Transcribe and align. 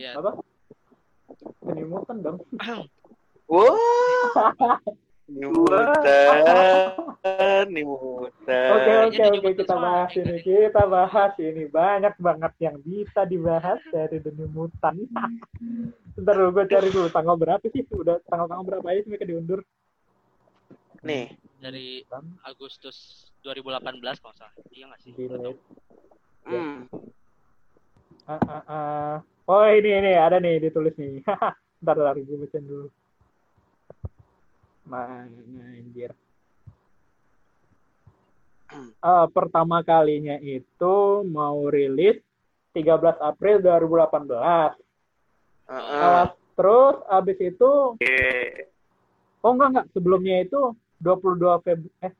Iya. 0.00 0.16
apa? 0.16 0.30
The 1.60 1.72
New 1.76 1.86
Mutant 1.92 2.20
dong. 2.24 2.38
Wah, 3.50 4.78
Nimutan, 5.30 6.42
Nimutan. 7.70 8.70
Oke 8.74 8.82
Kayaknya 8.82 9.06
oke 9.06 9.22
New 9.22 9.30
oke 9.30 9.46
Mutant 9.46 9.58
kita 9.62 9.74
bahas 9.78 10.10
ini 10.18 10.34
kita 10.42 10.82
bahas 10.90 11.32
ini 11.38 11.64
banyak 11.70 12.14
banget 12.18 12.52
yang 12.58 12.76
bisa 12.82 13.20
dibahas 13.28 13.78
dari 13.94 14.18
The 14.18 14.32
New 14.34 14.50
Mutant. 14.50 14.98
Bentar 16.18 16.34
dulu 16.34 16.50
gue 16.58 16.66
cari 16.66 16.88
dulu 16.90 17.08
tanggal 17.14 17.36
berapa 17.38 17.62
sih? 17.70 17.86
Udah 17.94 18.18
tanggal 18.26 18.50
tanggal 18.50 18.66
berapa 18.66 18.86
aja 18.90 19.06
mereka 19.06 19.26
diundur? 19.28 19.62
Nih, 21.00 21.32
Dari 21.60 22.04
Agustus 22.44 23.28
2018 23.40 24.20
kalau 24.20 24.34
salah. 24.36 24.52
Iya 24.74 24.84
nggak 24.90 25.00
sih? 25.00 25.12
Hmm. 26.44 26.88
Ah, 28.28 28.42
ah, 28.44 28.62
ah. 28.68 29.16
Oh 29.50 29.66
ini 29.66 29.90
ini 29.98 30.14
ada 30.14 30.38
nih 30.38 30.62
ditulis 30.62 30.94
nih. 30.94 31.26
Bentar 31.82 31.96
bentar 31.98 32.14
gue 32.22 32.38
bacain 32.38 32.62
dulu. 32.62 32.86
Mana 34.86 35.26
anjir. 35.74 36.14
Eh, 38.70 39.26
pertama 39.34 39.82
kalinya 39.82 40.38
itu 40.38 41.26
mau 41.26 41.66
rilis 41.66 42.22
13 42.78 43.18
April 43.18 43.58
2018. 43.58 44.78
Heeh. 45.66 45.98
Alas, 45.98 46.30
terus 46.54 46.96
abis 47.10 47.38
itu 47.42 47.70
Oke. 47.98 48.22
oh 49.42 49.50
enggak 49.50 49.68
enggak 49.74 49.86
sebelumnya 49.90 50.36
itu 50.46 50.74
22 51.02 51.64
Feb 51.64 51.80
eh 52.02 52.12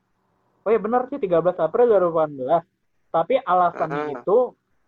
oh 0.67 0.71
ya 0.71 0.79
benar 0.83 1.07
sih 1.07 1.15
13 1.15 1.31
April 1.63 1.85
2018. 1.95 2.59
Tapi 3.07 3.39
alasannya 3.39 4.03
Heeh. 4.11 4.15
itu 4.19 4.37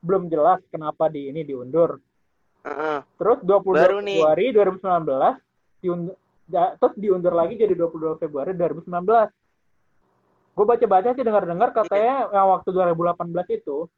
belum 0.04 0.28
jelas 0.28 0.60
kenapa 0.68 1.08
di 1.08 1.32
ini 1.32 1.48
diundur. 1.48 2.04
Heeh. 2.64 2.98
Terus 3.20 3.40
22 3.44 3.76
Baru 3.76 3.98
nih. 4.00 4.20
Februari 4.20 4.46
2019 4.52 5.36
diundur, 5.80 6.16
da- 6.46 6.74
terus 6.76 6.96
diundur 6.96 7.34
lagi 7.34 7.54
jadi 7.56 7.76
22 7.76 8.16
Februari 8.18 8.56
2019. 8.56 9.28
Gue 10.54 10.66
baca-baca 10.66 11.10
sih 11.12 11.22
dengar-dengar 11.22 11.70
katanya 11.74 12.30
yang 12.30 12.48
waktu 12.52 12.70
2018 12.70 13.50
itu 13.52 13.90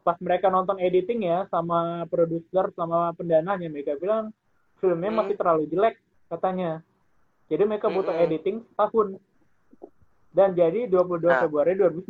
pas 0.00 0.16
mereka 0.18 0.48
nonton 0.48 0.80
editing 0.80 1.20
ya 1.22 1.44
sama 1.46 2.08
produser 2.08 2.72
sama 2.72 3.12
pendananya 3.12 3.68
mereka 3.68 3.92
bilang 3.94 4.32
filmnya 4.78 5.12
Hmm. 5.12 5.18
masih 5.20 5.34
terlalu 5.36 5.68
jelek 5.68 5.94
katanya. 6.26 6.80
Jadi 7.48 7.62
mereka 7.64 7.88
butuh 7.88 8.10
Mm-mm. 8.10 8.24
editing 8.24 8.56
setahun. 8.66 9.20
Dan 10.28 10.52
jadi 10.52 10.84
22 10.86 11.28
Nah. 11.28 11.40
Februari 11.40 11.72
2019. 11.74 12.08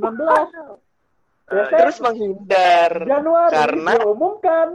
Biasanya 1.48 1.80
Terus 1.80 1.98
menghindar 1.98 2.90
Januari 3.02 3.54
Karena- 3.54 3.94
diumumkan. 3.98 4.68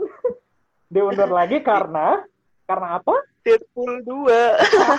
Diundur 0.92 1.30
lagi 1.32 1.60
karena 1.64 2.22
karena 2.64 2.96
apa? 3.00 3.14
Deadpool 3.44 4.00
2. 4.08 4.24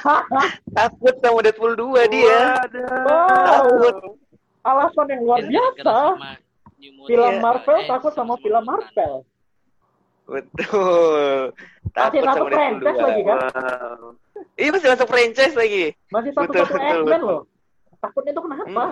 Takut 0.78 1.16
sama 1.18 1.40
Deadpool 1.42 1.74
2 1.74 2.14
dia. 2.14 2.62
Wow. 2.62 3.26
Takut. 3.50 3.96
Alasan 4.66 5.06
yang 5.10 5.22
luar 5.26 5.42
biasa. 5.46 5.98
Film 7.10 7.34
Marvel 7.42 7.82
eh, 7.82 7.90
takut 7.90 8.14
sama 8.14 8.38
film. 8.38 8.62
Marvel. 8.62 9.26
Betul. 10.30 11.54
Takut 11.94 12.22
satu 12.22 12.38
sama 12.38 12.46
Deadpool 12.46 12.54
franchise 12.54 13.00
2. 13.02 13.08
lagi 13.10 13.22
kan? 13.26 13.40
Iya 14.56 14.70
masih 14.72 14.90
masuk 14.94 15.08
franchise 15.10 15.56
lagi. 15.58 15.86
Masih 16.14 16.32
satu-satu 16.38 16.76
X-Men 16.78 17.22
loh. 17.26 17.42
Takutnya 17.98 18.32
itu 18.38 18.42
kenapa? 18.46 18.84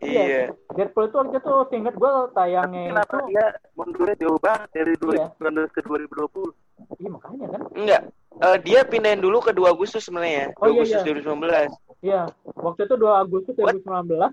Iya. 0.00 0.48
Deadpool 0.72 1.06
itu 1.06 1.16
waktu 1.16 1.36
itu 1.36 1.52
seinget 1.68 1.94
gue 1.94 2.08
Tapi 2.08 2.32
tayangnya 2.32 2.82
kenapa 2.88 3.12
itu. 3.12 3.26
dia 3.28 3.44
mundurnya 3.76 4.16
jauh 4.16 4.40
banget 4.40 4.68
dari 4.72 4.92
Iya. 4.96 5.26
2019 5.36 5.68
ke 5.70 5.80
2020? 5.84 6.48
Iya 6.96 7.08
makanya 7.10 7.46
kan. 7.46 7.60
Enggak. 7.74 8.02
Eh, 8.40 8.56
dia 8.64 8.80
pindahin 8.82 9.20
dulu 9.20 9.38
ke 9.38 9.52
2 9.52 9.68
Agustus 9.68 10.00
sebenarnya. 10.02 10.56
2 10.56 10.56
Oh, 10.56 10.66
iya, 10.66 10.72
Agustus 10.74 10.96
iya. 10.96 11.06
2019. 11.06 11.68
Iya. 12.00 12.20
Waktu 12.56 12.80
itu 12.82 12.94
2 12.96 13.12
Agustus 13.14 13.54
What? 13.54 13.76
2019 13.84 14.32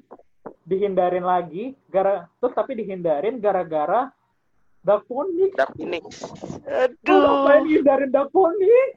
dihindarin 0.63 1.23
lagi 1.23 1.75
gara 1.87 2.27
terus 2.39 2.55
tapi 2.55 2.71
dihindarin 2.73 3.37
gara-gara 3.37 4.07
Dark 4.79 5.03
Phoenix. 5.03 5.51
Dark 5.53 5.75
Phoenix. 5.75 6.03
Lu 7.03 7.15
ngapain 7.17 7.59
Aduh. 7.59 7.67
hindarin 7.67 8.07
Dark 8.09 8.31
Phoenix? 8.31 8.95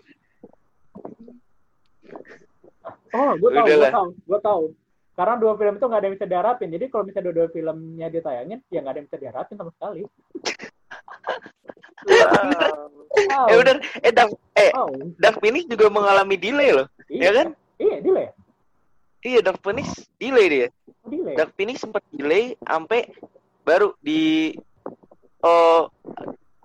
Oh, 3.10 3.32
gue 3.34 3.50
tahu, 3.50 3.66
gue 3.66 3.91
tahu, 3.91 4.09
gue 4.14 4.41
tahu. 4.41 4.64
Karena 5.20 5.36
dua 5.36 5.53
film 5.60 5.76
itu 5.76 5.84
nggak 5.84 6.00
ada 6.00 6.06
yang 6.08 6.16
bisa 6.16 6.28
diharapin. 6.32 6.72
Jadi 6.72 6.84
kalau 6.88 7.04
misalnya 7.04 7.26
dua-dua 7.28 7.48
filmnya 7.53 8.08
ditayangin, 8.08 8.64
ya 8.72 8.81
nggak 8.81 8.92
ada 8.97 8.98
yang 9.04 9.08
bisa 9.12 9.20
diharapin 9.20 9.56
sama 9.60 9.72
sekali. 9.76 10.03
Wow. 12.00 12.88
Wow. 13.28 13.47
Eh 13.53 13.56
udah 13.60 13.75
eh 14.00 14.09
Dark 14.09 14.32
eh 14.56 14.72
Wow. 14.72 14.88
Dark 15.20 15.36
Phoenix 15.44 15.69
juga 15.69 15.92
mengalami 15.92 16.41
delay 16.41 16.72
loh. 16.72 16.88
Iya 17.12 17.20
Ya 17.20 17.30
kan? 17.36 17.48
Iya, 17.76 17.97
delay. 18.00 18.26
Iya, 19.20 19.41
Dark 19.44 19.60
Phoenix 19.60 20.09
delay 20.16 20.47
dia. 20.48 20.69
Delay. 21.04 21.36
Dark 21.36 21.53
Phoenix 21.60 21.84
sempat 21.84 22.00
delay 22.09 22.56
sampai 22.64 23.12
baru 23.69 23.92
di 24.00 24.56
oh 25.44 25.92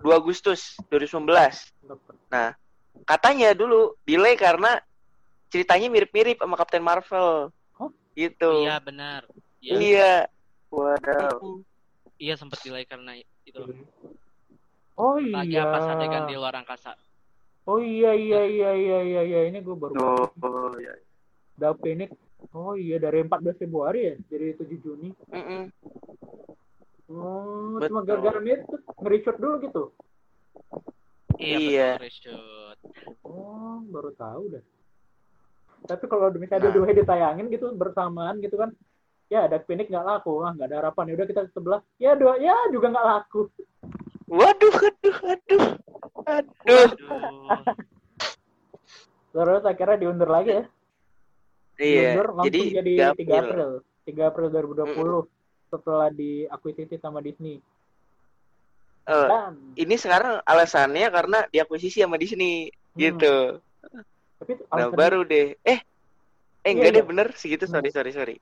2 0.00 0.08
Agustus 0.16 0.80
2019. 0.88 1.28
Nah, 2.32 2.56
katanya 3.04 3.52
dulu 3.52 3.92
delay 4.08 4.40
karena 4.40 4.80
ceritanya 5.52 5.92
mirip-mirip 5.92 6.40
sama 6.40 6.56
Captain 6.56 6.80
Marvel. 6.80 7.52
Gitu. 8.16 8.50
Iya 8.64 8.80
benar. 8.80 9.28
Iya, 9.60 9.76
Iya. 9.76 10.12
Waduh. 10.72 11.60
iya 12.16 12.34
sempat 12.34 12.64
delay 12.64 12.88
karena 12.88 13.12
itu. 13.44 13.60
Oh 14.96 15.20
Lagi 15.20 15.52
iya. 15.52 15.68
pas 15.68 15.84
adegan 15.84 16.24
di 16.24 16.34
luar 16.34 16.56
angkasa. 16.56 16.96
Oh 17.68 17.76
iya 17.76 18.16
iya 18.16 18.40
iya 18.48 18.70
iya 18.72 18.98
iya 19.04 19.20
iya 19.22 19.40
ini 19.52 19.60
gue 19.60 19.76
baru 19.76 19.92
Oh, 19.94 20.26
oh, 20.32 20.72
ya. 20.80 20.96
Dark 21.54 21.84
Phoenix. 21.84 22.16
Oh 22.56 22.72
iya 22.72 22.96
dari 22.96 23.20
14 23.20 23.58
Februari 23.58 24.00
ya, 24.06 24.14
jadi 24.28 24.56
7 24.56 24.80
Juni. 24.80 25.10
Mm-mm. 25.28 25.68
Oh, 27.06 27.76
Betul. 27.76 27.88
cuma 27.90 28.00
gara-gara 28.02 28.40
itu 28.42 28.76
nge-reshoot 28.98 29.36
dulu 29.38 29.54
gitu. 29.62 29.84
Iya, 31.36 31.56
Iya. 31.58 31.88
betul 31.92 32.02
reshoot. 32.02 32.78
Oh, 33.22 33.84
baru 33.84 34.10
tahu 34.16 34.42
dah. 34.56 34.64
Tapi 35.86 36.04
kalau 36.06 36.28
misalnya 36.34 36.68
Nah. 36.68 36.74
dua-duanya 36.74 37.00
ditayangin 37.00 37.46
gitu 37.48 37.66
bersamaan 37.72 38.42
gitu 38.42 38.58
kan, 38.58 38.70
ya 39.26 39.46
Dark 39.46 39.64
Phoenix 39.64 39.88
nggak 39.88 40.04
laku, 40.04 40.42
ah 40.42 40.52
nggak 40.52 40.68
ada 40.68 40.76
harapan. 40.82 41.10
Ya 41.10 41.14
udah 41.16 41.26
kita 41.26 41.42
sebelah, 41.54 41.80
ya 41.96 42.12
dua, 42.14 42.36
ya 42.36 42.54
juga 42.74 42.90
nggak 42.90 43.06
laku. 43.06 43.48
Waduh, 44.26 44.74
aduh, 44.74 45.16
aduh. 45.22 45.64
Aduh. 46.26 46.66
Aduh. 46.66 46.90
Terus 49.36 49.62
akhirnya 49.62 49.96
diundur 50.00 50.26
lagi 50.26 50.50
ya. 50.50 50.64
Iya. 51.76 52.16
Diundur 52.16 52.28
langsung 52.34 52.46
Jadi 52.48 52.60
jadi 52.72 52.92
3 52.96 53.12
April. 53.12 53.36
April. 53.36 53.70
3 54.06 54.30
April 54.30 54.46
2020 54.48 55.28
setelah 55.66 56.08
diakuisisi 56.08 56.96
sama 56.96 57.18
Disney. 57.20 57.60
Eh, 59.06 59.28
Dan 59.28 59.76
ini 59.76 59.94
sekarang 59.94 60.42
alasannya 60.42 61.06
karena 61.12 61.38
diakuisisi 61.46 62.02
sama 62.02 62.16
Disney 62.16 62.66
Hmm. 62.66 62.96
gitu. 62.96 63.36
Tapi 64.36 64.52
Nah, 64.58 64.88
alasan 64.88 64.96
baru 64.96 65.20
deh. 65.22 65.56
Eh, 65.62 65.68
eh 65.72 65.80
Iya, 66.62 66.70
enggak 66.74 66.90
iya. 66.92 66.96
deh 67.00 67.04
bener 67.04 67.26
segitu. 67.34 67.64
Sorry, 67.64 67.90
sorry, 67.90 68.12
sorry. 68.12 68.36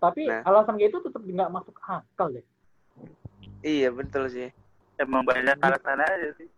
tapi 0.00 0.24
Nah. 0.24 0.40
alasan 0.48 0.80
kayak 0.80 0.96
itu 0.96 1.00
tetap 1.04 1.20
nggak 1.20 1.50
masuk 1.52 1.76
akal 1.84 2.32
deh. 2.32 2.46
Iya, 3.60 3.92
betul 3.92 4.32
sih. 4.32 4.48
Emang 4.96 5.24
banyak 5.24 5.60
alasan 5.60 6.00
aja 6.00 6.28
sih. 6.40 6.48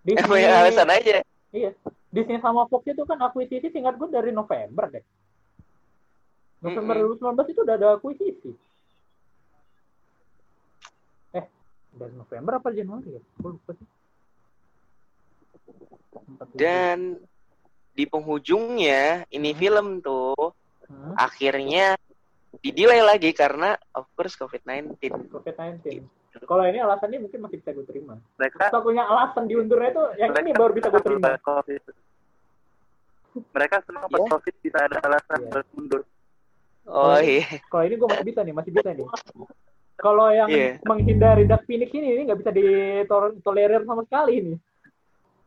Disney, 0.00 0.24
Emang 0.24 0.40
yang 0.40 0.56
alasan 0.64 0.88
aja. 0.88 1.20
Disney 2.08 2.40
sama 2.40 2.64
Fox 2.66 2.88
itu 2.88 3.04
kan 3.04 3.20
akuisisi 3.20 3.68
singkat 3.68 4.00
gue 4.00 4.08
dari 4.08 4.32
November 4.32 4.88
deh. 4.88 5.04
November 6.60 6.96
Mm-mm. 6.96 7.20
2019 7.20 7.52
itu 7.52 7.60
udah 7.60 7.76
ada 7.76 7.88
akuisisi. 7.96 8.52
Eh, 11.32 11.44
dari 11.94 12.14
November 12.16 12.52
apa 12.56 12.68
Januari 12.72 13.16
ya? 13.16 13.22
Gue 13.36 13.50
lupa 13.56 13.72
sih. 13.76 13.88
Dan 16.56 17.20
di 18.00 18.08
penghujungnya 18.08 19.28
ini 19.28 19.52
film 19.52 20.00
tuh 20.00 20.56
Hmm, 20.90 21.14
akhirnya 21.14 21.94
didelay 22.58 22.98
lagi 22.98 23.30
karena 23.30 23.78
of 23.94 24.10
course 24.18 24.34
COVID-19. 24.34 24.98
COVID-19. 25.30 26.02
Kalau 26.42 26.66
ini 26.66 26.82
alasannya 26.82 27.22
mungkin 27.22 27.46
masih 27.46 27.62
bisa 27.62 27.70
gue 27.70 27.86
terima. 27.86 28.18
Mereka 28.34 28.74
Satunya 28.74 29.06
alasan 29.06 29.46
diundurnya 29.46 29.94
itu 29.94 30.02
yang 30.18 30.34
ini 30.34 30.50
baru 30.50 30.74
bisa 30.74 30.90
gue 30.90 30.98
terima. 30.98 31.38
COVID. 31.46 31.82
Mereka 33.54 33.76
senang 33.86 34.04
pas 34.10 34.18
Iya. 34.18 34.30
COVID 34.34 34.54
bisa 34.58 34.78
ada 34.82 34.96
alasan 34.98 35.38
Iya. 35.38 35.50
buat 35.54 35.66
mundur. 35.78 36.02
Oh 36.90 37.18
iya. 37.22 37.46
Kalau 37.70 37.84
ini 37.86 37.94
gue 37.94 38.08
masih 38.10 38.26
bisa 38.26 38.40
nih, 38.42 38.54
masih 38.58 38.72
bisa 38.74 38.90
nih. 38.90 39.06
Kalau 39.94 40.26
yang 40.34 40.48
Iya. 40.50 40.70
menghindari 40.90 41.46
Dark 41.46 41.62
Phoenix 41.70 41.94
ini 41.94 42.18
ini 42.18 42.22
nggak 42.26 42.40
bisa 42.42 42.50
ditolerir 42.50 43.86
sama 43.86 44.02
sekali 44.10 44.32
ini. 44.42 44.54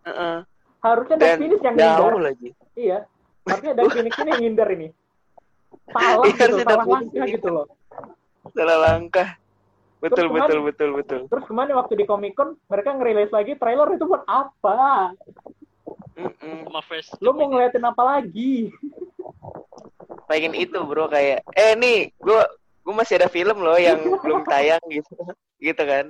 Heeh. 0.08 0.36
Harusnya 0.84 1.16
Dan 1.16 1.38
Phoenix 1.40 1.60
yang 1.64 1.76
ngindar. 1.76 2.14
lagi. 2.20 2.50
Iya. 2.76 2.98
Harusnya 3.44 3.74
Dark 3.74 3.92
Phoenix 3.96 4.14
ini 4.14 4.30
yang 4.30 4.42
ngindar 4.44 4.70
ini. 4.70 4.88
Salah 5.90 6.24
Iya, 6.24 6.36
gitu, 6.38 6.56
salah 6.60 6.86
langkah 6.86 7.26
gitu 7.26 7.48
loh. 7.50 7.66
Salah 8.52 8.78
langkah. 8.82 9.30
betul 9.98 10.28
Terus 10.28 10.32
betul 10.36 10.44
kemarin- 10.52 10.68
betul 10.68 10.90
betul. 10.94 11.20
Terus 11.32 11.46
kemarin 11.48 11.74
waktu 11.74 11.94
di 11.96 12.04
Comic 12.04 12.36
Con 12.36 12.60
mereka 12.62 12.92
ngerilis 12.92 13.32
lagi 13.32 13.56
trailer 13.56 13.88
itu 13.90 14.04
buat 14.04 14.28
apa? 14.28 15.16
Mm-mm. 16.14 16.68
First 16.84 17.16
Lu 17.18 17.32
mau 17.32 17.48
ngeliatin 17.48 17.82
apa 17.82 18.04
lagi? 18.04 18.68
Pengen 20.28 20.52
itu 20.54 20.76
bro 20.78 21.08
kayak 21.08 21.48
eh 21.50 21.74
nih 21.74 22.12
gue 22.14 22.42
gue 22.84 22.94
masih 22.94 23.16
ada 23.16 23.28
film 23.28 23.64
loh 23.64 23.80
yang 23.80 23.96
belum 24.20 24.44
tayang 24.44 24.84
gitu 24.90 25.16
gitu 25.66 25.84
kan. 25.84 26.06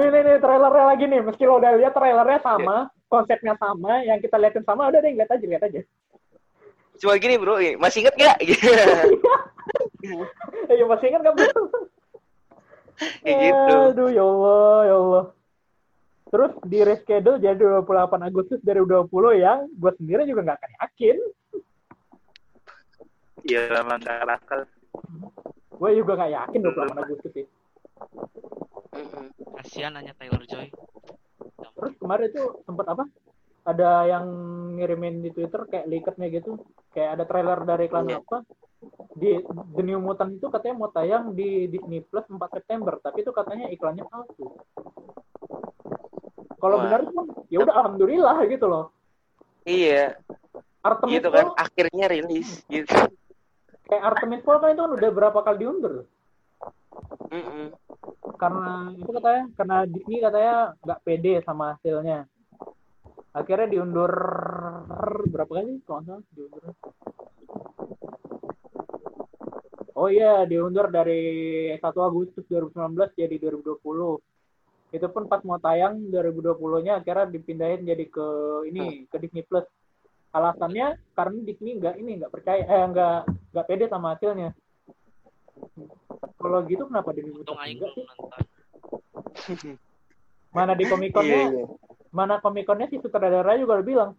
Nih, 0.00 0.08
nih, 0.08 0.22
nih, 0.24 0.36
trailernya 0.40 0.84
lagi 0.88 1.04
nih. 1.04 1.20
Meski 1.20 1.44
lo 1.44 1.60
udah 1.60 1.76
lihat 1.76 1.92
trailernya 1.92 2.40
sama, 2.40 2.88
konsepnya 3.12 3.52
sama, 3.60 4.00
yang 4.00 4.16
kita 4.16 4.40
liatin 4.40 4.64
sama, 4.64 4.88
udah 4.88 4.96
deh, 5.04 5.12
lihat 5.12 5.28
aja, 5.28 5.44
lihat 5.44 5.60
aja. 5.68 5.80
Cuma 6.96 7.20
gini 7.20 7.36
bro, 7.36 7.60
masih 7.76 8.08
inget 8.08 8.16
gak? 8.16 8.36
Gitu. 8.40 8.64
Ya 10.72 10.84
masih 10.88 11.06
ingat 11.12 11.20
gak, 11.20 11.34
bro? 11.36 11.52
Kayak 13.20 13.38
gitu. 13.44 13.74
Aduh, 13.92 14.08
ya 14.08 14.24
Allah, 14.24 14.78
ya 14.88 14.96
Allah. 14.96 15.24
Terus 16.32 16.52
di 16.64 16.78
reschedule 16.80 17.42
jadi 17.42 17.60
28 17.60 18.24
Agustus 18.24 18.60
dari 18.64 18.80
20 18.80 19.04
yang 19.36 19.68
gue 19.68 19.92
sendiri 20.00 20.24
juga 20.24 20.40
nggak 20.48 20.58
akan 20.62 20.72
yakin. 20.80 21.16
Iya, 23.44 23.60
emang 23.84 24.00
gak 24.00 24.24
akal. 24.24 24.60
Gue 25.76 25.90
juga 25.92 26.16
nggak 26.16 26.32
yakin 26.32 26.58
28 26.64 27.04
Agustus 27.04 27.30
sih. 27.36 27.46
Kasihan 29.60 29.92
hanya 29.96 30.12
Taylor 30.16 30.42
Joy. 30.44 30.68
Terus 31.76 31.94
kemarin 31.96 32.28
itu 32.28 32.42
sempat 32.64 32.86
apa? 32.92 33.04
Ada 33.64 34.08
yang 34.08 34.24
ngirimin 34.76 35.20
di 35.20 35.30
Twitter 35.30 35.68
kayak 35.68 35.86
leaketnya 35.86 36.26
gitu. 36.32 36.60
Kayak 36.92 37.20
ada 37.20 37.24
trailer 37.28 37.58
dari 37.64 37.86
iklan 37.88 38.08
Iya. 38.08 38.18
apa. 38.20 38.38
Di 39.12 39.36
The 39.76 39.82
New 39.84 40.00
Mutant 40.00 40.40
itu 40.40 40.48
katanya 40.48 40.74
mau 40.80 40.88
tayang 40.88 41.36
di 41.36 41.68
Disney 41.68 42.00
Plus 42.00 42.24
4 42.24 42.40
September. 42.56 42.96
Tapi 42.98 43.20
itu 43.20 43.32
katanya 43.32 43.68
iklannya 43.68 44.08
palsu. 44.08 44.56
Kalau 46.60 46.76
benar 46.84 47.00
pun 47.08 47.24
ya 47.48 47.64
udah 47.64 47.72
alhamdulillah 47.72 48.36
gitu 48.48 48.68
loh. 48.68 48.92
Iya, 49.64 50.16
Artemis 50.80 51.20
gitu 51.20 51.28
kan 51.28 51.52
akhirnya 51.56 52.04
rilis 52.08 52.64
gitu. 52.68 52.92
kayak 53.84 54.02
Artemis 54.06 54.40
Fowl 54.46 54.60
kan 54.62 54.72
itu 54.72 54.80
kan 54.80 54.92
udah 54.96 55.10
berapa 55.12 55.38
kali 55.44 55.56
diundur. 55.66 56.08
Mm-mm. 57.30 57.66
Karena 58.34 58.90
itu 58.96 59.10
katanya 59.10 59.44
karena 59.54 59.76
Disney 59.86 60.18
katanya 60.18 60.56
nggak 60.82 61.02
pede 61.06 61.34
sama 61.46 61.76
hasilnya. 61.76 62.26
Akhirnya 63.30 63.68
diundur 63.70 64.12
berapa 65.30 65.52
kali? 65.62 65.78
Kalau 65.86 66.18
diundur. 66.34 66.74
Oh 70.00 70.08
iya, 70.08 70.48
diundur 70.48 70.88
dari 70.88 71.68
1 71.76 71.84
Agustus 71.84 72.42
2019 72.48 73.12
jadi 73.14 73.36
2020. 73.36 74.16
Itu 74.90 75.06
pun 75.12 75.28
pas 75.30 75.44
mau 75.46 75.60
tayang 75.60 76.10
2020-nya 76.10 77.04
akhirnya 77.04 77.30
dipindahin 77.30 77.86
jadi 77.86 78.08
ke 78.08 78.26
ini 78.66 79.06
ke 79.06 79.16
Disney 79.22 79.44
Plus. 79.46 79.68
Alasannya 80.32 80.98
karena 81.14 81.38
Disney 81.44 81.78
nggak 81.78 81.94
ini 82.00 82.18
nggak 82.18 82.32
percaya 82.32 82.62
eh 82.64 82.82
nggak 82.90 83.18
nggak 83.54 83.66
pede 83.68 83.86
sama 83.86 84.16
hasilnya. 84.16 84.50
Kalau 86.40 86.58
gitu 86.64 86.88
kenapa 86.88 87.12
Plus 87.12 87.36
Untung 87.36 87.58
Aing 87.60 87.76
enggak 87.78 87.90
belum 87.92 88.04
sih? 88.04 88.04
nonton. 88.08 88.42
Mana 90.50 90.72
di 90.74 90.84
Comic 90.88 91.10
Iya, 91.14 91.16
Con-nya? 91.16 91.40
Iya. 91.52 91.64
mana 92.10 92.34
Comic 92.42 92.64
Con-nya 92.66 92.86
si 92.90 92.98
sutradara 92.98 93.54
juga 93.54 93.78
udah 93.78 93.86
bilang 93.86 94.10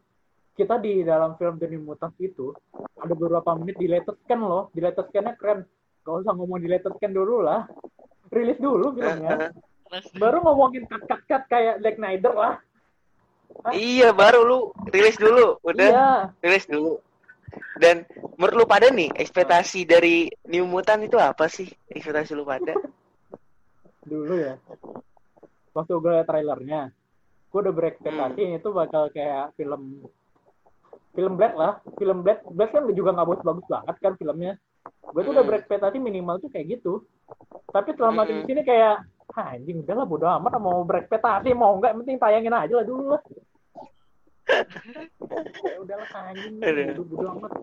kita 0.55 0.77
di 0.77 1.01
dalam 1.01 1.35
film 1.39 1.57
The 1.57 1.67
New 1.71 1.81
Mutants 1.83 2.19
itu 2.21 2.51
ada 2.99 3.13
beberapa 3.15 3.55
menit 3.57 3.79
di 3.79 3.87
latest 3.89 4.19
scan 4.27 4.39
loh. 4.43 4.69
Di 4.75 4.79
latest 4.83 5.09
scan-nya 5.09 5.33
keren. 5.39 5.65
Gak 6.05 6.15
usah 6.21 6.33
ngomong 6.35 6.59
di 6.61 6.69
latest 6.69 6.95
scan 6.99 7.15
dulu 7.15 7.41
lah. 7.41 7.65
Rilis 8.29 8.59
dulu 8.61 8.93
filmnya. 8.93 9.49
Baru 10.21 10.39
ngomongin 10.45 10.87
cut 10.87 11.03
cut 11.07 11.21
cut 11.27 11.43
kayak 11.51 11.83
Zack 11.83 11.99
Snyder 11.99 12.31
lah. 12.35 12.55
Iya, 13.75 14.15
baru 14.15 14.47
lu 14.47 14.59
rilis 14.95 15.19
dulu, 15.19 15.59
udah. 15.67 15.89
Iya. 15.91 16.11
Rilis 16.39 16.65
dulu. 16.71 17.03
Dan 17.77 18.05
menurut 18.37 18.55
lu 18.61 18.65
pada 18.65 18.87
nih, 18.89 19.09
ekspektasi 19.13 19.83
dari 19.83 20.29
New 20.49 20.65
Mutant 20.69 21.01
itu 21.03 21.17
apa 21.17 21.45
sih? 21.49 21.67
Ekspektasi 21.89 22.31
lu 22.33 22.45
pada? 22.45 22.73
dulu 24.01 24.33
ya 24.33 24.57
waktu 25.77 25.93
gue 25.93 26.09
liat 26.11 26.25
trailernya 26.25 26.89
gue 27.53 27.59
udah 27.61 27.75
berekspektasi 27.75 28.41
itu 28.57 28.69
bakal 28.73 29.13
kayak 29.13 29.53
film 29.53 30.01
film 31.13 31.33
Black 31.37 31.53
lah 31.53 31.77
film 32.01 32.25
Black 32.25 32.41
Black 32.49 32.73
kan 32.73 32.89
juga 32.91 33.13
nggak 33.13 33.27
bagus-bagus 33.29 33.65
banget 33.69 33.95
kan 34.01 34.13
filmnya 34.17 34.53
gue 35.05 35.21
tuh 35.21 35.31
udah 35.31 35.43
Hmm. 35.45 35.51
berekspektasi 35.53 35.97
minimal 36.01 36.41
tuh 36.41 36.49
kayak 36.49 36.81
gitu 36.81 37.05
tapi 37.69 37.93
setelah 37.93 38.25
makin 38.25 38.41
Hmm. 38.41 38.43
di 38.43 38.47
sini 38.49 38.61
kayak 38.65 39.05
"Hah, 39.31 39.55
anjing 39.55 39.85
udah 39.85 39.95
lah 40.01 40.07
bodo 40.09 40.27
amat 40.27 40.53
mau 40.59 40.81
berekspektasi 40.83 41.53
mau 41.53 41.77
nggak 41.77 41.93
penting 42.03 42.17
tayangin 42.17 42.57
aja 42.57 42.73
lah 42.81 42.85
dulu 42.89 43.15
lah 43.15 43.21
ya 44.51 45.75
udahlah 45.79 46.09
anjing 46.11 46.55
Aduh. 46.59 46.85
bodo, 46.97 47.03
bodo 47.07 47.27
amat 47.39 47.53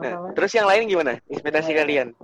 Nah, 0.00 0.32
terus 0.32 0.56
yang 0.56 0.64
lain 0.64 0.88
gimana? 0.88 1.20
Ekspektasi 1.28 1.76
kalian? 1.76 2.16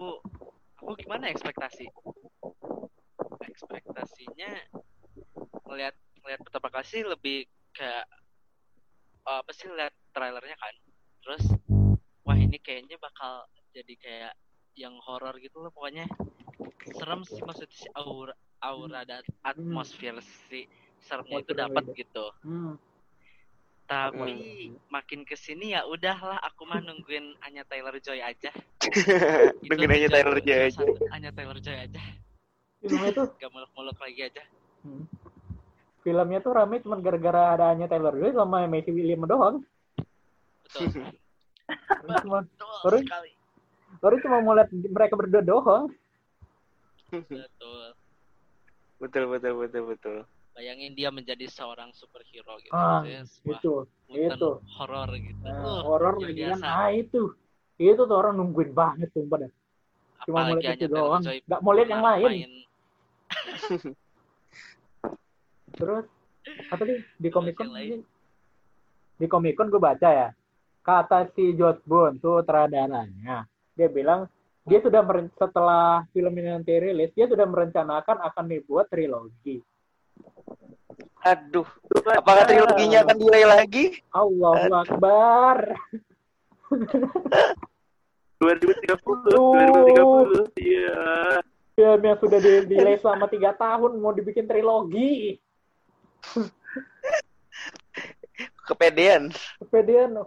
aku 0.00 0.16
aku 0.80 0.92
gimana 1.00 1.32
ekspektasi? 1.32 1.88
Ekspektasinya 3.48 4.52
ngelihat 5.68 5.96
ngelihat 6.20 6.40
pertama 6.44 6.68
kali 6.68 6.86
sih 6.88 7.00
lebih 7.04 7.48
kayak 7.72 8.04
eh, 9.24 9.38
apa 9.40 9.52
sih 9.56 9.68
lihat 9.72 9.92
trailernya 10.12 10.56
kan. 10.56 10.74
Terus 11.24 11.44
wah 12.24 12.36
ini 12.36 12.60
kayaknya 12.60 13.00
bakal 13.00 13.48
jadi 13.72 13.94
kayak 14.00 14.34
yang 14.76 14.96
horor 15.04 15.36
gitu 15.40 15.64
loh 15.64 15.72
pokoknya. 15.72 16.04
Serem 16.96 17.24
sih 17.24 17.40
maksudnya 17.44 17.76
si 17.76 17.88
aura 17.92 18.32
aura 18.60 19.02
dan 19.08 19.24
atmosfer 19.44 20.20
si 20.48 20.68
seremnya 21.00 21.40
itu 21.40 21.52
Atmosfer 21.52 21.60
dapat 21.64 21.84
gitu. 21.96 22.24
hmm. 22.44 22.74
Tapi 23.90 24.70
makin 24.86 25.26
ke 25.26 25.34
sini 25.34 25.74
ya 25.74 25.82
udahlah 25.82 26.38
aku 26.46 26.62
mah 26.62 26.78
nungguin 26.78 27.34
Anya 27.42 27.66
Taylor 27.66 27.98
Joy 27.98 28.22
aja. 28.22 28.54
Nungguin 29.66 30.06
Itu 30.06 30.14
Taylor 30.14 30.38
Joy 30.38 30.60
itu 30.70 30.78
aja. 30.78 30.84
Anya 31.10 31.30
Taylor 31.34 31.58
Joy 31.58 31.74
aja. 31.90 32.00
filmnya 32.80 33.10
tuh 33.12 33.26
Gak 33.42 33.50
muluk-muluk 33.50 33.98
lagi 33.98 34.20
aja. 34.30 34.44
Hmm. 34.86 35.04
Filmnya 36.06 36.38
tuh 36.38 36.52
rame 36.54 36.78
cuma 36.80 37.02
gara-gara 37.02 37.58
adanya 37.58 37.90
Taylor 37.90 38.14
Joy 38.14 38.30
sama 38.30 38.62
Macy 38.70 38.94
William 38.94 39.26
doang. 39.26 39.66
Betul. 40.70 40.86
Cuma, 42.26 42.42
Betul 42.42 42.98
sekali. 43.06 43.30
cuma 44.26 44.42
mau 44.42 44.54
lihat 44.58 44.70
mereka 44.74 45.14
berdua 45.14 45.42
doang. 45.42 45.86
Betul. 47.10 47.89
Betul, 49.00 49.24
betul, 49.26 49.52
betul, 49.58 49.82
betul. 49.88 50.18
Bayangin 50.52 50.92
dia 50.92 51.08
menjadi 51.08 51.46
seorang 51.48 51.88
superhero 51.90 52.60
gitu. 52.60 52.74
Ah, 52.74 53.00
Itu, 53.06 53.88
itu. 54.12 54.50
horor 54.76 55.08
gitu. 55.16 55.40
Nah, 55.40 55.56
Uh, 55.56 55.80
horor 55.86 56.20
kan. 56.20 56.30
biasa. 56.30 56.66
Ah 56.66 56.90
itu. 56.92 57.32
Itu 57.80 58.04
tuh 58.04 58.16
orang 58.18 58.36
nungguin 58.36 58.76
banget 58.76 59.08
sumpah 59.16 59.46
dah. 59.46 59.52
Cuma 60.28 60.44
mau 60.44 60.52
Apalagi 60.52 60.64
lihat 60.68 60.76
itu 60.76 60.92
doang. 60.92 61.22
Nggak 61.24 61.60
mau 61.64 61.72
lihat 61.72 61.88
yang 61.88 62.04
lain. 62.04 62.28
main 62.28 62.52
Terus 65.70 66.04
apa 66.68 66.82
sih 66.82 66.98
di 67.16 67.28
Comic 67.30 67.54
Con 67.56 67.68
di 69.16 69.26
Comic 69.28 69.54
Con 69.54 69.70
gue 69.70 69.78
baca 69.78 70.08
ya 70.10 70.28
kata 70.82 71.30
si 71.32 71.54
Josh 71.54 71.78
Boone 71.86 72.18
tuh 72.18 72.40
sutradaranya 72.42 73.46
dia 73.76 73.88
bilang 73.88 74.26
dia 74.70 74.78
sudah 74.78 75.02
meren- 75.02 75.34
setelah 75.34 76.06
film 76.08 76.30
ini 76.32 76.48
nanti 76.48 76.72
rilis 76.72 77.10
dia 77.10 77.26
sudah 77.26 77.42
merencanakan 77.44 78.22
akan 78.22 78.44
dibuat 78.46 78.86
trilogi 78.86 79.58
Aduh, 81.20 81.68
apakah 82.08 82.48
triloginya 82.48 83.04
akan 83.04 83.16
delay 83.18 83.44
lagi? 83.44 83.84
Allahu 84.08 84.72
Akbar 84.72 85.76
2030, 88.40 88.96
2030. 89.28 90.48
Iya. 90.56 91.04
film 91.74 92.00
yang 92.00 92.16
sudah 92.16 92.38
di 92.38 92.52
delay 92.66 92.96
selama 92.96 93.28
tiga 93.28 93.52
tahun 93.52 93.96
mau 93.96 94.12
dibikin 94.12 94.44
trilogi 94.44 95.36
Kepedean. 98.64 99.28
kepedean 99.58 100.24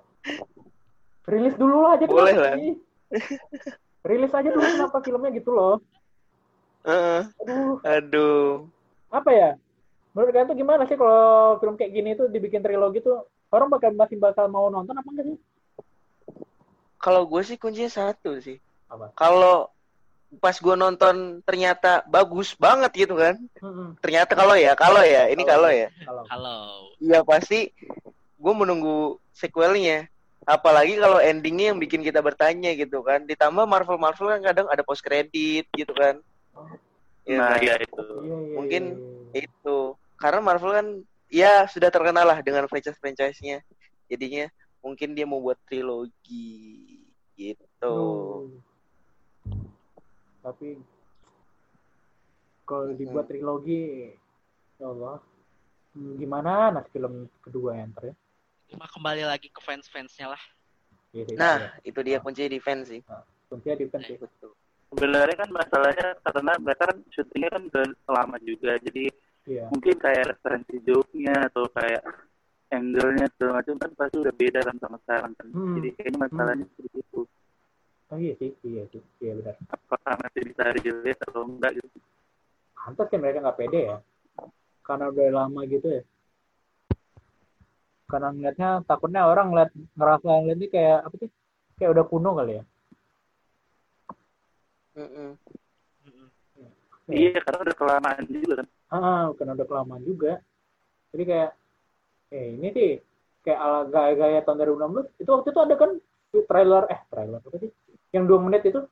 rilis 1.23 1.55
dulu 1.55 1.87
aja 1.87 2.05
Boleh 2.05 2.35
lah. 2.35 2.53
rilis 4.03 4.35
aja 4.35 4.49
dulu 4.51 4.63
kenapa 4.63 4.97
filmnya 5.01 5.31
gitu 5.33 5.51
loh 5.51 5.75
Heeh. 6.83 7.21
aduh 7.43 7.75
aduh. 7.87 8.47
apa 9.09 9.29
ya 9.31 9.49
menurut 10.13 10.29
kalian 10.35 10.49
tuh 10.51 10.57
gimana 10.59 10.83
sih 10.85 10.97
kalau 10.99 11.57
film 11.57 11.75
kayak 11.79 11.91
gini 11.95 12.13
tuh 12.13 12.27
dibikin 12.27 12.61
trilogi 12.61 12.99
tuh 13.01 13.23
orang 13.49 13.69
bakal 13.71 13.93
masih 13.95 14.17
bakal 14.19 14.45
mau 14.49 14.67
nonton 14.67 14.97
apa 14.97 15.09
enggak 15.09 15.27
sih 15.31 15.37
Kalau 17.03 17.27
gue 17.27 17.43
sih 17.43 17.59
kuncinya 17.59 17.91
satu 17.91 18.39
sih. 18.39 18.63
Apa? 18.87 19.11
Kalau 19.11 19.67
pas 20.39 20.55
gue 20.55 20.71
nonton 20.71 21.43
ternyata 21.43 21.99
bagus 22.07 22.55
banget 22.55 22.95
gitu 22.95 23.19
kan. 23.19 23.35
Mm-mm. 23.59 23.99
Ternyata 23.99 24.31
kalau 24.39 24.55
ya, 24.55 24.71
kalau 24.71 25.03
ya, 25.03 25.27
ini 25.27 25.43
kalau 25.43 25.67
ya. 25.67 25.91
kalau 25.99 26.23
Kalau 26.23 26.59
Iya 27.03 27.19
pasti 27.27 27.75
gue 28.39 28.53
menunggu 28.55 29.19
sequelnya. 29.35 30.07
Apalagi 30.45 30.99
kalau 30.99 31.19
endingnya 31.19 31.71
yang 31.73 31.79
bikin 31.79 32.01
kita 32.03 32.19
bertanya 32.19 32.71
gitu 32.75 33.01
kan. 33.03 33.23
Ditambah 33.23 33.65
Marvel 33.65 33.99
Marvel 33.99 34.31
kan 34.37 34.41
kadang 34.41 34.67
ada 34.69 34.83
post 34.85 35.03
credit 35.03 35.67
gitu 35.73 35.93
kan. 35.95 36.19
Ya 37.23 37.37
nah 37.39 37.55
kan? 37.55 37.63
ya 37.63 37.75
itu. 37.79 38.03
Iya, 38.03 38.37
iya, 38.37 38.55
Mungkin 38.59 38.83
iya, 38.95 39.39
iya. 39.39 39.41
itu. 39.47 39.77
Karena 40.19 40.39
Marvel 40.43 40.71
kan 40.73 40.87
ya 41.31 41.65
sudah 41.67 41.89
terkenal 41.89 42.25
lah 42.27 42.39
dengan 42.45 42.69
franchise 42.69 42.99
franchise-nya 43.01 43.65
jadinya 44.05 44.45
mungkin 44.85 45.17
dia 45.17 45.25
mau 45.25 45.41
buat 45.41 45.57
trilogi 45.65 46.99
gitu. 47.39 47.95
Aduh. 48.45 48.61
Tapi 50.43 50.75
kalau 52.67 52.91
dibuat 52.91 53.31
trilogi, 53.31 54.11
ya 54.75 54.91
Allah, 54.91 55.23
Hmm, 55.93 56.17
gimana? 56.17 56.73
Nanti 56.73 56.89
film 56.89 57.29
kedua 57.37 57.77
yang 57.77 57.93
ntar 57.93 58.09
ya? 58.09 58.15
Cuma 58.73 58.89
kembali 58.89 59.23
lagi 59.23 59.47
ke 59.47 59.61
fans-fansnya 59.61 60.33
lah. 60.33 60.43
Iya, 61.13 61.29
iya, 61.29 61.37
nah 61.37 61.57
itu 61.85 61.99
dia 62.01 62.17
kunci 62.17 62.41
defense 62.49 62.89
sih 62.89 63.01
kuncinya 63.45 63.77
defense 63.77 64.09
sih. 64.09 64.17
betul 64.17 64.49
sebenarnya 64.89 65.45
kan 65.45 65.49
masalahnya 65.53 66.07
karena 66.25 66.53
mereka 66.57 66.89
kan 66.89 66.97
syutingnya 67.13 67.49
kan 67.53 67.63
udah 67.69 67.85
lama 68.09 68.37
juga 68.41 68.81
jadi 68.81 69.13
Iya. 69.45 69.69
mungkin 69.69 69.95
kayak 70.01 70.33
referensi 70.33 70.81
joke-nya 70.81 71.53
atau 71.53 71.69
kayak 71.69 72.01
angle-nya 72.73 73.29
segala 73.37 73.61
macam 73.61 73.75
kan 73.77 73.91
pasti 73.93 74.15
udah 74.25 74.33
beda 74.33 74.59
kan 74.65 74.75
sama 74.81 74.97
sekarang 75.05 75.31
kan 75.37 75.47
Hmm. 75.53 75.75
jadi 75.77 75.87
kayaknya 75.93 76.17
masalahnya 76.17 76.65
seperti 76.73 76.97
itu 77.05 77.21
Oh 78.09 78.17
iya 78.17 78.33
sih, 78.41 78.51
iya 78.65 78.83
sih, 78.89 79.01
iya 79.21 79.31
benar. 79.37 79.55
apakah 79.69 80.13
masih 80.17 80.41
bisa 80.49 80.63
relate 80.65 81.21
atau 81.29 81.41
enggak 81.45 81.71
gitu 81.77 81.97
Pantas 82.73 83.05
kan 83.05 83.19
mereka 83.21 83.37
nggak 83.45 83.57
pede 83.61 83.81
ya, 83.85 83.97
karena 84.81 85.05
udah 85.13 85.27
lama 85.29 85.61
gitu 85.63 85.87
ya. 85.87 86.01
Karena 88.13 88.29
ngeliatnya 88.29 88.69
takutnya 88.85 89.25
orang 89.25 89.49
ngeliat 89.49 89.73
ngerasa 89.97 90.25
ngeliat 90.29 90.57
ini 90.61 90.67
kayak 90.69 90.99
apa 91.09 91.15
sih? 91.17 91.29
Kayak 91.81 91.91
udah 91.97 92.05
kuno 92.05 92.29
kali 92.37 92.53
ya. 92.61 92.63
Mm-mm. 94.93 95.29
Mm-mm. 96.05 96.27
iya 97.09 97.41
karena 97.41 97.65
udah 97.65 97.73
kelamaan 97.75 98.23
juga 98.29 98.53
kan 98.61 98.67
Ah, 98.93 99.25
karena 99.33 99.57
udah 99.57 99.65
kelamaan 99.65 100.05
juga. 100.05 100.37
Jadi 101.09 101.23
kayak, 101.25 101.51
eh 102.29 102.47
ini 102.53 102.67
sih 102.69 102.89
kayak 103.41 103.57
ala 103.57 103.79
gaya-gaya 103.89 104.45
tahun 104.45 104.61
2016. 104.61 105.09
Itu 105.17 105.29
waktu 105.33 105.49
itu 105.49 105.59
ada 105.65 105.75
kan 105.81 105.91
trailer, 106.45 106.85
eh 106.93 107.01
trailer 107.09 107.41
apa 107.41 107.57
sih? 107.57 107.73
Yang 108.13 108.23
dua 108.29 108.39
menit 108.45 108.61
itu 108.69 108.85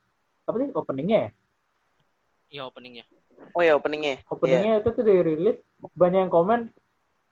apa 0.50 0.56
sih 0.58 0.68
openingnya 0.74 1.18
ya? 1.22 1.30
Iya 2.50 2.62
openingnya. 2.66 3.06
oh 3.54 3.62
ya 3.64 3.74
openingnya 3.78 4.22
Openingnya 4.26 4.82
itu 4.82 4.90
tuh 4.90 5.04
dirilis 5.06 5.56
banyak 5.94 6.26
yang 6.26 6.32
komen 6.32 6.72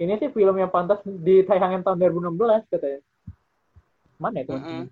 ini 0.00 0.16
sih 0.16 0.33
film 0.33 0.57
yang 0.57 0.73
pantas 0.73 1.04
ditayangin 1.04 1.85
tahun 1.85 2.00
2016 2.00 2.73
katanya. 2.73 3.00
Mana 4.16 4.40
itu? 4.40 4.57
Mm-mm. 4.57 4.83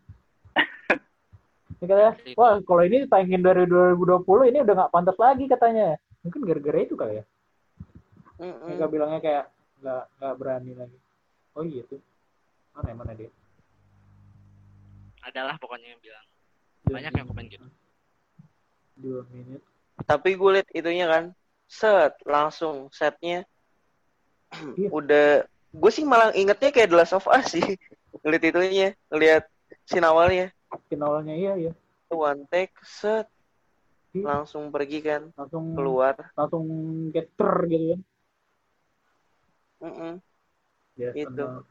Ini 1.78 1.84
katanya, 1.88 2.12
wah 2.36 2.60
kalau 2.60 2.82
ini 2.84 3.08
ditayangin 3.08 3.40
dari 3.40 3.64
2020 3.64 4.52
ini 4.52 4.58
udah 4.60 4.74
nggak 4.84 4.92
pantas 4.92 5.16
lagi 5.16 5.48
katanya. 5.48 5.96
Mungkin 6.20 6.44
gara-gara 6.44 6.78
itu 6.84 6.92
kali 6.92 7.24
ya. 7.24 7.24
Mm-mm. 8.36 8.68
Mereka 8.68 8.86
bilangnya 8.92 9.20
kayak 9.24 9.44
nggak 9.80 10.04
nggak 10.20 10.34
berani 10.36 10.72
lagi. 10.76 10.98
Oh 11.56 11.64
iya 11.64 11.82
tuh. 11.88 12.00
Mana 12.76 12.92
ya, 12.92 12.94
mana 12.94 13.12
dia? 13.16 13.30
Adalah 15.24 15.56
pokoknya 15.56 15.96
yang 15.96 16.02
bilang. 16.04 16.26
Banyak 16.84 17.12
yang 17.16 17.26
komen 17.26 17.46
gitu. 17.48 17.66
Dua 18.98 19.22
menit. 19.32 19.62
tapi 20.06 20.38
gue 20.38 20.50
liat 20.58 20.68
itunya 20.70 21.06
kan 21.10 21.24
set 21.66 22.14
langsung 22.22 22.86
setnya 22.94 23.42
Iya. 24.48 24.88
udah 24.88 25.26
gue 25.68 25.90
sih 25.92 26.04
malah 26.08 26.32
ingetnya 26.32 26.72
kayak 26.72 26.88
The 26.88 26.96
Last 26.96 27.12
of 27.14 27.28
Us 27.28 27.52
sih 27.52 27.62
ngeliat 28.24 28.44
itunya 28.48 28.88
ngeliat 29.12 29.44
scene 29.84 30.06
awalnya 30.08 30.48
Skin 30.88 31.00
awalnya 31.00 31.34
iya 31.36 31.52
iya. 31.56 31.72
one 32.08 32.44
take 32.48 32.72
set 32.84 33.28
Iya. 34.16 34.24
langsung 34.24 34.72
pergi 34.72 35.04
kan 35.04 35.28
Langsung 35.36 35.76
keluar 35.76 36.16
langsung 36.32 36.64
getter 37.12 37.54
gitu 37.68 37.84
kan. 37.92 38.00
Mm-mm. 39.78 40.12
Ya, 40.98 41.12
Itu. 41.14 41.28
sama 41.38 41.62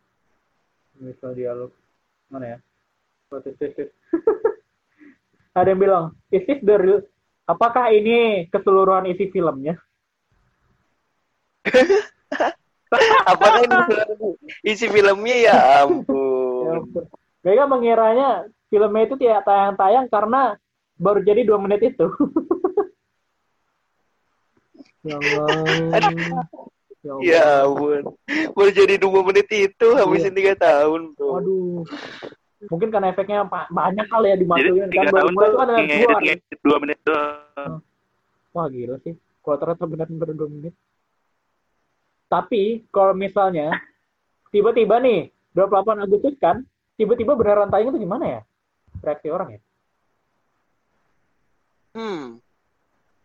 misal 0.96 1.34
dialog 1.34 1.72
mana 2.31 2.55
ya? 2.55 2.57
What 3.34 3.43
is 3.50 3.57
this? 3.60 3.75
Ada 5.57 5.74
yang 5.75 5.81
bilang, 5.81 6.05
is 6.31 6.46
this 6.48 6.62
the 6.63 6.75
real? 6.77 7.01
Apakah 7.50 7.91
ini 7.91 8.48
keseluruhan 8.48 9.10
isi 9.12 9.27
filmnya? 9.34 9.75
apakah 13.27 13.62
ini 13.63 13.77
isi 14.63 14.88
filmnya 14.88 15.36
ya 15.36 15.55
Ya 15.57 15.84
ampun 15.84 16.84
ampun. 16.84 17.03
Mereka 17.43 17.63
mengiranya 17.67 18.29
filmnya 18.67 19.03
itu 19.07 19.15
tidak 19.19 19.43
tayang-tayang 19.48 20.05
karena 20.12 20.41
baru 20.98 21.19
jadi 21.24 21.41
dua 21.48 21.60
menit 21.62 21.96
itu. 21.96 22.07
ya 25.07 25.15
Allah. 25.19 25.48
Ya 27.05 27.13
ya 27.24 27.43
ampun 27.63 28.03
baru 28.51 28.72
jadi 28.74 28.96
dua 29.00 29.22
menit 29.24 29.48
itu 29.53 29.88
habisin 29.96 30.36
tiga 30.36 30.60
tahun 30.60 31.15
bro 31.15 31.39
Waduh. 31.39 31.88
Mungkin 32.67 32.89
karena 32.89 33.13
efeknya 33.13 33.46
banyak 33.48 34.07
kali 34.10 34.27
ya 34.27 34.36
jadi 34.36 34.41
dimasukin 34.43 34.89
tiga 34.91 35.07
kan 35.07 35.13
tahun 35.13 35.34
itu 35.38 35.57
ada 35.62 35.75
dua 36.65 36.77
menit 36.84 37.00
Wah 38.57 38.65
gila 38.74 38.98
sih. 39.05 39.13
Kalau 39.46 39.57
ternyata 39.62 39.86
benar-benar 39.86 40.34
dua 40.34 40.50
menit. 40.50 40.74
Tapi 42.27 42.84
kalau 42.91 43.15
misalnya 43.15 43.72
tiba-tiba 44.51 45.00
nih 45.00 45.31
28 45.55 46.03
Agustus 46.03 46.36
kan, 46.38 46.62
tiba-tiba 46.96 47.34
beneran 47.34 47.72
tayang 47.72 47.89
itu 47.89 48.03
gimana 48.03 48.25
ya? 48.27 48.41
Reaksi 49.00 49.29
orang 49.31 49.50
ya? 49.55 49.62
hmm 51.98 52.38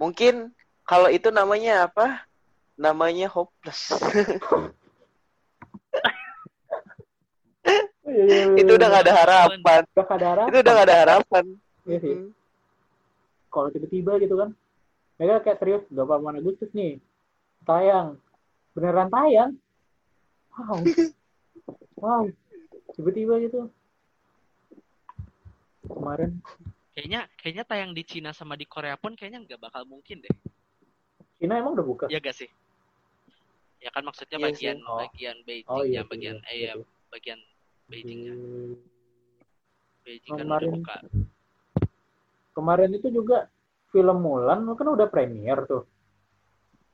mungkin 0.00 0.48
kalau 0.88 1.12
itu 1.12 1.28
namanya 1.28 1.84
apa 1.84 2.24
namanya 2.72 3.28
hopeless 3.28 3.92
itu 8.56 8.70
udah 8.72 8.86
gak 8.88 9.04
ada 9.04 9.14
harapan 9.14 9.60
Udah 9.92 10.04
gak 10.08 10.16
ada 10.16 10.26
harapan. 10.32 10.48
itu 10.48 10.56
udah 10.58 10.72
gak 10.72 10.86
ada 10.88 10.96
harapan 11.04 11.44
Iya 11.82 11.98
sih. 11.98 12.14
Hmm. 12.14 12.30
Kalau 13.50 13.68
tiba-tiba 13.68 14.16
gitu 14.22 14.38
kan, 14.38 14.54
mereka 15.18 15.42
kayak 15.42 15.58
serius 15.58 15.82
28 15.90 16.38
Agustus 16.40 16.70
nih 16.72 17.02
tayang, 17.66 18.16
beneran 18.72 19.08
tayang. 19.08 19.52
Wow, 20.52 20.84
wow, 21.96 22.22
tiba-tiba 22.92 23.40
gitu. 23.40 23.72
Kemarin 25.82 26.40
Kayaknya 26.92 27.20
kayaknya 27.40 27.64
tayang 27.64 27.92
di 27.96 28.04
Cina 28.04 28.30
sama 28.30 28.52
di 28.52 28.68
Korea 28.68 29.00
pun 29.00 29.16
kayaknya 29.16 29.40
nggak 29.48 29.60
bakal 29.60 29.88
mungkin 29.88 30.20
deh. 30.20 30.34
Cina 31.40 31.56
emang 31.56 31.72
udah 31.72 31.86
buka. 31.86 32.04
Iya 32.06 32.20
gak 32.20 32.36
sih? 32.36 32.48
Ya 33.80 33.88
kan 33.88 34.04
maksudnya 34.04 34.36
Iya 34.36 34.44
bagian 34.46 34.76
sih. 34.76 34.84
Oh. 34.86 35.00
bagian 35.00 35.36
Beijing 35.42 35.72
Oh 35.72 35.82
iya, 35.82 36.00
ya 36.00 36.02
bagian 36.04 36.36
eh 36.44 36.54
iya 36.54 36.64
ya, 36.68 36.72
sih. 36.76 36.84
bagian 37.08 37.40
Beijing 37.88 38.20
ya. 38.22 38.34
Hmm. 38.36 38.72
Beijing 40.04 40.30
kan 40.30 40.36
udah 40.36 40.44
Kemarin- 40.44 40.74
buka. 40.76 40.96
Kemarin 42.52 42.90
itu 42.92 43.08
juga 43.08 43.48
film 43.88 44.18
Mulan 44.20 44.68
kan 44.68 44.86
udah 44.86 45.08
premier 45.08 45.58
tuh. 45.64 45.88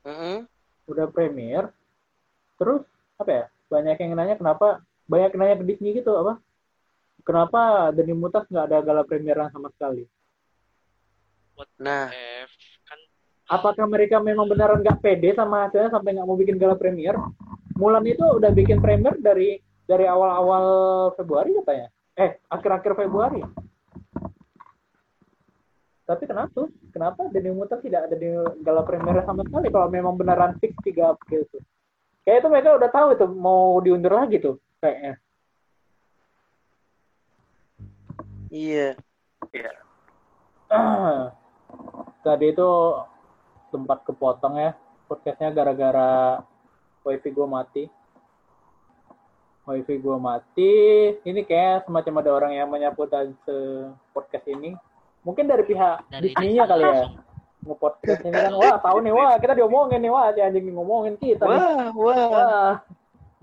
Mm-mm. 0.06 0.46
Udah 0.88 1.06
premier. 1.12 1.68
Terus 2.56 2.82
apa 3.20 3.30
ya? 3.30 3.44
Banyak 3.68 3.96
yang 4.00 4.16
nanya 4.16 4.34
kenapa 4.40 4.80
banyak 5.04 5.36
yang 5.36 5.40
nanya 5.44 5.56
ke 5.60 5.64
Disney 5.68 6.00
gitu 6.00 6.16
apa? 6.16 6.40
Kenapa 7.22 7.92
New 7.92 8.16
Mutants 8.16 8.48
nggak 8.48 8.66
ada 8.72 8.78
gala 8.80 9.02
premieran 9.04 9.52
sama 9.52 9.68
sekali? 9.76 10.08
nah 11.74 12.06
F 12.46 12.54
kan 12.86 12.98
Apakah 13.48 13.88
mereka 13.90 14.22
memang 14.22 14.46
beneran 14.46 14.78
nggak 14.78 15.02
pede 15.02 15.34
sama 15.34 15.66
hasilnya 15.66 15.90
sampai 15.90 16.14
nggak 16.16 16.28
mau 16.28 16.38
bikin 16.38 16.60
gala 16.60 16.76
premier? 16.76 17.16
Mulan 17.80 18.04
itu 18.04 18.20
udah 18.20 18.50
bikin 18.52 18.78
premier 18.78 19.16
dari 19.18 19.56
dari 19.88 20.04
awal-awal 20.04 20.64
Februari 21.16 21.56
katanya. 21.56 21.88
Eh, 22.18 22.36
akhir-akhir 22.52 22.92
Februari. 22.98 23.40
Tapi 26.04 26.24
kenapa? 26.28 26.68
Kenapa 26.92 27.28
New 27.30 27.54
Mutants 27.54 27.84
tidak 27.84 28.08
ada 28.08 28.16
di 28.16 28.28
gala 28.64 28.82
premier 28.82 29.20
sama 29.24 29.44
sekali 29.44 29.68
kalau 29.68 29.88
memang 29.92 30.16
beneran 30.16 30.56
fix 30.58 30.72
3 30.82 31.14
April 31.14 31.44
tuh? 31.52 31.62
Kayak 32.24 32.44
itu 32.44 32.48
mereka 32.52 32.76
udah 32.76 32.90
tahu 32.92 33.08
itu 33.16 33.26
mau 33.32 33.80
diundur 33.80 34.12
lagi 34.12 34.36
tuh 34.40 34.56
kayaknya. 34.80 35.14
iya 39.52 39.72
Ah. 40.68 41.32
Tadi 42.24 42.52
itu 42.52 42.68
sempat 43.72 44.04
kepotong 44.04 44.56
ya 44.60 44.72
podcastnya 45.08 45.48
gara-gara 45.52 46.44
wifi 47.02 47.32
gue 47.32 47.48
mati. 47.48 47.84
Wifi 49.64 49.96
gue 49.96 50.16
mati. 50.20 50.72
Ini 51.24 51.40
kayak 51.48 51.88
semacam 51.88 52.20
ada 52.20 52.30
orang 52.36 52.52
yang 52.56 52.68
menyapu 52.68 53.08
dan 53.08 53.32
podcast 54.12 54.44
ini. 54.48 54.76
Mungkin 55.28 55.44
dari 55.44 55.64
pihak 55.68 56.08
dari 56.08 56.32
Disney-nya 56.32 56.64
kali 56.64 56.88
ya. 56.88 57.04
Nge-podcast 57.68 58.20
ini 58.24 58.32
kan. 58.32 58.52
Wah, 58.56 58.76
tahu 58.80 58.98
nih. 59.04 59.12
Wah, 59.12 59.36
kita 59.36 59.52
diomongin 59.52 60.00
nih. 60.00 60.08
Wah, 60.08 60.32
si 60.32 60.40
anjing 60.40 60.72
ngomongin 60.72 61.20
kita. 61.20 61.44
nih. 61.44 61.52
wah 61.52 61.92
wah 61.92 62.26
Wah. 62.32 62.72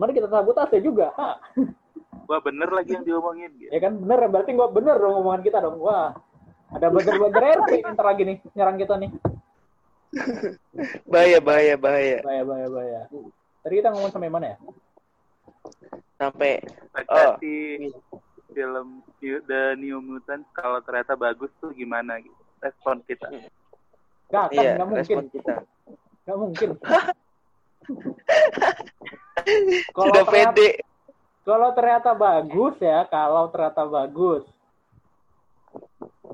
Mari 0.01 0.11
kita 0.17 0.25
sabotase 0.33 0.81
juga. 0.81 1.13
Ha. 1.13 1.37
Wah 2.25 2.41
bener 2.41 2.73
lagi 2.73 2.97
yang 2.97 3.05
diomongin. 3.05 3.53
Gitu. 3.53 3.69
Ya 3.69 3.79
kan 3.85 4.01
bener, 4.01 4.17
berarti 4.33 4.57
gua 4.57 4.73
bener 4.73 4.97
dong 4.97 5.21
omongan 5.21 5.45
kita 5.45 5.61
dong. 5.61 5.77
Wah, 5.77 6.17
ada 6.73 6.89
buzzer-buzzer 6.89 7.43
RP 7.61 7.85
ntar 7.85 8.05
lagi 8.09 8.23
nih, 8.25 8.37
nyerang 8.57 8.81
kita 8.81 8.97
nih. 8.97 9.13
Bahaya, 11.05 11.37
bahaya, 11.37 11.75
bahaya. 11.77 12.17
Bahaya, 12.25 12.43
bahaya, 12.47 12.67
bahaya. 12.71 13.01
Tadi 13.61 13.73
kita 13.77 13.93
ngomong 13.93 14.09
sampai 14.09 14.31
mana 14.33 14.45
ya? 14.55 14.57
Sampai 16.17 16.65
Ekspektasi 16.65 17.55
film 18.55 19.03
The 19.19 19.75
New 19.75 19.99
Mutant 19.99 20.47
kalau 20.49 20.79
ternyata 20.79 21.13
bagus 21.13 21.51
tuh 21.59 21.69
gimana 21.69 22.17
gitu. 22.17 22.39
Respon 22.63 23.03
kita. 23.03 23.27
Gak 24.31 24.43
akan, 24.49 24.55
iya, 24.55 24.71
gak 24.73 24.87
mungkin. 24.87 25.03
respon 25.03 25.25
kita. 25.29 25.55
Gak 26.23 26.37
mungkin. 26.39 26.69
Kalau 29.91 30.09
Sudah 30.09 30.23
ternyata- 30.25 30.55
pede. 30.55 30.69
Kalau 31.45 31.69
ternyata 31.77 32.09
bagus 32.17 32.73
ya, 32.81 33.05
kalau 33.05 33.53
ternyata 33.53 33.85
bagus. 33.85 34.41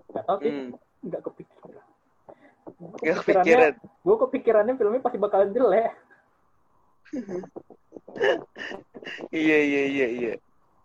Gak 0.07 0.23
tau 0.23 0.39
sih, 0.39 0.47
Hmm, 0.47 0.71
nggak 1.03 1.21
kepikiran. 1.21 1.83
gak 3.03 3.15
kepikiran. 3.19 3.73
Gue 3.99 4.15
kepikirannya 4.23 4.79
filmnya 4.79 5.03
pasti 5.03 5.19
bakalan 5.19 5.51
jelek. 5.51 5.91
Iya, 9.33 9.57
iya, 9.59 9.83
iya, 9.89 10.07
iya. 10.07 10.33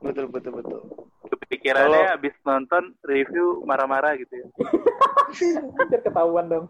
Betul, 0.06 0.26
betul, 0.30 0.52
betul. 0.54 0.80
Kepikirannya 1.26 2.02
Kalau- 2.06 2.16
abis 2.16 2.34
nonton 2.42 2.84
review 3.02 3.62
marah-marah 3.62 4.14
gitu 4.14 4.34
ya. 4.34 4.46
Anjir 5.82 6.00
ketahuan 6.00 6.46
dong. 6.46 6.66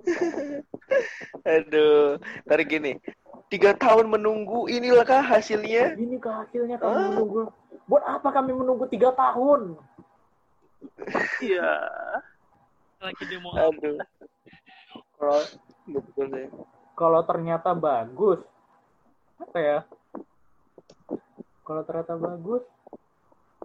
Aduh, 1.46 2.18
tarik 2.44 2.68
gini. 2.68 2.92
Tiga 3.46 3.74
tahun 3.74 4.06
menunggu, 4.06 4.70
inilah 4.70 5.02
kah 5.02 5.22
hasilnya? 5.22 5.94
Ini 5.94 6.18
ke 6.18 6.30
hasilnya 6.30 6.78
kami 6.78 6.94
Ah. 6.94 7.06
menunggu. 7.10 7.42
Buat 7.86 8.04
apa 8.06 8.28
kami 8.30 8.54
menunggu 8.54 8.86
tiga 8.86 9.10
tahun? 9.10 9.74
Iya. 11.42 11.70
Lagi 13.00 13.36
mau 13.42 13.50
Aduh, 13.56 13.98
Kalau 15.18 15.40
betul 15.88 16.26
sih. 16.30 16.46
kalau 16.94 17.20
ternyata 17.24 17.74
bagus, 17.74 18.38
apa 19.36 19.58
ya? 19.58 19.78
Kalau 21.70 21.86
ternyata 21.86 22.18
bagus, 22.18 22.66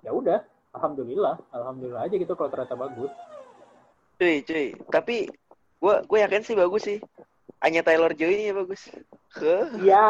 ya 0.05 0.13
udah, 0.13 0.37
alhamdulillah, 0.77 1.41
alhamdulillah 1.49 2.05
aja 2.05 2.13
gitu 2.21 2.37
kalau 2.37 2.53
ternyata 2.53 2.77
bagus. 2.77 3.09
Cuy, 4.21 4.45
cuy. 4.45 4.77
Tapi 4.93 5.25
gua 5.81 6.05
gue 6.05 6.21
yakin 6.21 6.45
sih 6.45 6.53
bagus 6.53 6.85
sih. 6.85 7.01
Hanya 7.65 7.81
Taylor 7.81 8.13
Joy 8.13 8.45
ya 8.45 8.53
bagus. 8.53 8.93
Huh? 9.41 9.73
Iya, 9.81 10.05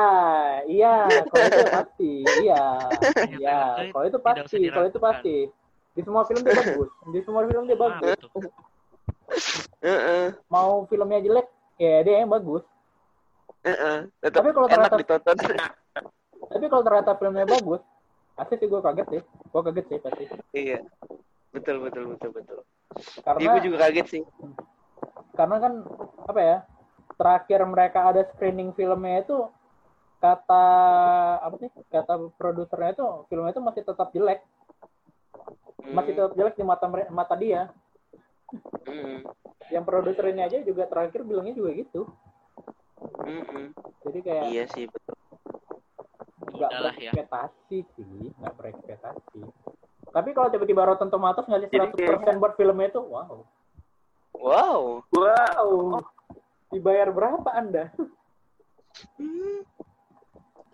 iya, 0.68 1.08
kalau 1.24 1.46
itu 1.48 1.64
pasti, 1.72 2.12
iya, 2.44 2.64
iya, 3.32 3.60
kalau 3.96 4.06
itu 4.12 4.20
pasti, 4.20 4.60
kalau 4.68 4.88
itu 4.92 5.00
pasti. 5.00 5.36
Di 5.96 6.02
semua 6.04 6.28
film 6.28 6.44
dia 6.44 6.52
bagus, 6.52 6.92
di 7.16 7.20
semua 7.24 7.42
film 7.48 7.64
dia 7.64 7.80
bagus. 7.80 8.20
tuh. 8.20 8.52
Heeh, 9.80 10.36
Mau 10.52 10.84
filmnya 10.92 11.24
jelek, 11.24 11.48
ya 11.80 12.04
dia 12.04 12.28
yang 12.28 12.28
bagus. 12.28 12.68
heeh. 13.64 14.12
Tetap 14.20 14.44
Tapi 14.44 14.52
kalau 14.52 14.68
enak 14.68 14.92
ternyata- 14.92 15.00
ditonton. 15.00 15.38
Tapi 16.52 16.66
kalau 16.70 16.84
ternyata 16.86 17.18
filmnya 17.18 17.48
bagus, 17.48 17.82
asli 18.36 18.56
sih 18.60 18.68
gue 18.68 18.82
kaget 18.82 19.08
sih, 19.12 19.22
gue 19.24 19.62
kaget 19.62 19.86
sih 19.90 19.98
pasti. 20.02 20.24
iya. 20.54 20.80
Betul, 21.56 21.80
betul, 21.80 22.12
betul, 22.12 22.30
betul. 22.36 22.60
Karena 23.24 23.48
gue 23.56 23.62
juga 23.72 23.78
kaget 23.88 24.08
sih. 24.12 24.24
karena 25.36 25.60
kan 25.60 25.74
apa 26.31 26.40
ya 26.40 26.58
terakhir 27.20 27.60
mereka 27.68 28.08
ada 28.08 28.24
screening 28.31 28.72
filmnya 28.72 29.24
itu 29.24 29.51
kata 30.24 30.66
apa 31.44 31.55
sih 31.60 31.70
kata 31.92 32.31
produsernya 32.40 32.96
itu 32.96 33.03
filmnya 33.27 33.51
itu 33.51 33.62
masih 33.64 33.81
tetap 33.84 34.10
jelek 34.16 34.42
masih 35.86 36.12
Hmm, 36.16 36.20
tetap 36.24 36.34
jelek 36.40 36.55
di 36.55 36.64
mata 36.64 36.88
mata 36.90 37.36
dia 37.36 37.68
hmm, 38.88 39.27
yang 39.70 39.84
produser 39.84 40.31
ini 40.31 40.42
aja 40.42 40.64
juga 40.64 40.88
terakhir 40.88 41.22
bilangnya 41.27 41.53
juga 41.53 41.72
gitu 41.77 42.01
hmm. 43.22 43.75
jadi 44.08 44.20
kayak 44.24 44.44
Iya 44.50 44.64
sih, 44.72 44.86
betul. 44.88 45.16
Nggak 46.53 46.72
ya. 46.72 46.79
berekspektasi 46.81 47.77
sih 47.96 48.29
nggak 48.42 48.55
berekspektasi 48.60 49.42
tapi 50.14 50.29
kalau 50.31 50.48
tiba-tiba 50.53 50.86
Rotten 50.86 51.10
Tomatoes 51.12 51.50
ngasih 51.50 51.68
Jadi 51.74 52.05
100% 52.05 52.42
buat 52.42 52.53
filmnya 52.60 52.90
itu 52.94 53.01
wow 53.01 53.46
Wow. 54.36 55.01
wow 55.16 55.72
dibayar 56.70 57.08
berapa 57.10 57.50
anda 57.55 57.90
Hmm. 59.20 59.60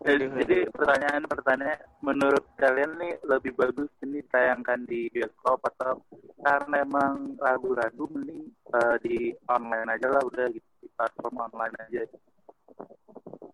Jadi, 0.01 0.25
jadi 0.33 0.57
pertanyaan-pertanyaan 0.73 1.81
menurut 2.01 2.41
kalian 2.57 2.97
nih 2.97 3.13
lebih 3.21 3.53
bagus 3.53 3.89
ini 4.01 4.25
tayangkan 4.33 4.81
di 4.89 5.13
bioskop 5.13 5.61
atau 5.61 6.01
karena 6.41 6.81
emang 6.81 7.37
ragu-ragu 7.37 8.09
mending 8.09 8.49
eh, 8.49 8.95
di 9.05 9.17
online 9.45 9.93
aja 9.93 10.09
lah 10.09 10.25
udah 10.25 10.49
gitu 10.49 10.69
di 10.81 10.89
platform 10.97 11.45
online 11.45 11.77
aja. 11.85 12.01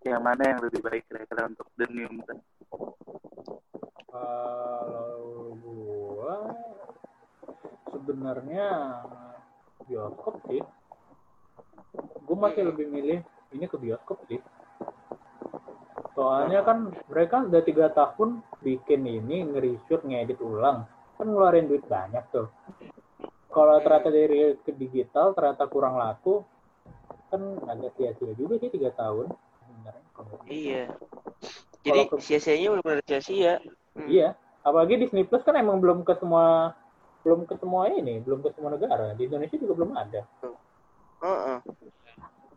Yang 0.07 0.23
mana 0.23 0.43
yang 0.47 0.59
lebih 0.63 0.79
baik 0.79 1.03
kira-kira 1.11 1.51
untuk 1.51 1.67
The 1.75 1.85
New 1.91 2.07
Mutant? 2.07 2.39
Kalau 4.07 5.51
gua 5.59 6.35
sebenarnya 7.91 8.67
bioskop 9.83 10.39
sih. 10.47 10.63
Gua 12.23 12.37
masih 12.47 12.63
Hmm. 12.63 12.71
lebih 12.71 12.87
milih 12.87 13.19
ini 13.51 13.65
ke 13.67 13.75
bioskop 13.75 14.23
sih. 14.31 14.39
Soalnya 16.15 16.63
kan 16.63 16.95
mereka 17.11 17.43
udah 17.43 17.61
tiga 17.67 17.91
tahun 17.91 18.41
bikin 18.63 19.05
ini 19.05 19.43
nge-reshoot, 19.51 20.07
ngedit 20.07 20.39
ulang. 20.39 20.87
Kan 21.19 21.35
ngeluarin 21.35 21.67
duit 21.67 21.83
banyak 21.83 22.23
tuh. 22.31 22.47
Kalau 23.51 23.75
ternyata 23.83 24.09
dari 24.09 24.55
ke 24.63 24.71
digital 24.71 25.35
ternyata 25.35 25.67
kurang 25.67 25.99
laku, 25.99 26.41
kan 27.27 27.41
agak 27.67 27.91
sia-sia 27.99 28.31
juga 28.39 28.55
sih 28.57 28.71
tiga 28.71 28.95
tahun. 28.95 29.29
Iya. 30.45 30.83
Jadi 31.81 31.99
ke- 32.05 32.19
sia-sianya 32.19 32.67
benar-benar 32.71 33.03
sia-sia. 33.03 33.53
Hmm. 33.93 34.07
Iya, 34.07 34.33
apalagi 34.61 34.97
Disney 34.97 35.23
Plus 35.23 35.41
kan 35.41 35.55
emang 35.55 35.79
belum 35.79 36.01
ke 36.01 36.13
semua 36.15 36.75
belum 37.21 37.43
ke 37.43 37.55
semua 37.57 37.87
ini, 37.87 38.19
belum 38.19 38.39
ke 38.39 38.51
semua 38.51 38.71
negara. 38.71 39.11
Di 39.13 39.25
Indonesia 39.25 39.55
juga 39.55 39.73
belum 39.75 39.91
ada. 39.91 40.21
Heeh. 41.17 41.57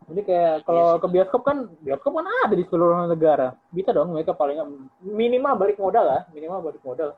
Jadi 0.07 0.21
kayak 0.23 0.53
Iya 0.53 0.63
kalau 0.63 0.85
sih. 0.89 0.99
ke 0.99 1.07
bioskop 1.09 1.41
kan 1.41 1.57
bioskop 1.79 2.11
kan 2.13 2.25
ada 2.27 2.51
di 2.51 2.65
seluruh 2.67 3.05
negara. 3.05 3.55
Bisa 3.69 3.91
dong 3.91 4.11
mereka 4.11 4.31
paling 4.31 4.59
minimal 5.01 5.55
balik 5.55 5.75
modal 5.75 6.03
lah, 6.03 6.21
minimal 6.29 6.59
balik 6.61 6.83
modal. 6.83 7.15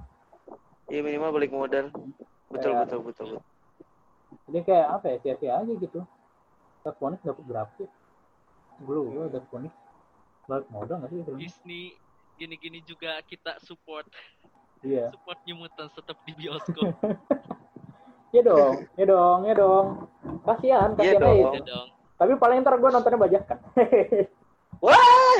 Iya 0.88 1.02
minimal 1.02 1.30
balik 1.32 1.50
modal. 1.50 1.90
Betul, 2.48 2.72
Kayak- 2.72 2.86
betul, 2.86 3.00
betul, 3.02 3.26
betul. 3.32 3.42
Jadi 4.44 4.60
kayak 4.62 4.88
apa 4.92 5.06
ya 5.08 5.18
sia-sia 5.20 5.52
aja 5.58 5.74
gitu. 5.74 6.00
Dark 6.84 6.98
Phoenix 6.98 7.22
dapat 7.24 7.44
berapa 7.48 7.72
sih? 7.80 7.90
Gue 8.82 8.94
lupa 8.94 9.30
Dark 9.30 9.48
Balik 10.44 10.68
modal 10.70 10.96
nggak 11.00 11.10
sih 11.10 11.18
filmnya? 11.20 11.40
Disney 11.40 11.84
gini-gini 12.36 12.80
juga 12.84 13.22
kita 13.24 13.62
support 13.62 14.04
Iya. 14.82 15.08
support 15.10 15.40
New 15.46 15.56
Mutants 15.56 15.94
tetap 15.94 16.18
di 16.24 16.34
bioskop 16.34 16.92
Iya 18.34 18.42
dong, 18.44 18.74
iya 18.98 19.06
dong, 19.06 19.40
iya 19.46 19.54
dong. 19.54 19.86
Kasihan, 20.42 20.90
Iya 20.92 20.98
kasihan 20.98 21.22
dong. 21.22 21.38
aja. 21.38 21.54
ya 21.54 21.62
dong 21.64 21.88
Tapi 22.14 22.32
paling 22.36 22.58
ntar 22.60 22.76
gue 22.76 22.90
nontonnya 22.90 23.20
bajakan. 23.20 23.58
Wah. 24.84 25.34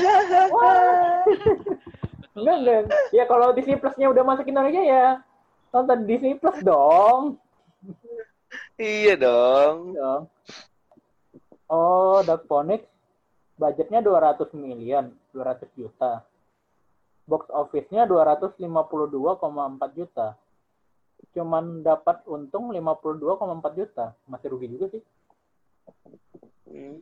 Wah. 0.48 1.26
Enggak, 2.38 2.56
enggak. 2.56 2.82
Ya 3.10 3.24
kalau 3.26 3.50
Disney 3.52 3.76
Plus-nya 3.76 4.10
udah 4.10 4.24
masuk 4.24 4.46
Indonesia 4.46 4.80
ya 4.80 5.06
nonton 5.70 6.06
Disney 6.06 6.34
Plus 6.34 6.62
dong. 6.62 7.38
Iya 8.76 9.18
dong. 9.18 9.94
dong. 9.94 10.22
Oh, 11.66 12.22
Dark 12.22 12.46
Phoenix 12.46 12.86
budgetnya 13.58 14.00
200 14.02 14.50
miliar, 14.58 15.10
200 15.32 15.70
juta. 15.78 16.26
Box 17.24 17.48
office-nya 17.54 18.04
252,4 18.04 18.60
juta. 19.96 20.36
Cuman 21.32 21.80
dapat 21.82 22.28
untung 22.28 22.76
52,4 22.76 23.72
juta. 23.80 24.06
Masih 24.28 24.48
rugi 24.52 24.68
juga 24.68 24.86
sih. 24.92 25.04
Hmm. 26.68 27.00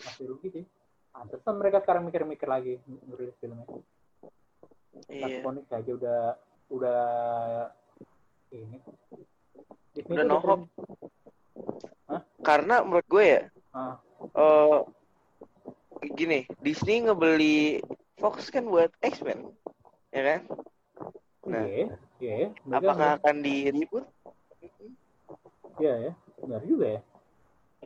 Masih 0.00 0.24
rugi 0.32 0.48
sih. 0.48 0.64
Pantesan 1.12 1.58
mereka 1.60 1.82
sekarang 1.84 2.08
mikir-mikir 2.08 2.48
lagi 2.48 2.80
ngerilis 2.86 3.36
filmnya. 3.42 3.66
Iya. 5.12 5.44
Aja 5.44 5.92
udah 5.92 6.20
udah 6.72 7.00
ini. 8.54 8.78
Disney 9.92 10.14
Udah 10.14 10.24
tuh 10.24 10.30
no 10.30 10.38
sering- 10.40 10.68
Karena 12.40 12.80
menurut 12.86 13.06
gue 13.10 13.24
ya, 13.26 13.42
Ah, 13.74 14.00
eh 14.16 14.78
gini, 16.02 16.46
Disney 16.62 17.04
ngebeli 17.04 17.82
Fox 18.18 18.50
kan 18.50 18.66
buat 18.66 18.90
X-Men, 19.02 19.50
ya 20.10 20.22
kan? 20.22 20.40
Nah. 21.48 21.64
iya, 21.64 21.86
iya. 22.20 22.48
Mereka 22.66 22.82
Apakah 22.82 23.08
akan 23.22 23.36
di 23.40 23.54
reboot? 23.70 24.04
Iya 25.78 25.94
ya, 26.10 26.12
benar 26.42 26.62
juga 26.66 26.86
ya. 26.98 27.00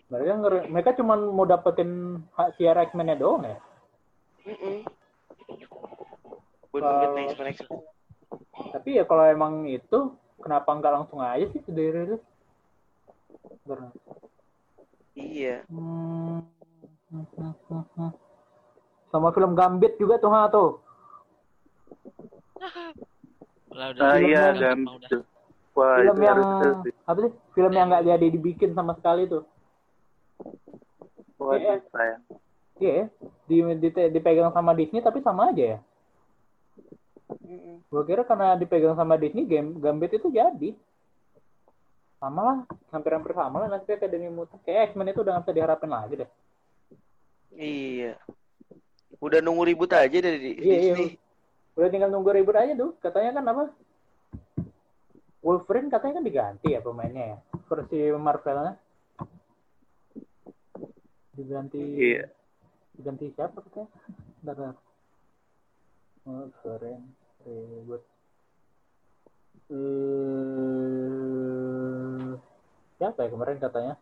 Mereka 0.09 0.33
mereka 0.73 0.91
cuma 0.97 1.15
mau 1.21 1.45
dapetin 1.45 2.21
hak 2.33 2.57
siar 2.57 2.81
X-Men-nya 2.89 3.17
doang 3.21 3.45
ya. 3.45 3.59
X-Men. 7.53 7.81
Tapi 8.73 8.97
ya 8.97 9.05
kalau 9.05 9.25
emang 9.29 9.69
itu, 9.69 10.17
kenapa 10.41 10.73
nggak 10.73 10.95
langsung 10.97 11.21
aja 11.21 11.45
sih 11.53 11.61
dari 11.69 12.09
itu? 12.09 12.19
Iya. 15.13 15.69
Hmm. 15.69 16.41
Sama 19.13 19.29
film 19.37 19.53
Gambit 19.53 20.01
juga 20.01 20.17
tuh, 20.17 20.33
ha, 20.33 20.49
tuh. 20.49 20.81
Lah 23.73 23.87
udah. 23.93 24.01
Nah, 24.01 24.17
iya, 24.21 24.45
dan 24.57 24.89
Udah. 24.89 25.21
Wah, 25.73 25.97
film 26.05 26.17
itu 26.21 26.25
yang 26.29 26.39
apa 27.09 27.19
sih? 27.25 27.33
Film 27.57 27.73
yang 27.73 27.87
nggak 27.89 28.05
jadi 28.05 28.27
dibikin 28.29 28.77
sama 28.77 28.93
sekali 28.93 29.25
tuh. 29.25 29.49
Wah, 31.41 31.57
Iya. 31.57 31.81
sayang. 31.89 32.23
Iya, 32.77 32.93
ya. 32.93 33.07
di, 33.49 33.57
di- 33.81 34.11
dipegang 34.13 34.53
sama 34.53 34.77
Disney 34.77 35.01
tapi 35.01 35.25
sama 35.25 35.53
aja 35.53 35.77
ya. 35.77 35.79
Gua 37.89 38.05
kira 38.05 38.25
karena 38.25 38.57
dipegang 38.57 38.97
sama 38.97 39.17
Disney, 39.17 39.49
game 39.49 39.81
Gambit 39.81 40.13
itu 40.17 40.29
jadi. 40.29 40.77
Sama 42.21 42.41
lah, 42.45 42.57
hampir-hampir 42.93 43.33
sama 43.33 43.65
lah 43.65 43.69
nanti 43.73 43.97
Academy 43.97 44.29
Mutant. 44.29 44.61
Kayak 44.63 44.93
X-Men 44.93 45.11
itu 45.13 45.21
udah 45.25 45.33
nggak 45.37 45.45
bisa 45.49 45.57
diharapin 45.57 45.91
lagi 45.91 46.15
deh. 46.21 46.31
Iya. 47.57 48.17
Udah 49.23 49.39
nunggu 49.39 49.69
ribut 49.69 49.93
aja 49.95 50.19
dari 50.19 50.57
Iya, 50.59 50.79
iya. 50.79 50.95
Disney. 50.97 51.19
Udah 51.79 51.89
tinggal 51.89 52.11
nunggu 52.11 52.33
ribut 52.35 52.57
aja 52.59 52.73
tuh. 52.75 52.97
Katanya 52.99 53.39
kan 53.41 53.45
apa? 53.49 53.65
Wolverine 55.43 55.91
katanya 55.91 56.23
kan 56.23 56.27
diganti 56.27 56.69
ya 56.71 56.81
pemainnya 56.83 57.25
ya. 57.35 57.39
Versi 57.67 57.99
Marvelnya. 58.15 58.79
Diganti. 61.35 61.81
Iya. 61.81 62.31
Diganti 62.95 63.33
siapa 63.35 63.59
katanya? 63.65 63.89
Bentar, 64.43 64.55
bentar. 64.55 64.77
Wolverine 66.23 67.07
ribut. 67.43 68.03
Eh, 69.73 69.81
siapa 73.01 73.25
ya 73.25 73.33
kemarin 73.33 73.57
katanya? 73.57 73.97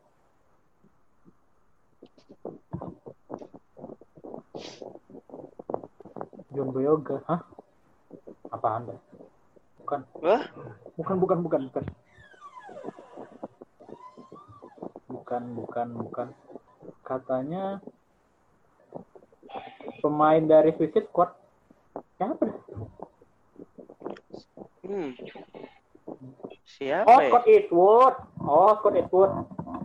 John 6.51 6.69
Boyega, 6.75 7.23
hah? 7.27 7.41
Apa 8.51 8.69
anda? 8.77 8.95
Bukan, 9.81 10.01
Wah, 10.21 10.43
bukan, 10.99 11.17
bukan, 11.19 11.39
bukan, 11.43 11.61
bukan. 11.71 11.85
Bukan, 15.11 15.43
bukan, 15.55 15.89
bukan. 15.99 16.29
Katanya 17.03 17.79
pemain 19.99 20.43
dari 20.43 20.71
Suicide 20.75 21.07
Squad. 21.11 21.31
Siapa? 22.19 22.45
hmm. 24.87 25.11
Siapa 26.67 27.07
Oh, 27.07 27.19
ya? 27.19 27.29
Scott 27.29 27.47
Eastwood. 27.47 28.15
Oh, 28.41 28.71
Scott 28.79 28.95
Eastwood. 28.97 29.31
Oh. 29.31 29.81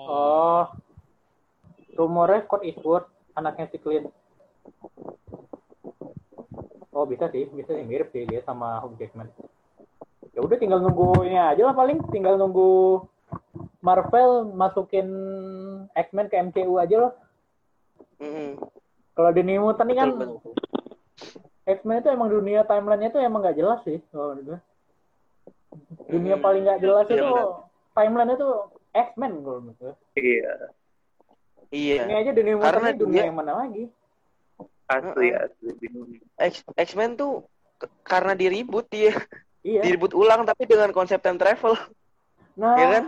Oh. 0.00 0.62
Rumornya 2.00 2.48
Scott 2.48 2.64
Eastwood, 2.64 3.04
anaknya 3.36 3.68
si 3.68 3.76
Clint. 3.76 4.08
Oh, 6.96 7.04
bisa 7.04 7.28
sih, 7.28 7.44
bisa 7.52 7.76
sih 7.76 7.84
mirip 7.84 8.08
sih 8.08 8.24
dia 8.24 8.40
sama 8.40 8.80
Hugh 8.80 8.96
Jackman. 8.96 9.28
Ya 10.32 10.40
udah 10.40 10.56
tinggal 10.56 10.80
nunggunya 10.80 11.52
aja 11.52 11.68
lah 11.68 11.76
paling, 11.76 12.00
tinggal 12.08 12.40
nunggu 12.40 13.04
Marvel 13.84 14.48
masukin 14.48 15.08
X-Men 15.92 16.32
ke 16.32 16.40
MCU 16.40 16.80
aja 16.80 16.96
loh. 16.96 17.12
Mm-mm. 18.16 18.56
Kalau 19.12 19.30
di 19.36 19.42
New 19.44 19.60
Mutant 19.60 19.88
ini 19.92 20.00
kan. 20.00 20.08
X-Men 21.68 22.00
itu 22.00 22.08
emang 22.08 22.32
dunia 22.32 22.64
timelinenya 22.64 23.12
itu 23.12 23.20
emang 23.20 23.44
nggak 23.44 23.58
jelas 23.60 23.84
sih. 23.84 24.00
kalau 24.08 24.32
menurut 24.32 24.44
gue. 24.48 24.58
Dunia 26.10 26.40
Hmm. 26.40 26.42
paling 26.42 26.62
nggak 26.64 26.80
jelas 26.82 27.04
Iya, 27.06 27.14
itu 27.14 27.28
benar. 27.28 27.46
timeline 27.92 28.32
itu 28.34 28.48
X-Men 28.90 29.32
kalau 29.44 29.58
menurut 29.62 29.76
gue. 29.78 29.94
Iya. 30.16 30.52
Iya. 31.70 32.02
Ini 32.04 32.14
aja 32.18 32.30
Mutant 32.34 32.60
Karena 32.60 32.88
dunia 32.90 32.98
dunia- 33.00 33.24
yang 33.30 33.38
mana 33.38 33.52
lagi? 33.56 33.84
Asli. 34.90 35.28
X 36.34 36.66
X-Men 36.74 37.14
tuh 37.14 37.46
karena 38.02 38.34
diribut 38.34 38.90
dia, 38.90 39.14
Iya. 39.62 39.86
diribut 39.86 40.10
ulang 40.12 40.42
tapi 40.42 40.66
dengan 40.66 40.90
konsep 40.90 41.22
time 41.22 41.38
travel, 41.38 41.78
Nah, 42.58 42.74
ya 42.74 42.86
kan? 42.90 43.04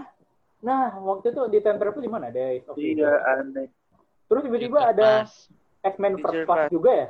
nah 0.62 0.94
waktu 1.02 1.34
itu 1.34 1.42
di 1.50 1.58
Time 1.58 1.76
Travel 1.76 1.98
di 1.98 2.08
mana? 2.08 2.30
Days 2.30 2.62
of 2.70 2.78
Iya, 2.78 3.10
aneh. 3.34 3.66
Terus 4.30 4.42
tiba-tiba 4.46 4.94
ada. 4.94 5.26
X-Men 5.82 6.22
First 6.22 6.46
Class 6.46 6.70
juga 6.70 6.90
ya. 6.94 7.08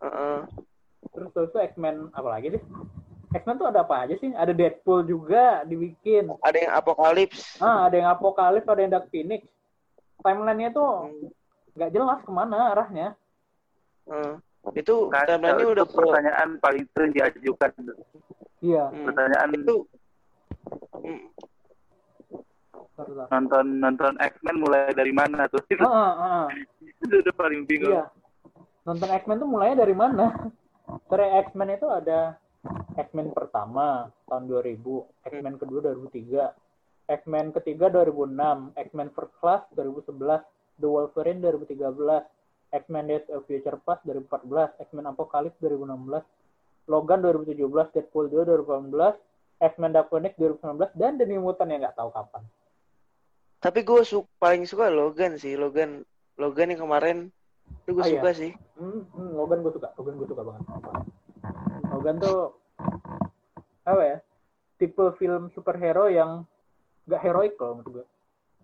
Heeh. 0.00 0.38
Terus 1.12 1.28
terus 1.36 1.48
tuh 1.52 1.60
X-Men 1.60 2.08
apa 2.16 2.28
lagi 2.32 2.56
sih? 2.56 2.62
X-Men 3.28 3.60
tuh 3.60 3.68
ada 3.68 3.84
apa 3.84 4.08
aja 4.08 4.16
sih? 4.16 4.32
Ada 4.32 4.56
Deadpool 4.56 5.04
juga 5.04 5.60
dibikin. 5.68 6.32
Ada 6.40 6.58
yang 6.64 6.72
apokalips. 6.72 7.60
Ah, 7.60 7.84
ada 7.84 8.00
yang 8.00 8.08
Apocalypse, 8.08 8.64
ada 8.64 8.80
yang 8.80 8.92
Dark 8.96 9.12
Phoenix. 9.12 9.44
Timeline-nya 10.18 10.70
tuh 10.70 10.90
Hmm. 11.06 11.28
nggak 11.74 11.90
jelas 11.92 12.18
ke 12.22 12.30
mana 12.30 12.72
arahnya. 12.72 13.08
Heeh. 14.06 14.32
Itu 14.74 15.08
Kacau, 15.08 15.38
timeline-nya 15.38 15.62
itu 15.62 15.72
udah 15.72 15.86
ke 15.86 15.94
pertanyaan 15.94 16.48
paling 16.58 16.84
sering 16.90 17.12
diajukan. 17.12 17.70
Iya. 18.58 18.84
Hmm. 18.90 19.04
Pertanyaan 19.06 19.50
itu 19.54 19.74
Hmm. 20.98 21.22
Nonton 23.30 23.78
nonton 23.78 24.14
X-Men 24.18 24.58
mulai 24.58 24.90
dari 24.90 25.14
mana 25.14 25.46
tuh? 25.46 25.62
Itu, 25.70 25.86
Ah, 25.86 25.94
ah, 25.94 26.12
ah. 26.18 26.46
itu 27.06 27.14
udah 27.14 27.34
paling 27.34 27.62
bingung. 27.62 27.94
Iya. 27.94 28.10
Nonton 28.82 29.06
X-Men 29.08 29.38
tuh 29.38 29.46
mulainya 29.46 29.86
dari 29.86 29.94
mana? 29.94 30.26
Dari 31.06 31.28
X-Men 31.44 31.76
itu 31.76 31.84
ada 31.84 32.40
X-Men 32.96 33.30
pertama 33.30 34.08
tahun 34.24 34.48
2000, 34.48 35.04
X-Men 35.22 35.60
kedua 35.60 35.84
2003, 35.84 36.48
X-Men 37.08 37.56
ketiga 37.56 37.88
2006, 37.88 38.76
X-Men 38.76 39.08
First 39.16 39.32
Class 39.40 39.64
2011, 39.72 40.44
The 40.76 40.88
Wolverine 40.88 41.40
2013, 41.40 42.20
X-Men 42.68 43.04
Days 43.08 43.24
of 43.32 43.48
Future 43.48 43.80
Past 43.80 44.04
2014, 44.04 44.76
X-Men 44.84 45.08
Apocalypse 45.08 45.56
2016, 45.64 46.20
Logan 46.84 47.24
2017, 47.24 47.96
Deadpool 47.96 48.28
2 48.28 48.44
2018, 48.68 49.16
X-Men 49.58 49.90
Dark 49.96 50.12
Phoenix 50.12 50.36
2019, 50.36 51.00
dan 51.00 51.16
The 51.16 51.24
New 51.24 51.40
Mutant 51.40 51.72
yang 51.72 51.80
nggak 51.80 51.96
tahu 51.96 52.12
kapan. 52.12 52.44
Tapi 53.58 53.80
gue 53.82 54.00
su 54.04 54.22
paling 54.38 54.68
suka 54.68 54.92
Logan 54.92 55.34
sih, 55.40 55.58
Logan 55.58 56.04
Logan 56.38 56.70
yang 56.70 56.86
kemarin 56.86 57.18
itu 57.88 57.90
gue 57.96 58.04
iya. 58.06 58.20
suka 58.20 58.30
sih. 58.36 58.52
Hmm, 58.78 59.02
hmm, 59.10 59.32
Logan 59.34 59.64
gue 59.64 59.72
suka, 59.74 59.90
Logan 59.96 60.14
gue 60.20 60.28
suka 60.30 60.42
banget. 60.44 60.62
Logan 61.90 62.16
tuh 62.20 62.38
apa 63.82 64.02
ya? 64.04 64.16
Tipe 64.78 65.04
film 65.18 65.50
superhero 65.50 66.06
yang 66.06 66.46
gak 67.08 67.22
heroik 67.24 67.56
kalau 67.56 67.80
menurut 67.80 67.92
gue. 68.00 68.06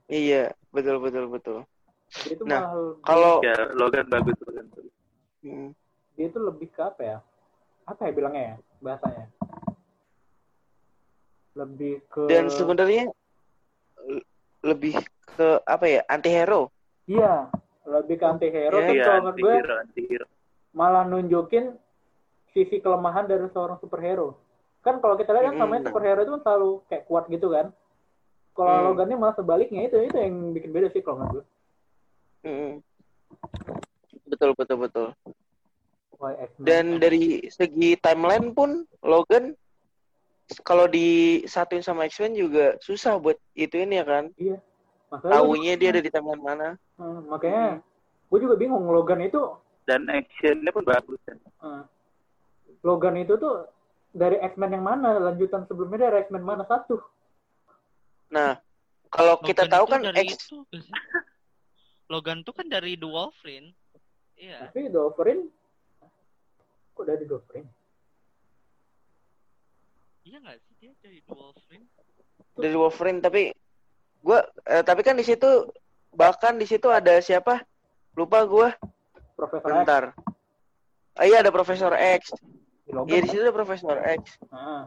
Iya, 0.07 0.53
betul 0.69 1.01
betul 1.01 1.33
betul. 1.33 1.59
Dia 2.23 2.33
itu 2.37 2.45
Nah, 2.45 2.61
malah 2.69 3.01
Kalau 3.01 3.35
Ya, 3.41 3.57
Logan 3.73 4.07
bagus 4.07 4.37
Logan. 4.45 4.67
Hmm. 5.41 5.71
dia 6.15 6.27
itu 6.29 6.39
lebih 6.39 6.69
ke 6.71 6.81
apa 6.81 7.03
ya? 7.03 7.19
Apa 7.85 8.09
ya 8.09 8.13
bilangnya 8.13 8.43
ya 8.45 8.55
bahasanya? 8.81 9.27
Lebih 11.55 12.03
ke 12.11 12.25
dan 12.27 12.51
sebenarnya 12.51 13.05
le- 14.05 14.27
lebih 14.61 14.95
ke 15.35 15.49
apa 15.65 15.87
ya 15.87 16.01
anti 16.09 16.31
hero. 16.33 16.69
iya, 17.05 17.49
lebih 17.85 18.17
ke 18.21 18.25
anti 18.25 18.49
hero. 18.49 18.77
Iya, 18.81 18.87
Tapi 18.89 18.97
Iya, 18.97 19.05
kalau 19.05 19.21
menurut 19.21 19.37
gue 19.37 19.53
anti-hero, 19.53 19.75
anti-hero. 19.85 20.27
malah 20.73 21.05
nunjukin 21.07 21.65
sisi 22.51 22.81
kelemahan 22.81 23.29
dari 23.29 23.45
seorang 23.53 23.77
superhero. 23.79 24.41
Kan 24.81 25.01
kalau 25.01 25.17
kita 25.17 25.33
lihat 25.33 25.53
kan 25.53 25.61
namanya 25.61 25.81
nah. 25.85 25.89
superhero 25.93 26.21
itu 26.25 26.33
kan 26.39 26.43
selalu 26.45 26.71
kayak 26.89 27.05
kuat 27.07 27.25
gitu 27.29 27.49
kan. 27.53 27.67
Kalau 28.55 28.71
Hmm. 28.71 28.87
Logan 28.95 29.11
ini 29.11 29.17
malah 29.19 29.35
sebaliknya 29.35 29.83
itu 29.90 29.99
itu 29.99 30.14
yang 30.14 30.55
bikin 30.55 30.71
beda 30.71 30.88
sih 30.95 31.03
kalau 31.03 31.27
menurut 31.27 31.43
gue. 31.43 31.45
Mm-mm. 32.47 32.73
Betul 34.31 34.51
betul 34.55 34.79
betul. 34.79 35.07
Dan 36.62 37.03
dari 37.03 37.45
segi 37.51 37.99
timeline 38.01 38.55
pun 38.55 38.87
Logan 39.05 39.53
kalau 40.62 40.87
disatuin 40.88 41.83
sama 41.85 42.07
X-Men 42.07 42.38
juga 42.38 42.79
susah 42.81 43.19
buat 43.19 43.37
ituin 43.59 43.93
ya 43.93 44.07
kan. 44.07 44.31
Makanya, 45.11 45.33
Taunya 45.35 45.75
dia 45.77 45.88
ada 45.93 46.01
di 46.01 46.11
timeline 46.12 46.45
mana. 46.45 46.69
Hmm, 46.97 47.27
makanya 47.29 47.83
gue 48.31 48.38
juga 48.38 48.55
bingung 48.57 48.87
Logan 48.88 49.21
itu 49.27 49.40
Dan 49.85 50.09
actionnya 50.09 50.73
pun 50.73 50.87
bagus 50.87 51.21
kan. 51.29 51.37
Logan 52.81 53.21
itu 53.21 53.37
tuh 53.37 53.69
dari 54.14 54.38
X-Men 54.40 54.81
yang 54.81 54.85
mana? 54.85 55.21
Lanjutan 55.21 55.69
sebelumnya 55.69 56.09
dari 56.09 56.25
X-Men 56.25 56.45
mana 56.45 56.64
satu? 56.64 57.03
Nah, 58.35 58.59
kalau 59.14 59.38
kita 59.47 59.70
Logan 59.70 59.75
tahu 59.79 59.85
itu 59.87 59.92
kan 59.94 60.01
dari 60.03 60.18
X 60.27 60.31
itu? 60.35 60.59
Logan 62.12 62.38
tuh 62.42 62.53
kan 62.53 62.66
dari 62.66 62.99
The 62.99 63.07
Wolverine. 63.07 63.70
Iya. 64.35 64.66
Tapi 64.68 64.90
The 64.90 64.99
Wolverine 64.99 65.42
kok 66.94 67.05
dari 67.07 67.23
The 67.23 67.35
Wolverine? 67.38 67.70
Iya 70.25 70.37
nggak 70.40 70.57
sih 70.66 70.75
dia 70.83 70.92
dari 70.99 71.18
The 71.23 71.35
Wolverine? 71.37 71.87
dari 72.55 72.77
Wolverine 72.79 73.18
tapi 73.18 73.42
gua 74.23 74.47
eh, 74.70 74.83
tapi 74.87 75.03
kan 75.03 75.18
di 75.18 75.27
situ 75.27 75.66
bahkan 76.14 76.55
di 76.55 76.66
situ 76.66 76.87
ada 76.90 77.18
siapa? 77.18 77.62
Lupa 78.14 78.47
gua. 78.47 78.70
Profesor 79.35 79.70
X. 79.70 79.79
Bentar. 79.83 80.05
Ah, 81.18 81.27
iya 81.27 81.42
ada 81.42 81.51
Profesor 81.51 81.92
X. 81.94 82.31
Iya 82.87 83.18
di 83.23 83.29
situ 83.31 83.42
ada 83.42 83.55
Profesor 83.55 83.99
X. 83.99 84.38
Ah, 84.55 84.87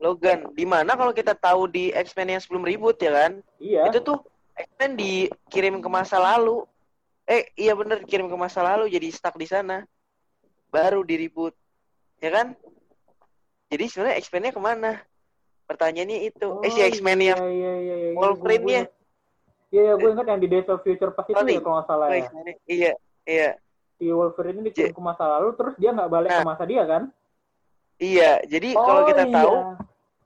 Logan. 0.00 0.48
Di 0.50 0.64
mana 0.64 0.96
kalau 0.96 1.12
kita 1.12 1.36
tahu 1.36 1.68
di 1.68 1.92
X-Men 1.92 2.34
yang 2.34 2.42
sebelum 2.42 2.64
ribut 2.64 2.96
ya 2.96 3.12
kan? 3.12 3.32
iya. 3.60 3.84
Itu 3.86 4.00
tuh 4.00 4.18
X-Men 4.56 4.96
dikirim 4.96 5.78
ke 5.78 5.88
masa 5.88 6.16
lalu. 6.16 6.64
Eh, 7.24 7.46
iya 7.54 7.76
bener 7.76 8.02
dikirim 8.02 8.26
ke 8.26 8.34
masa 8.34 8.64
lalu 8.64 8.88
jadi 8.88 9.06
stuck 9.12 9.36
di 9.36 9.44
sana. 9.44 9.84
Baru 10.68 11.04
di 11.04 11.20
reboot. 11.20 11.52
Ya 12.18 12.32
kan? 12.32 12.56
Jadi 13.68 13.84
sebenarnya 13.86 14.16
X-Men-nya 14.18 14.50
ke 14.50 14.58
mana? 14.58 14.92
Pertanyaannya 15.64 16.26
itu. 16.26 16.48
eh 16.66 16.70
si 16.70 16.80
Oh, 16.80 16.88
X-Men 16.90 17.20
iya, 17.20 17.28
yang 17.30 17.40
iya, 17.46 17.72
iya, 17.78 17.96
iya. 18.02 18.10
Wolverine-nya. 18.18 18.82
Iya, 19.70 19.80
iya, 19.86 19.92
gue 19.94 20.10
ingat 20.10 20.26
yang 20.26 20.40
di 20.42 20.48
Days 20.50 20.66
of 20.66 20.82
Future 20.82 21.14
pas 21.14 21.22
itu 21.24 21.38
Oh, 21.38 21.46
ya 21.46 21.62
kalau 21.62 21.74
nggak 21.78 21.86
salah 21.86 22.06
Oh, 22.08 22.16
ya. 22.16 22.26
X-Men-nya. 22.26 22.54
Iya, 22.66 22.92
iya. 23.22 23.50
Si 23.94 24.08
Wolverine 24.10 24.58
ini 24.58 24.72
dikirim 24.72 24.90
ke 24.90 25.02
masa 25.04 25.28
lalu, 25.28 25.54
terus 25.54 25.74
dia 25.76 25.94
nggak 25.94 26.10
balik 26.10 26.30
ke 26.32 26.40
Nah. 26.40 26.48
masa 26.48 26.64
dia 26.66 26.82
kan? 26.82 27.02
Iya, 28.00 28.40
jadi 28.48 28.72
kalau 28.72 29.04
Oh, 29.04 29.06
kita 29.06 29.24
iya. 29.28 29.34
tahu 29.36 29.54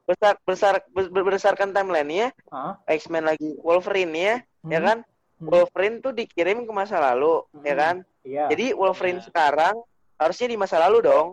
besar 0.06 0.32
besar 0.46 0.74
ber- 0.94 1.10
berdasarkan 1.10 1.74
timeline-nya 1.74 2.30
Hah? 2.48 2.78
X-Men 2.86 3.26
lagi 3.26 3.58
Wolverine 3.58 4.14
ya, 4.14 4.34
ya 4.70 4.78
Hmm, 4.78 4.86
kan? 4.86 4.98
Hmm. 5.42 5.48
Wolverine 5.50 5.98
tuh 5.98 6.14
dikirim 6.14 6.62
ke 6.62 6.72
masa 6.72 7.02
lalu, 7.02 7.42
ya 7.66 7.74
Hmm. 7.74 7.82
kan? 7.82 7.96
Iya. 8.22 8.44
Jadi 8.46 8.66
Wolverine 8.72 9.18
Iya. 9.18 9.26
sekarang 9.26 9.74
harusnya 10.14 10.46
di 10.46 10.56
masa 10.56 10.78
lalu 10.78 11.02
dong. 11.02 11.28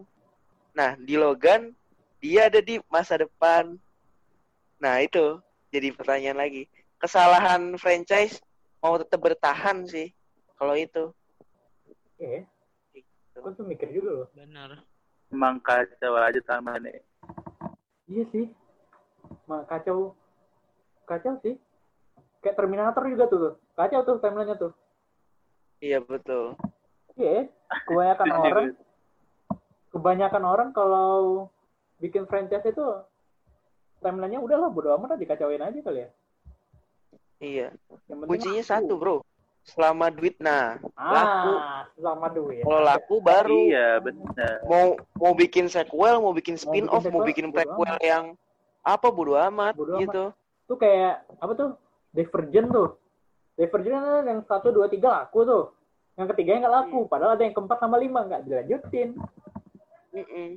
Nah, 0.74 0.98
di 0.98 1.14
Logan 1.14 1.78
dia 2.18 2.50
ada 2.50 2.58
di 2.58 2.82
masa 2.90 3.22
depan. 3.22 3.78
Nah, 4.82 4.98
itu 4.98 5.38
jadi 5.70 5.94
pertanyaan 5.94 6.42
lagi. 6.42 6.66
Kesalahan 6.98 7.78
franchise 7.78 8.42
mau 8.82 8.98
tetap 8.98 9.22
bertahan 9.22 9.86
sih 9.86 10.10
kalau 10.58 10.74
itu. 10.74 11.14
Oke. 11.86 12.50
Gue 13.32 13.52
tuh 13.54 13.66
mikir 13.66 13.94
juga 13.94 14.26
loh. 14.26 14.28
Benar. 14.34 14.82
Emang 15.32 15.64
kacau 15.64 16.20
aja 16.20 16.42
tamannya. 16.44 17.00
Iya 18.12 18.24
sih. 18.36 18.46
Ma, 19.48 19.64
kacau. 19.64 20.12
Kacau 21.08 21.40
sih. 21.40 21.56
Kayak 22.44 22.60
Terminator 22.60 23.04
juga 23.08 23.26
tuh. 23.32 23.56
Kacau 23.80 24.04
tuh 24.04 24.20
timelinenya 24.20 24.60
tuh. 24.60 24.72
Iya 25.80 26.04
betul. 26.04 26.60
Iya. 27.16 27.48
Kebanyakan 27.88 28.28
Setuju 28.28 28.48
orang, 28.52 28.68
kebanyakan 29.96 30.44
orang 30.44 30.70
kalau 30.76 31.48
bikin 32.04 32.28
franchise 32.28 32.68
itu 32.68 32.86
timelinenya 34.04 34.44
udahlah 34.44 34.68
bodo 34.68 34.92
amat 35.00 35.16
dikacauin 35.16 35.64
aja 35.64 35.80
kali 35.80 36.04
ya. 36.04 36.10
Iya. 37.42 37.68
Kuncinya 38.28 38.62
satu, 38.62 39.00
Bro. 39.00 39.24
Selama 39.62 40.10
duit 40.10 40.36
nah, 40.42 40.82
laku. 40.98 41.54
Ah, 41.54 41.86
sama 41.94 42.28
duit. 42.34 42.66
Kalau 42.66 42.82
laku 42.82 43.16
baru 43.22 43.62
Iya, 43.70 44.02
benar. 44.02 44.56
mau 44.66 44.98
mau 45.22 45.34
bikin 45.38 45.70
sequel, 45.70 46.18
mau 46.18 46.34
bikin 46.34 46.58
Mau 46.58 46.64
spin 46.66 46.86
off, 46.90 47.06
bikin 47.06 47.14
mau 47.14 47.22
sequel, 47.22 47.30
bikin 47.30 47.48
bodo 47.48 47.56
prequel 47.56 47.96
yang 48.02 48.26
apa 48.82 49.08
bodo 49.14 49.38
amat 49.38 49.78
Bodo 49.78 49.96
amat. 49.96 50.02
gitu. 50.02 50.24
Tuh 50.66 50.78
kayak 50.82 51.24
apa 51.38 51.54
tuh? 51.54 51.70
Divergent 52.12 52.68
tuh. 52.74 52.90
Divergent 53.56 53.96
kan 54.02 54.26
yang 54.26 54.40
satu 54.50 54.74
dua 54.74 54.90
tiga 54.90 55.22
laku 55.24 55.46
tuh. 55.46 55.64
Yang 56.18 56.28
ketiganya 56.36 56.68
nggak 56.68 56.76
laku. 56.82 57.00
Padahal 57.06 57.38
ada 57.38 57.44
yang 57.46 57.54
keempat 57.56 57.78
sama 57.78 58.02
lima 58.02 58.26
nggak 58.26 58.44
dilanjutin. 58.50 59.10
Mm-mm. 60.12 60.50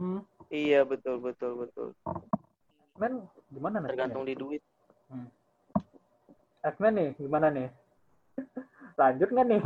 Hmm. 0.00 0.20
Iya 0.48 0.82
betul 0.88 1.20
betul 1.20 1.60
betul. 1.66 1.88
Men, 2.96 3.28
gimana 3.52 3.84
nih? 3.84 3.92
Tergantung 3.92 4.24
di 4.24 4.34
duit. 4.34 4.62
X-Men 6.64 6.92
nih, 6.96 7.10
gimana 7.20 7.46
nih? 7.52 7.68
Lanjut 8.96 9.28
nggak 9.28 9.46
nih? 9.46 9.62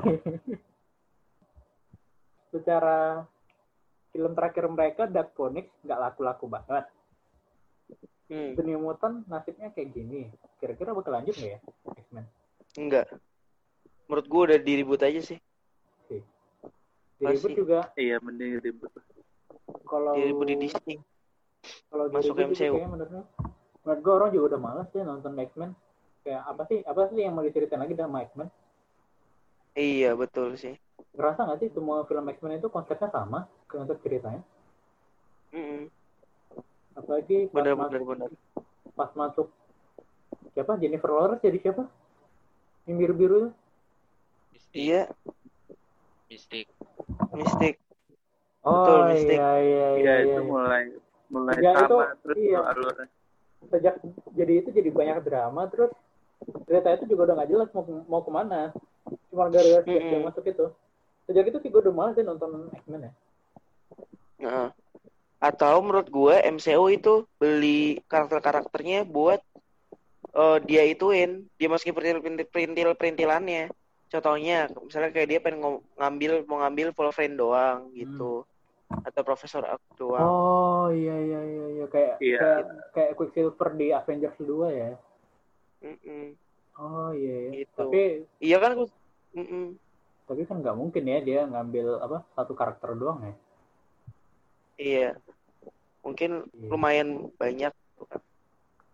Secara 2.51 3.23
film 4.11 4.33
terakhir 4.35 4.65
mereka, 4.67 5.03
Dark 5.07 5.31
Phoenix, 5.35 5.71
nggak 5.87 6.01
laku-laku 6.01 6.51
banget. 6.51 6.85
Hmm, 8.31 8.55
The 8.55 8.63
New 8.63 8.79
Mutant 8.79 9.27
nasibnya 9.27 9.71
kayak 9.71 9.91
gini. 9.91 10.31
Kira-kira 10.59 10.95
bakal 10.95 11.15
lanjut 11.15 11.35
nggak 11.35 11.51
ya 11.51 11.61
X-Men? 11.99 12.27
enggak. 12.79 13.07
Menurut 14.07 14.27
gua 14.27 14.43
udah 14.51 14.59
diribut 14.59 15.03
aja 15.03 15.19
sih. 15.21 15.39
Di 17.21 17.29
reboot 17.29 17.53
Masih. 17.53 17.59
juga 17.59 17.79
Iya, 17.95 18.17
mending 18.19 18.65
ribut. 18.65 18.89
kalau 19.85 20.17
Diribut 20.17 20.47
di 20.49 20.57
Disney. 20.57 20.97
kalau 21.93 22.09
di 22.09 22.15
masuk 22.17 22.33
MCU. 22.33 22.57
kayaknya 22.73 22.89
menurutnya 22.89 23.23
menurut 23.85 24.01
gue 24.01 24.13
orang 24.15 24.31
juga 24.33 24.45
udah 24.55 24.61
malas 24.61 24.89
ya 24.91 25.03
nonton 25.05 25.37
X-Men. 25.37 25.71
Kayak 26.25 26.43
apa 26.49 26.63
sih? 26.67 26.79
Apa 26.83 27.01
sih 27.13 27.21
yang 27.21 27.37
mau 27.37 27.45
diceritain 27.45 27.77
lagi 27.77 27.93
sama 27.93 28.25
X-Men? 28.25 28.49
Iya 29.79 30.17
betul 30.19 30.57
sih. 30.59 30.75
Ngerasa 31.17 31.41
nggak 31.47 31.59
sih 31.63 31.71
semua 31.75 32.03
film 32.09 32.25
X-Men 32.31 32.59
itu 32.61 32.69
konsepnya 32.71 33.09
sama 33.11 33.47
konsep 33.71 33.97
ceritanya? 34.05 34.43
Mm-mm. 35.55 35.91
Apalagi 36.95 37.49
pas, 37.51 37.65
Bener 37.65 37.75
mas- 37.79 37.91
bener 37.91 38.03
bener. 38.07 38.31
pas 38.99 39.11
masuk 39.17 39.47
siapa 40.55 40.77
Jennifer 40.79 41.11
Lawrence 41.11 41.43
jadi 41.43 41.59
siapa? 41.63 41.85
Yang 42.87 42.97
biru-biru 42.99 43.35
itu? 43.39 43.51
Mistik. 44.51 44.77
Iya, 44.77 45.03
Mistik. 46.31 46.67
mistik. 47.35 47.75
Oh 48.63 48.77
Betul, 48.77 49.01
Mystic. 49.11 49.39
iya 49.39 49.51
iya 49.63 49.87
Iya, 49.97 50.13
iya. 50.13 50.13
itu 50.27 50.41
iya. 50.41 50.51
mulai 50.51 50.83
mulai 51.31 51.57
Ya, 51.63 51.71
sama 51.75 51.87
itu, 51.87 51.97
terus 52.23 52.37
iya. 52.39 52.59
alurnya. 52.61 53.07
Sejak 53.71 53.95
jadi 54.35 54.53
itu 54.65 54.69
jadi 54.73 54.91
banyak 54.91 55.19
drama 55.27 55.63
terus 55.71 55.91
cerita 56.67 56.89
itu 56.97 57.05
juga 57.13 57.23
udah 57.31 57.35
nggak 57.41 57.51
jelas 57.51 57.69
mau 57.75 57.85
mau 58.09 58.23
ke 58.27 58.31
mana. 58.33 58.61
Cuma 59.31 59.51
gara-gara 59.51 59.83
dia 59.87 59.99
Mm-mm. 59.99 60.27
masuk 60.27 60.45
itu. 60.47 60.67
Sejak 61.27 61.45
itu 61.51 61.59
sih 61.63 61.69
gue 61.71 61.81
udah 61.81 61.95
malas 61.95 62.15
sih 62.19 62.25
nonton 62.27 62.71
X-Men 62.75 63.07
ya. 63.07 63.13
Heeh. 64.41 64.69
Atau 65.41 65.81
menurut 65.81 66.09
gue 66.11 66.35
MCU 66.53 66.85
itu 66.93 67.25
beli 67.41 68.03
karakter-karakternya 68.11 69.09
buat 69.09 69.41
eh, 70.37 70.59
dia 70.69 70.83
ituin, 70.85 71.49
dia 71.57 71.69
masukin 71.71 71.95
perintil 71.97 72.45
perintil 72.49 72.93
perintilannya. 72.95 73.73
Contohnya, 74.11 74.67
misalnya 74.83 75.15
kayak 75.15 75.29
dia 75.31 75.39
pengen 75.39 75.79
ngambil 75.95 76.43
mau 76.51 76.67
ngambil 76.67 76.91
Wolverine 76.99 77.39
doang 77.39 77.95
gitu, 77.95 78.43
atau 78.91 79.23
Profesor 79.23 79.63
Oak 79.63 79.83
doang. 79.95 80.27
Oh 80.27 80.87
iya 80.91 81.15
iya 81.15 81.41
iya 81.47 81.67
iya 81.79 81.87
kayak 81.87 82.15
Iya. 82.19 82.39
kayak 82.43 82.61
kayak 82.91 83.13
Quicksilver 83.15 83.69
di 83.79 83.95
Avengers 83.95 84.35
2 84.43 84.67
ya. 84.75 84.91
Mm-mm. 85.87 86.35
Oh 86.75 87.15
iya 87.15 87.35
iya. 87.39 87.51
Gitu. 87.63 87.79
Tapi 87.87 88.03
Iya 88.43 88.57
kan? 88.59 88.71
Mm-mm. 89.31 89.79
tapi 90.27 90.47
kan 90.47 90.63
nggak 90.63 90.79
mungkin 90.79 91.03
ya 91.05 91.19
dia 91.21 91.41
ngambil 91.43 91.99
apa 91.99 92.23
satu 92.35 92.55
karakter 92.55 92.95
doang 92.95 93.19
ya. 93.23 93.35
Iya. 94.79 95.09
Mungkin 96.01 96.47
Iya. 96.55 96.69
lumayan 96.71 97.09
banyak. 97.35 97.75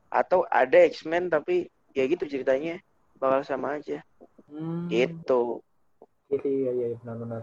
Atau 0.08 0.48
ada 0.48 0.80
X-Men 0.88 1.28
tapi 1.28 1.68
ya 1.92 2.08
gitu 2.08 2.24
ceritanya 2.24 2.80
bakal 3.20 3.44
sama 3.44 3.76
aja. 3.76 4.00
Hmm. 4.48 4.88
Gitu. 4.88 5.60
Iya 6.32 6.36
sih, 6.40 6.52
iya 6.64 6.70
iya 6.72 6.86
benar 7.04 7.16
benar. 7.20 7.40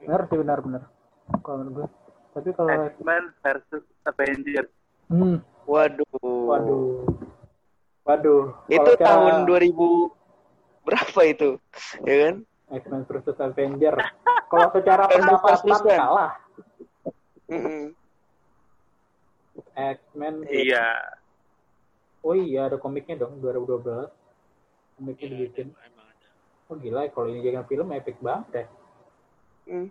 Benar 0.00 0.20
sih 0.26 0.38
benar 0.40 0.58
benar. 0.64 0.82
Kalau 1.44 1.56
menurut 1.60 1.74
gue. 1.76 1.86
Tapi 2.34 2.48
kalau 2.56 2.72
X-Men 2.88 3.24
versus 3.44 3.84
Avengers. 4.02 4.72
hmm, 5.08 5.36
Waduh. 5.68 6.08
waduh. 6.48 7.04
Waduh. 8.08 8.42
Itu 8.66 8.80
Kalau 8.80 8.96
cara 8.96 9.08
tahun 9.12 9.44
2000 9.44 10.16
berapa 10.88 11.20
itu? 11.28 11.50
Ya 12.02 12.16
kan? 12.28 12.34
X-Men 12.68 13.02
versus 13.08 13.38
Avenger. 13.40 13.94
Kalau 14.48 14.68
secara 14.72 15.04
pendapatan 15.08 15.80
kalah. 15.84 16.32
Mm-mm. 17.48 17.96
X-Men. 19.72 20.44
Iya. 20.48 20.86
Oh 22.20 22.34
iya 22.36 22.68
ada 22.68 22.76
komiknya 22.76 23.16
dong 23.16 23.40
2012. 23.40 24.10
Komiknya 24.98 25.26
Iya, 25.26 25.32
dibikin. 25.32 25.66
Oh 26.68 26.76
gila 26.76 27.08
ya, 27.08 27.10
kalau 27.14 27.32
ini 27.32 27.40
jadi 27.40 27.64
film 27.64 27.88
epic 27.96 28.20
banget 28.20 28.48
ya. 28.52 28.64
Mm. 29.72 29.88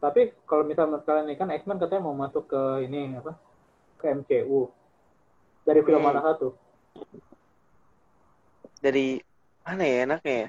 Tapi 0.00 0.32
kalau 0.48 0.64
misalnya 0.64 1.04
kalian 1.04 1.28
ini 1.28 1.36
kan 1.36 1.52
X-Men 1.52 1.76
katanya 1.76 2.08
mau 2.08 2.16
masuk 2.16 2.48
ke 2.48 2.88
ini 2.88 3.20
apa? 3.20 3.36
Ke 4.00 4.16
MCU. 4.16 4.72
Dari 5.68 5.84
film 5.84 6.00
Hmm. 6.00 6.08
mana 6.08 6.24
satu? 6.24 6.56
Dari 8.84 9.00
mana 9.64 9.82
ya 9.92 9.96
enaknya 10.06 10.34
ya 10.42 10.48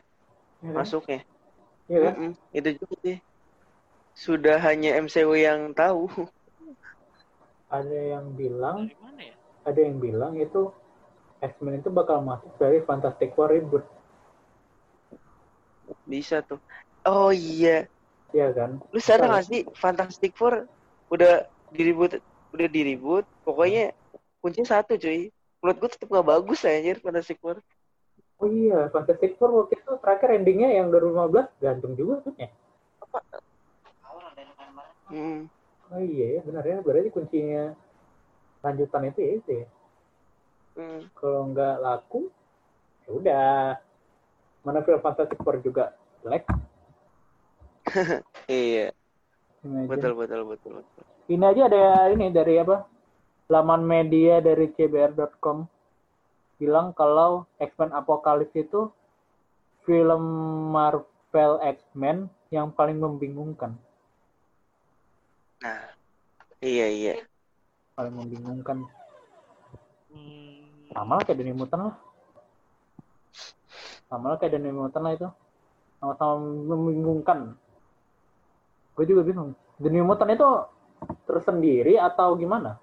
kan? 0.76 0.76
masuknya? 0.78 1.20
Iya 1.89 2.00
kan? 2.06 2.15
Mm-mm. 2.15 2.32
Itu 2.58 2.70
juga 2.80 2.96
sih. 3.06 3.17
Sudah 4.26 4.56
hanya 4.67 4.89
MCU 5.04 5.34
yang 5.48 5.62
tahu. 5.80 6.02
Ada 7.78 8.00
yang 8.13 8.26
bilang, 8.39 8.78
Dari 8.86 8.96
mana 9.02 9.22
ya? 9.32 9.36
ada 9.70 9.80
yang 9.88 9.98
bilang 10.06 10.34
itu 10.46 10.62
X-Men 11.41 11.82
itu 11.82 11.89
bakal 12.00 12.20
masuk 12.30 12.52
dari 12.62 12.80
Fantastic 12.88 13.34
Four 13.38 13.50
reboot. 13.56 13.86
Bisa 16.12 16.36
tuh. 16.48 16.60
Oh 17.06 17.32
iya. 17.34 17.88
Iya 18.34 18.48
kan? 18.58 18.72
Lu 18.94 19.00
sadar 19.00 19.28
Betul. 19.28 19.36
gak 19.36 19.46
sih 19.50 19.62
Fantastic 19.84 20.32
Four 20.39 20.54
udah 21.13 21.32
diribut 21.76 22.12
udah 22.56 22.67
diribut. 22.76 23.24
Pokoknya 23.46 23.91
kuncinya 24.41 24.67
satu 24.80 24.94
cuy. 25.04 25.32
Menurut 25.62 25.78
gue 25.82 25.89
tetap 25.94 26.08
gak 26.12 26.28
bagus 26.32 26.60
anjir 26.67 26.96
Fantastic 27.04 27.38
Four. 27.44 27.58
Oh 28.42 28.50
iya, 28.50 28.90
Fantastic 28.90 29.38
Four 29.38 29.54
waktu 29.54 29.78
itu 29.78 29.92
terakhir 30.02 30.34
endingnya 30.34 30.74
yang 30.74 30.90
2015 30.90 31.62
gantung 31.62 31.94
juga 31.94 32.26
kan 32.26 32.34
ya? 32.42 32.50
apa 33.02 33.20
hmm. 35.14 35.40
Oh 35.94 36.02
iya 36.02 36.26
ya, 36.38 36.42
benar 36.42 36.64
ya. 36.66 36.78
Berarti 36.82 37.14
kuncinya 37.14 37.78
lanjutan 38.66 39.14
itu 39.14 39.20
ya 39.22 39.32
itu 39.38 39.52
ya. 39.62 39.68
Hmm. 40.74 41.02
Kalau 41.14 41.42
nggak 41.54 41.76
laku, 41.86 42.22
ya 43.06 43.10
udah. 43.14 43.62
Mana 44.66 44.82
film 44.82 45.02
Fantastic 45.06 45.38
Four 45.46 45.62
juga 45.62 45.94
jelek. 46.26 46.50
iya 48.50 48.94
betul 49.62 50.18
betul 50.18 50.42
betul 50.48 50.72
betul 50.82 51.04
Ini 51.30 51.44
aja 51.46 51.62
ada 51.70 51.86
ini 52.14 52.34
dari 52.34 52.58
apa? 52.58 52.86
Laman 53.52 53.84
media 53.84 54.40
dari 54.40 54.72
cbr.com 54.74 55.68
bilang 56.62 56.93
kalau 56.93 57.50
X-Men 57.58 57.89
Apocalypse 57.89 58.54
itu 58.54 58.93
film 59.82 60.24
Marvel 60.69 61.58
X-Men 61.65 62.30
yang 62.54 62.69
paling 62.69 63.02
membingungkan. 63.02 63.74
nah 65.62 65.93
iya 66.62 66.86
iya 66.89 67.13
Paling 67.97 68.13
membingungkan. 68.17 68.86
Hmm, 70.10 70.89
Sama 70.93 71.17
lah 71.17 71.24
kayak 71.26 71.38
Danny 71.38 71.54
Mutant 71.54 71.82
lah. 71.89 71.95
Sama 74.10 74.26
lah 74.34 74.38
kayak 74.38 74.58
Danny 74.58 74.74
Mutant 74.74 75.04
lah 75.06 75.13
itu. 75.13 75.30
Sama-sama 76.02 76.41
membingungkan. 76.41 77.54
Gue 78.97 79.06
juga 79.06 79.21
bingung. 79.21 79.54
Danny 79.78 80.02
Mutant 80.02 80.34
itu 80.34 80.50
tersendiri 81.30 82.02
atau 82.02 82.34
gimana? 82.34 82.81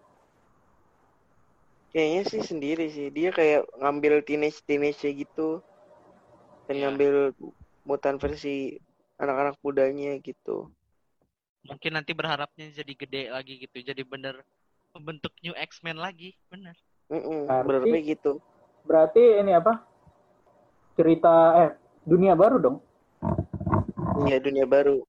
Kayaknya 1.90 2.22
sih 2.28 2.42
sendiri 2.44 2.86
sih 2.92 3.08
dia 3.08 3.32
kayak 3.32 3.64
ngambil 3.80 4.20
teenage 4.22 4.60
teenage 4.68 5.00
gitu 5.02 5.64
dan 6.68 6.74
Iya. 6.76 6.82
ngambil 6.88 7.12
mutan 7.88 8.20
versi 8.20 8.76
anak-anak 9.16 9.56
mudanya 9.64 10.20
gitu 10.20 10.68
mungkin 11.64 11.92
nanti 11.96 12.12
berharapnya 12.16 12.70
jadi 12.72 12.92
gede 12.96 13.22
lagi 13.28 13.60
gitu. 13.60 13.76
Jadi 13.84 14.00
bener 14.00 14.40
membentuk 14.96 15.36
New 15.44 15.52
X-Men 15.52 16.00
lagi, 16.00 16.32
bener. 16.48 16.72
Mm-mm, 17.12 17.44
Berarti- 17.44 18.08
gitu 18.08 18.40
Berarti 18.88 19.20
ini 19.44 19.52
apa? 19.52 19.84
Cerita 20.96 21.34
eh 21.60 21.70
dunia 22.08 22.32
baru 22.32 22.56
dong. 22.56 22.76
Iya 24.24 24.40
dunia 24.40 24.64
baru. 24.64 25.04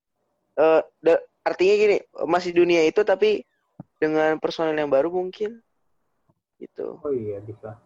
Eh, 0.60 0.82
da- 1.00 1.24
artinya 1.48 1.76
gini, 1.80 1.98
masih 2.28 2.52
dunia 2.52 2.84
itu 2.84 3.08
tapi 3.08 3.48
dengan 3.96 4.36
personel 4.38 4.76
yang 4.76 4.92
baru 4.92 5.08
mungkin, 5.08 5.64
gitu. 6.60 7.00
Oh 7.00 7.12
iya 7.12 7.40
bisa. 7.40 7.80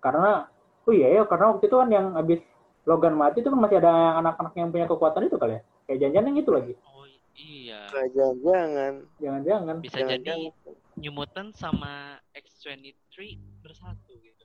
Karena 0.00 0.46
oh 0.86 0.92
iya 0.94 1.20
ya 1.20 1.22
karena 1.26 1.52
waktu 1.54 1.66
itu 1.66 1.76
kan 1.76 1.90
yang 1.90 2.14
habis 2.14 2.40
Logan 2.86 3.18
mati 3.18 3.42
itu 3.42 3.50
kan 3.50 3.58
masih 3.58 3.82
ada 3.82 4.22
anak-anak 4.22 4.54
yang 4.54 4.70
punya 4.70 4.86
kekuatan 4.86 5.26
itu 5.26 5.36
kali 5.36 5.58
ya. 5.58 5.62
Kayak 5.90 5.98
jangan 6.06 6.26
yang 6.30 6.38
itu 6.38 6.50
lagi. 6.54 6.72
Oh 6.86 7.06
iya. 7.34 7.80
Nah, 7.90 8.06
Jangan-jangan. 8.14 8.92
Jangan-jangan. 9.18 9.76
Bisa 9.82 9.98
jangan-jangan. 9.98 10.22
jadi 10.22 10.36
New 11.02 11.12
Mutant 11.12 11.50
sama 11.58 12.22
X23 12.30 13.42
bersatu 13.66 14.14
gitu. 14.22 14.44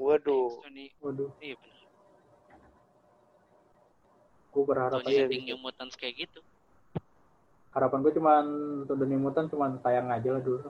Waduh. 0.00 0.64
X20 0.64 0.78
Waduh, 1.04 1.30
iya 1.44 1.54
bener. 1.60 1.78
gue 4.50 4.64
berharap 4.66 4.98
aja 5.06 5.30
gitu. 5.30 5.46
New 5.46 5.58
Mutants 5.62 5.94
kayak 5.94 6.26
gitu. 6.26 6.40
Harapan 7.70 8.02
gue 8.02 8.12
cuman 8.18 8.44
untuk 8.82 8.96
The 8.98 9.06
New 9.06 9.20
Mutant 9.22 9.46
cuman 9.46 9.78
tayang 9.78 10.10
aja 10.10 10.34
lah 10.34 10.42
dulu. 10.42 10.66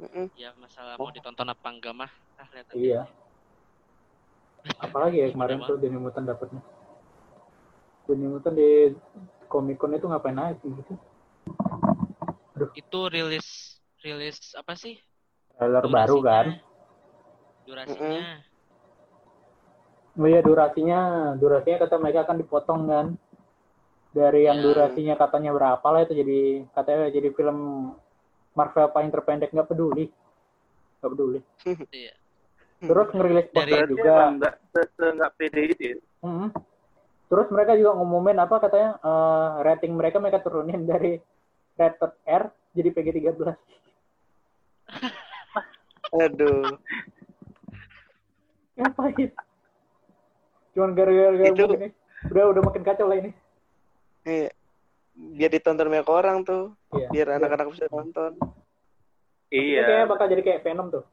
Mm-mm. 0.00 0.26
Ya 0.32 0.56
masalah 0.56 0.96
Oh. 0.96 1.06
mau 1.08 1.12
ditonton 1.12 1.44
apa 1.44 1.68
enggak 1.68 1.92
mah. 1.92 2.10
Ah, 2.40 2.48
lihat 2.56 2.66
aja. 2.72 2.76
Iya. 2.76 3.02
Apalagi 4.80 5.16
ya 5.20 5.26
Iya, 5.28 5.34
kemarin 5.36 5.60
tuh 5.64 5.76
New 5.76 6.00
Mutant 6.00 6.26
dapetnya. 6.28 6.60
New 8.10 8.30
Mutant 8.36 8.56
di 8.58 8.90
Comic 9.46 9.78
Con 9.78 9.94
itu 9.94 10.06
ngapain 10.10 10.34
naik 10.34 10.58
gitu? 10.64 10.94
Itu 12.74 13.00
rilis 13.06 13.78
rilis 14.02 14.56
apa 14.58 14.74
sih? 14.74 14.98
Trailer 15.56 15.84
baru 15.86 16.18
kan? 16.24 16.46
Durasinya. 17.68 18.42
Oh 20.20 20.28
iya 20.28 20.42
durasinya, 20.44 21.00
durasinya 21.38 21.78
kata 21.86 21.96
mereka 21.96 22.26
akan 22.28 22.36
dipotong 22.42 22.80
kan. 22.90 23.06
Dari 24.10 24.44
yang 24.50 24.58
Ya. 24.58 24.64
durasinya 24.66 25.14
katanya 25.14 25.54
berapa 25.54 25.86
lah 25.86 26.02
itu 26.02 26.18
jadi 26.18 26.66
katanya 26.74 27.14
jadi 27.14 27.30
film 27.30 27.58
Marvel 28.60 28.92
paling 28.92 29.08
terpendek 29.08 29.50
nggak 29.50 29.68
peduli. 29.68 30.12
Nggak 31.00 31.10
peduli. 31.10 31.38
Iya. 31.96 32.12
Terus 32.80 33.08
ngerilis 33.12 33.48
Dari- 33.52 33.72
poster 33.72 33.88
juga. 33.88 34.14
nggak 34.36 34.54
nggak 35.16 35.32
pede 35.36 35.60
itu 35.68 35.82
ya. 35.84 35.96
Mm-mm. 36.24 36.48
Terus 37.28 37.46
mereka 37.48 37.72
juga 37.76 37.92
ngumumin 37.96 38.36
apa 38.36 38.56
katanya 38.58 39.00
eh, 39.00 39.48
rating 39.64 39.92
mereka 39.96 40.16
mereka 40.16 40.40
turunin 40.40 40.84
dari 40.84 41.16
rated 41.76 42.12
R 42.24 42.42
jadi 42.72 42.88
PG-13. 42.92 43.40
Aduh. 46.24 46.76
Ngapain? 48.76 49.28
Cuman 50.72 50.90
gara-gara 50.92 51.36
Itu- 51.48 51.68
begini. 51.68 51.88
Udah 52.28 52.44
udah 52.52 52.62
makin 52.64 52.82
kacau 52.84 53.06
lah 53.08 53.16
ini. 53.16 53.30
Iya. 54.24 54.52
Biar 55.14 55.50
ditonton 55.52 55.90
banyak 55.90 56.08
orang 56.08 56.42
tuh, 56.46 56.74
Iya. 56.94 57.08
biar 57.10 57.28
anak-anak 57.38 57.72
bisa 57.74 57.86
nonton. 57.90 58.38
Ini 59.50 59.82
kayaknya 59.82 60.06
Iya. 60.06 60.10
bakal 60.10 60.26
jadi 60.30 60.42
kayak 60.46 60.62
Venom 60.62 60.88
tuh. 60.94 61.04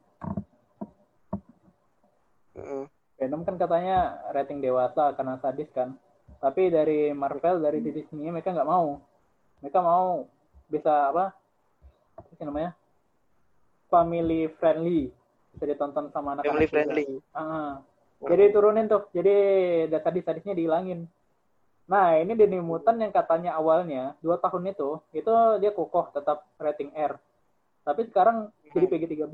Mm-mm. 2.57 2.85
Venom 3.17 3.41
kan 3.45 3.55
katanya 3.57 4.21
rating 4.33 4.61
dewasa 4.61 5.13
karena 5.17 5.41
sadis 5.41 5.69
kan. 5.73 5.97
Tapi 6.37 6.69
dari 6.69 7.09
Marvel 7.17 7.65
dari 7.65 7.81
di 7.81 7.89
Disney 7.89 8.29
mereka 8.29 8.53
nggak 8.53 8.69
mau. 8.69 9.01
Mereka 9.65 9.79
mau 9.81 10.29
bisa 10.69 11.09
apa? 11.09 11.33
Apa 12.13 12.29
sih 12.37 12.45
namanya? 12.45 12.77
Family 13.89 14.45
friendly. 14.61 15.09
Bisa 15.57 15.65
ditonton 15.65 16.13
sama 16.13 16.37
anak-anak. 16.37 16.53
Family 16.53 16.67
juga. 16.69 16.73
friendly. 16.77 17.05
Ah, 17.33 17.81
jadi 18.21 18.53
turunin 18.53 18.85
tuh. 18.85 19.09
Jadi 19.17 19.33
sadis-sadisnya 19.89 20.53
dihilangin. 20.53 21.09
Nah, 21.87 22.19
ini 22.19 22.35
New 22.35 22.63
Mutant 22.67 22.99
yang 22.99 23.15
katanya 23.15 23.55
awalnya 23.55 24.11
dua 24.19 24.35
tahun 24.43 24.75
itu, 24.75 24.99
itu 25.15 25.31
dia 25.63 25.71
kokoh 25.71 26.11
tetap 26.11 26.43
rating 26.59 26.91
R. 26.91 27.15
Tapi 27.87 28.03
sekarang 28.11 28.51
jadi 28.75 28.85
PG-13. 28.91 29.31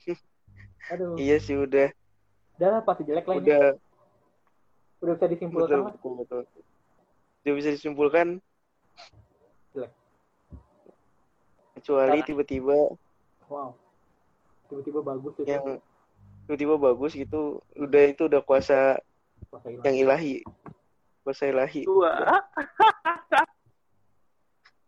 Aduh, 0.92 1.16
Iya 1.16 1.36
sih 1.40 1.56
udah, 1.56 1.88
udah 2.60 2.84
pasti 2.84 3.08
jelek 3.08 3.24
lah 3.24 3.36
ini. 3.40 3.48
udah 3.48 3.64
Udah 5.00 5.16
bisa 5.16 5.26
disimpulkan 5.32 5.80
betul 5.88 6.12
betul 6.20 6.38
betul. 6.44 6.62
Udah 7.40 7.52
bisa 7.56 7.68
disimpulkan. 7.72 8.26
Jelek. 9.72 9.92
Kecuali 11.80 12.20
tiba-tiba 12.28 12.76
Wow. 13.48 13.74
Tiba-tiba 14.70 15.00
bagus 15.02 15.34
itu. 15.40 15.48
yang 15.48 15.80
tiba-tiba 16.46 16.74
bagus 16.78 17.12
gitu, 17.16 17.58
udah 17.74 18.02
itu 18.06 18.22
udah 18.30 18.42
kuasa 18.44 19.00
Gila. 19.50 19.82
yang 19.82 19.96
ilahi, 19.98 20.46
kuasa 21.26 21.50
ilahi. 21.50 21.82
Dua. 21.86 22.14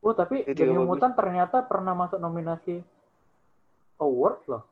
Oh, 0.03 0.11
tapi 0.11 0.43
New 0.43 0.51
bagus. 0.51 0.99
Mutant 0.99 1.15
ternyata 1.15 1.63
pernah 1.63 1.95
masuk 1.95 2.19
nominasi 2.19 2.83
award 4.03 4.43
loh. 4.51 4.67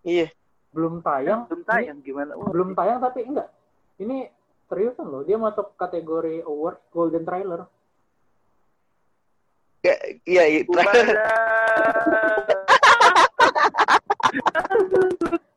Iya, 0.00 0.32
Belum 0.72 1.04
tayang. 1.04 1.44
Belum 1.44 1.60
tayang 1.68 2.00
gimana? 2.00 2.32
Wah, 2.32 2.48
belum 2.48 2.72
tayang 2.72 3.04
tapi 3.04 3.28
enggak 3.28 3.52
ini 4.02 4.26
seriusan 4.66 5.06
loh 5.06 5.22
dia 5.22 5.38
masuk 5.38 5.78
kategori 5.78 6.42
award 6.42 6.82
golden 6.90 7.22
trailer 7.22 7.70
ya, 9.86 9.94
iya, 10.26 10.42
iya. 10.48 10.62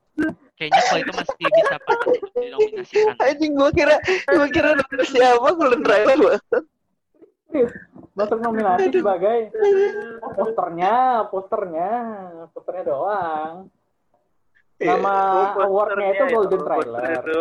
Kayaknya 0.56 0.82
kalau 0.82 1.00
itu 1.04 1.12
masih 1.12 1.36
bisa 1.52 1.76
untuk 1.84 2.32
dinominasikan. 2.32 3.16
Anjing 3.20 3.52
gua 3.54 3.70
kira, 3.76 3.96
gua 4.32 4.48
kira 4.48 4.70
nomor 4.72 5.02
siapa 5.04 5.50
golden 5.52 5.82
trailer 5.84 6.18
banget. 6.18 6.64
masuk 8.16 8.40
nominasi 8.40 8.92
sebagai 8.92 9.38
oh, 10.20 10.32
posternya 10.34 10.96
posternya 11.28 11.92
posternya 12.52 12.84
doang 12.84 13.54
nama 14.76 15.16
Oh, 15.56 15.64
awardnya 15.64 16.08
itu 16.12 16.24
golden 16.36 16.60
Oh, 16.60 16.68
trailer 16.68 17.04
itu. 17.16 17.40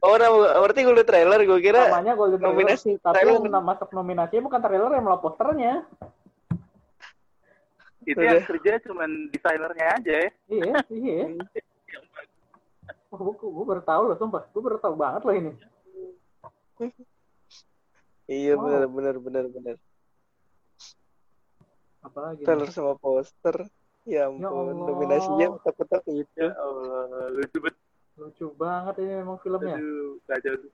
Oh, 0.00 0.16
nama, 0.16 0.36
berarti 0.60 0.80
golden 0.84 1.06
trailer 1.06 1.38
gua 1.44 1.60
kira 1.60 1.80
namanya 1.88 2.12
golden 2.12 2.40
trailer 2.40 2.52
nominasi 2.56 2.90
tapi 3.00 3.14
trailer. 3.24 3.40
yang 3.40 3.64
masuk 3.64 3.88
nominasi 3.92 4.36
bukan 4.40 4.60
trailer 4.60 4.90
yang 4.92 5.04
malah 5.04 5.20
posternya 5.20 5.74
Itu 8.04 8.20
Udah. 8.20 8.28
yang 8.36 8.44
kerja 8.44 8.72
cuman 8.84 9.10
desainernya 9.28 9.86
aja 9.96 10.14
ya. 10.24 10.30
iya 10.48 10.76
iya 10.88 11.24
oh, 13.08 13.18
gue, 13.18 13.34
gue 13.40 13.64
baru 13.66 13.82
tahu 13.82 14.02
loh 14.12 14.16
sumpah 14.16 14.42
gue 14.48 14.62
baru 14.62 14.78
tahu 14.78 14.94
banget 14.94 15.22
loh 15.24 15.34
ini 15.34 15.52
Iya, 18.28 18.60
Wow. 18.60 18.68
benar 18.68 18.82
benar 18.92 19.14
benar 19.24 19.44
benar. 19.48 19.76
apalagi? 22.04 22.44
Trailer 22.44 22.68
sama 22.68 22.92
poster. 23.00 23.64
Ya 24.04 24.28
ampun, 24.28 24.44
Allah. 24.44 24.84
nominasinya 24.84 25.56
kotak-kotak 25.56 26.04
itu. 26.08 26.28
Ya 26.36 26.52
Allah, 26.52 27.32
lucu 27.32 27.56
bet. 27.56 27.72
Lucu 28.20 28.52
banget 28.52 29.00
ini 29.00 29.24
memang 29.24 29.40
filmnya. 29.40 29.80
Aduh, 29.80 30.20
kacau 30.28 30.54
tuh. 30.60 30.72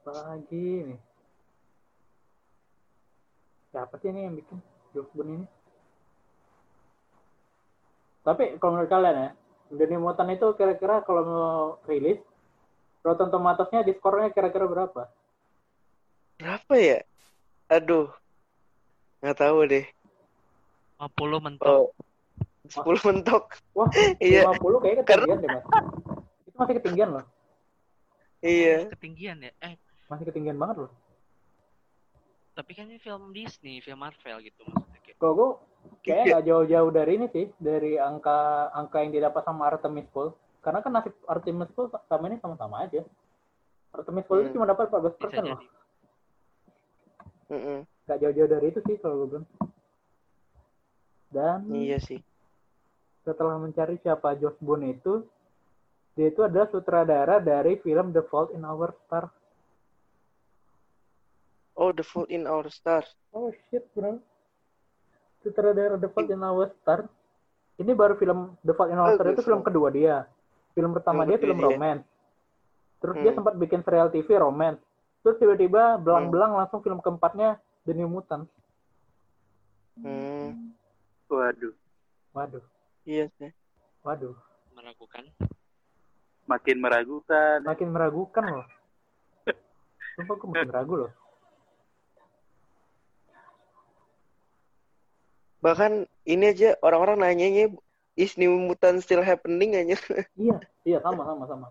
Apalagi 0.00 0.96
nih. 0.96 1.00
Siapa 3.68 3.94
sih 4.00 4.08
ini 4.08 4.20
yang 4.24 4.34
bikin 4.36 4.58
Boone 4.92 5.30
ini? 5.36 5.46
Tapi 8.24 8.56
kalau 8.56 8.80
menurut 8.80 8.88
kalian 8.88 9.16
ya, 9.16 9.30
Danny 9.72 9.96
Mutan 9.96 10.28
itu 10.28 10.52
kira-kira 10.52 11.00
kalau 11.00 11.22
mau 11.24 11.60
rilis, 11.88 12.20
Rotten 13.00 13.32
Tomatoes-nya 13.32 13.80
di 13.82 13.96
skornya 13.96 14.28
kira-kira 14.28 14.68
berapa? 14.68 15.08
Berapa 16.36 16.74
ya? 16.76 17.00
Aduh. 17.72 18.12
Nggak 19.24 19.38
tahu 19.40 19.58
deh. 19.64 19.86
50 21.00 21.40
mentok. 21.40 21.66
Oh. 21.66 21.88
10 22.68 23.06
mentok. 23.08 23.44
Wah, 23.74 23.88
Iya. 24.22 24.46
50 24.54 24.82
kayaknya 24.84 25.02
ketinggian 25.08 25.38
deh, 25.40 25.48
Mas. 25.50 25.64
Itu 26.46 26.56
masih 26.60 26.74
ketinggian 26.78 27.08
loh. 27.16 27.24
Iya. 28.44 28.76
Ketinggian 28.92 29.36
ya. 29.40 29.52
Eh, 29.64 29.74
Masih 30.06 30.24
ketinggian 30.28 30.58
banget 30.60 30.86
loh. 30.86 30.90
Tapi 32.52 32.72
kan 32.72 32.84
ini 32.86 32.98
film 32.98 33.32
Disney, 33.32 33.80
film 33.80 34.00
Marvel 34.00 34.38
gitu 34.40 34.60
maksudnya 34.64 35.00
kayak. 35.00 35.16
Kalau 35.16 35.32
gue 35.34 35.50
Iya. 35.82 35.98
kayak 36.04 36.24
nggak 36.28 36.44
jauh-jauh 36.46 36.90
dari 36.90 37.12
ini 37.16 37.26
sih, 37.28 37.46
dari 37.58 37.92
angka 37.96 38.38
angka 38.70 39.02
yang 39.02 39.10
didapat 39.10 39.42
sama 39.42 39.66
Artemis 39.66 40.06
Fowl. 40.12 40.30
Karena 40.60 40.78
kan 40.78 40.92
nasib 40.94 41.14
Artemis 41.26 41.72
Fowl 41.74 41.90
sama 42.06 42.24
ini 42.26 42.38
sama-sama 42.38 42.86
aja. 42.86 43.02
Artemis 43.90 44.24
Fowl 44.24 44.40
itu 44.40 44.48
Hmm. 44.50 44.56
cuma 44.56 44.66
dapat 44.66 44.86
14 44.88 45.14
Bisa 45.16 45.22
persen 45.26 45.44
loh. 45.48 45.60
Mm-mm. 47.50 47.78
Nggak 48.06 48.18
jauh-jauh 48.18 48.50
dari 48.50 48.66
itu 48.68 48.80
sih 48.86 48.96
kalau 48.96 49.14
gue 49.20 49.28
bilang. 49.28 49.46
Dan 51.32 51.58
Iya 51.72 51.98
sih. 51.98 52.20
setelah 53.22 53.56
mencari 53.56 53.96
siapa 53.98 54.34
Josh 54.34 54.58
Boone 54.58 54.92
itu, 54.92 55.22
dia 56.12 56.28
itu 56.28 56.42
adalah 56.42 56.68
sutradara 56.68 57.38
dari 57.38 57.78
film 57.78 58.10
The 58.10 58.26
Fault 58.26 58.52
in 58.52 58.62
Our 58.62 58.92
Stars. 59.04 59.32
Oh, 61.74 61.90
The 61.90 62.02
Fault 62.02 62.28
in 62.28 62.44
Our 62.44 62.68
Stars. 62.68 63.08
Oh 63.30 63.48
shit 63.66 63.84
bro. 63.92 64.20
Sutradara 65.40 65.96
The 65.96 66.06
Fault 66.06 66.28
in 66.28 66.40
Our 66.40 66.70
Star. 66.76 67.08
Ini 67.74 67.92
baru 67.92 68.14
film 68.14 68.54
The 68.60 68.72
Fault 68.72 68.88
in 68.88 68.98
Our 68.98 69.16
Star 69.16 69.26
itu 69.26 69.40
Bagus, 69.40 69.48
film 69.48 69.62
kedua 69.62 69.88
dia. 69.88 70.28
Film 70.72 70.92
pertama 70.92 71.22
Film 71.22 71.30
dia 71.30 71.38
film 71.38 71.56
dia. 71.56 71.66
romance. 71.66 72.04
Terus 72.98 73.16
dia 73.18 73.26
Hmm. 73.26 73.38
sempat 73.38 73.54
bikin 73.56 73.80
serial 73.80 74.08
TV 74.08 74.28
romance. 74.36 74.78
Terus 75.20 75.36
tiba-tiba 75.36 75.96
belang-belang 75.96 76.52
langsung 76.54 76.80
film 76.80 76.98
keempatnya 76.98 77.56
The 77.82 77.92
New 77.92 78.06
Mutants. 78.06 78.50
Hmm. 79.94 80.72
Waduh, 81.26 81.72
Waduh, 82.30 82.64
Iya 83.02 83.28
sih. 83.34 83.48
waduh. 84.02 84.36
Meragukan. 84.72 85.24
makin 86.42 86.76
meragukan. 86.78 87.58
Makin 87.62 87.88
meragukan 87.88 88.44
loh. 88.46 88.66
Sumpah 90.12 90.34
gue 90.34 90.48
makin 90.50 90.68
ragu 90.70 90.94
loh. 90.98 91.10
Bahkan 95.62 96.10
ini 96.26 96.44
aja 96.50 96.74
orang-orang 96.82 97.22
nanyanya 97.22 97.70
is 98.18 98.34
New 98.34 98.52
Mutant 98.58 99.00
still 99.00 99.22
happening 99.22 99.78
aja. 99.78 99.96
Iya, 100.36 100.58
iya 100.82 100.98
sama 101.00 101.22
sama 101.22 101.44
sama. 101.46 101.66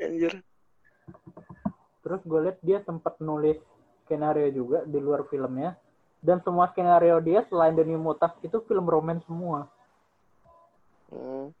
Anjir. 0.00 0.40
Terus 2.00 2.20
gue 2.24 2.40
liat 2.48 2.58
dia 2.64 2.80
sempat 2.80 3.20
nulis 3.20 3.60
skenario 4.08 4.48
juga 4.50 4.88
di 4.88 4.96
luar 4.96 5.28
filmnya. 5.28 5.76
Dan 6.20 6.40
semua 6.44 6.68
skenario 6.72 7.20
dia 7.20 7.44
selain 7.48 7.76
The 7.76 7.84
New 7.84 8.00
Mutants 8.00 8.40
itu 8.40 8.60
film 8.64 8.88
romance 8.88 9.24
semua. 9.28 9.68
Hmm. 11.12 11.52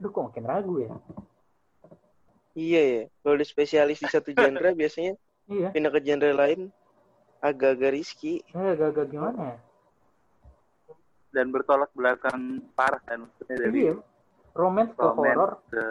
Aduh 0.00 0.10
kok 0.12 0.24
makin 0.32 0.44
ragu 0.44 0.74
ya. 0.80 0.92
Iya 2.56 2.82
ya. 2.84 3.02
Kalau 3.20 3.36
di 3.36 3.46
spesialis 3.48 4.00
di 4.00 4.08
satu 4.08 4.32
genre 4.32 4.72
biasanya 4.80 5.20
Iya, 5.46 5.70
pindah 5.70 5.94
ke 5.94 6.00
genre 6.02 6.32
lain 6.34 6.74
agak-agak 7.40 7.92
risky. 7.92 8.40
eh 8.52 8.68
agak-agak 8.74 9.06
gimana 9.08 9.40
ya? 9.54 9.58
Dan 11.30 11.52
bertolak 11.52 11.92
belakang 11.92 12.64
parah 12.72 13.02
kan 13.02 13.28
maksudnya 13.28 13.56
dari 13.60 13.92
Iya, 13.92 13.94
romance 14.56 14.92
ke 14.96 15.02
romance 15.02 15.36
horror, 15.36 15.52
ke 15.68 15.82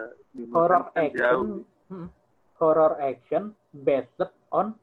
horror 0.49 0.83
kan 0.89 1.05
jauh. 1.13 1.43
action, 1.45 1.47
Hmm. 1.85 2.07
horror 2.57 2.93
action 2.97 3.43
based 3.71 4.17
on 4.49 4.73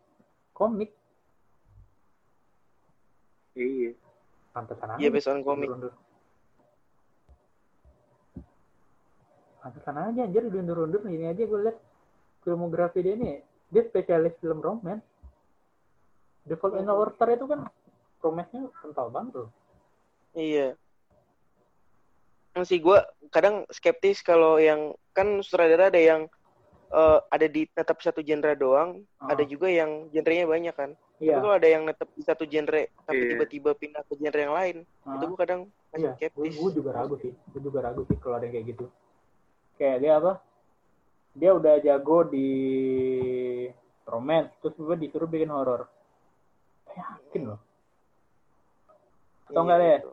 komik. 0.55 0.95
Iya. 3.53 3.93
Pantesan 4.55 4.87
aja. 4.95 4.99
Iya 5.03 5.09
based 5.11 5.29
on 5.29 5.43
komik. 5.43 5.69
Pantesan 9.63 9.95
aja 9.95 10.21
anjir 10.27 10.43
diundur-undur 10.47 11.07
ini 11.07 11.27
aja 11.27 11.43
gue 11.43 11.61
liat 11.61 11.79
filmografi 12.43 12.99
dia 12.99 13.15
ini 13.15 13.39
dia 13.71 13.83
spesialis 13.83 14.35
film 14.39 14.59
romance. 14.59 15.07
The 16.43 16.59
Fault 16.59 16.75
in 16.75 16.87
Star 16.87 17.29
itu 17.31 17.47
kan 17.47 17.71
romance-nya 18.23 18.71
kental 18.83 19.11
banget 19.15 19.33
loh. 19.47 19.49
Iya. 20.35 20.75
Masih 22.53 22.79
gue 22.85 22.99
kadang 23.33 23.65
skeptis 23.73 24.21
kalau 24.21 24.61
yang 24.61 24.93
kan 25.17 25.41
sutradara 25.41 25.89
ada 25.89 26.01
yang 26.01 26.29
eh, 26.93 27.19
ada 27.33 27.47
di 27.49 27.65
tetap 27.73 28.05
satu 28.05 28.21
genre 28.21 28.53
doang, 28.53 29.01
Ah, 29.17 29.33
ada 29.33 29.47
juga 29.49 29.71
yang 29.71 30.11
genrenya 30.13 30.45
banyak 30.45 30.75
kan. 30.77 30.91
Iya. 31.23 31.39
Tapi 31.39 31.43
kalau 31.47 31.55
ada 31.57 31.69
yang 31.71 31.83
netep 31.89 32.09
di 32.13 32.23
satu 32.27 32.45
genre 32.45 32.83
tapi 33.09 33.23
Iya. 33.23 33.29
tiba-tiba 33.33 33.71
pindah 33.79 34.03
ke 34.05 34.13
genre 34.21 34.41
yang 34.43 34.53
lain, 34.55 34.77
Ah, 35.07 35.17
itu 35.17 35.25
gue 35.33 35.39
kadang 35.41 35.61
masih 35.89 35.97
Iya, 35.97 36.11
gue, 36.11 36.17
skeptis. 36.19 36.55
gue 36.61 36.71
juga 36.77 36.91
ragu 36.93 37.15
sih. 37.23 37.33
Gue 37.55 37.61
juga 37.65 37.79
ragu 37.81 38.03
sih 38.05 38.17
kalau 38.21 38.37
ada 38.37 38.45
yang 38.45 38.55
kayak 38.61 38.67
gitu. 38.77 38.85
Kayak 39.81 39.97
dia 40.05 40.13
apa? 40.21 40.33
Dia 41.33 41.51
udah 41.57 41.75
jago 41.81 42.19
di 42.29 42.49
romance, 44.05 44.53
terus 44.61 44.77
gue 44.77 44.97
disuruh 45.01 45.25
bikin 45.25 45.49
horor. 45.49 45.89
Yakin 46.93 47.43
loh. 47.49 47.61
Atau 49.49 49.61
enggak 49.63 49.79
Iya, 49.79 49.85
deh? 49.85 49.99
gitu. 50.01 50.13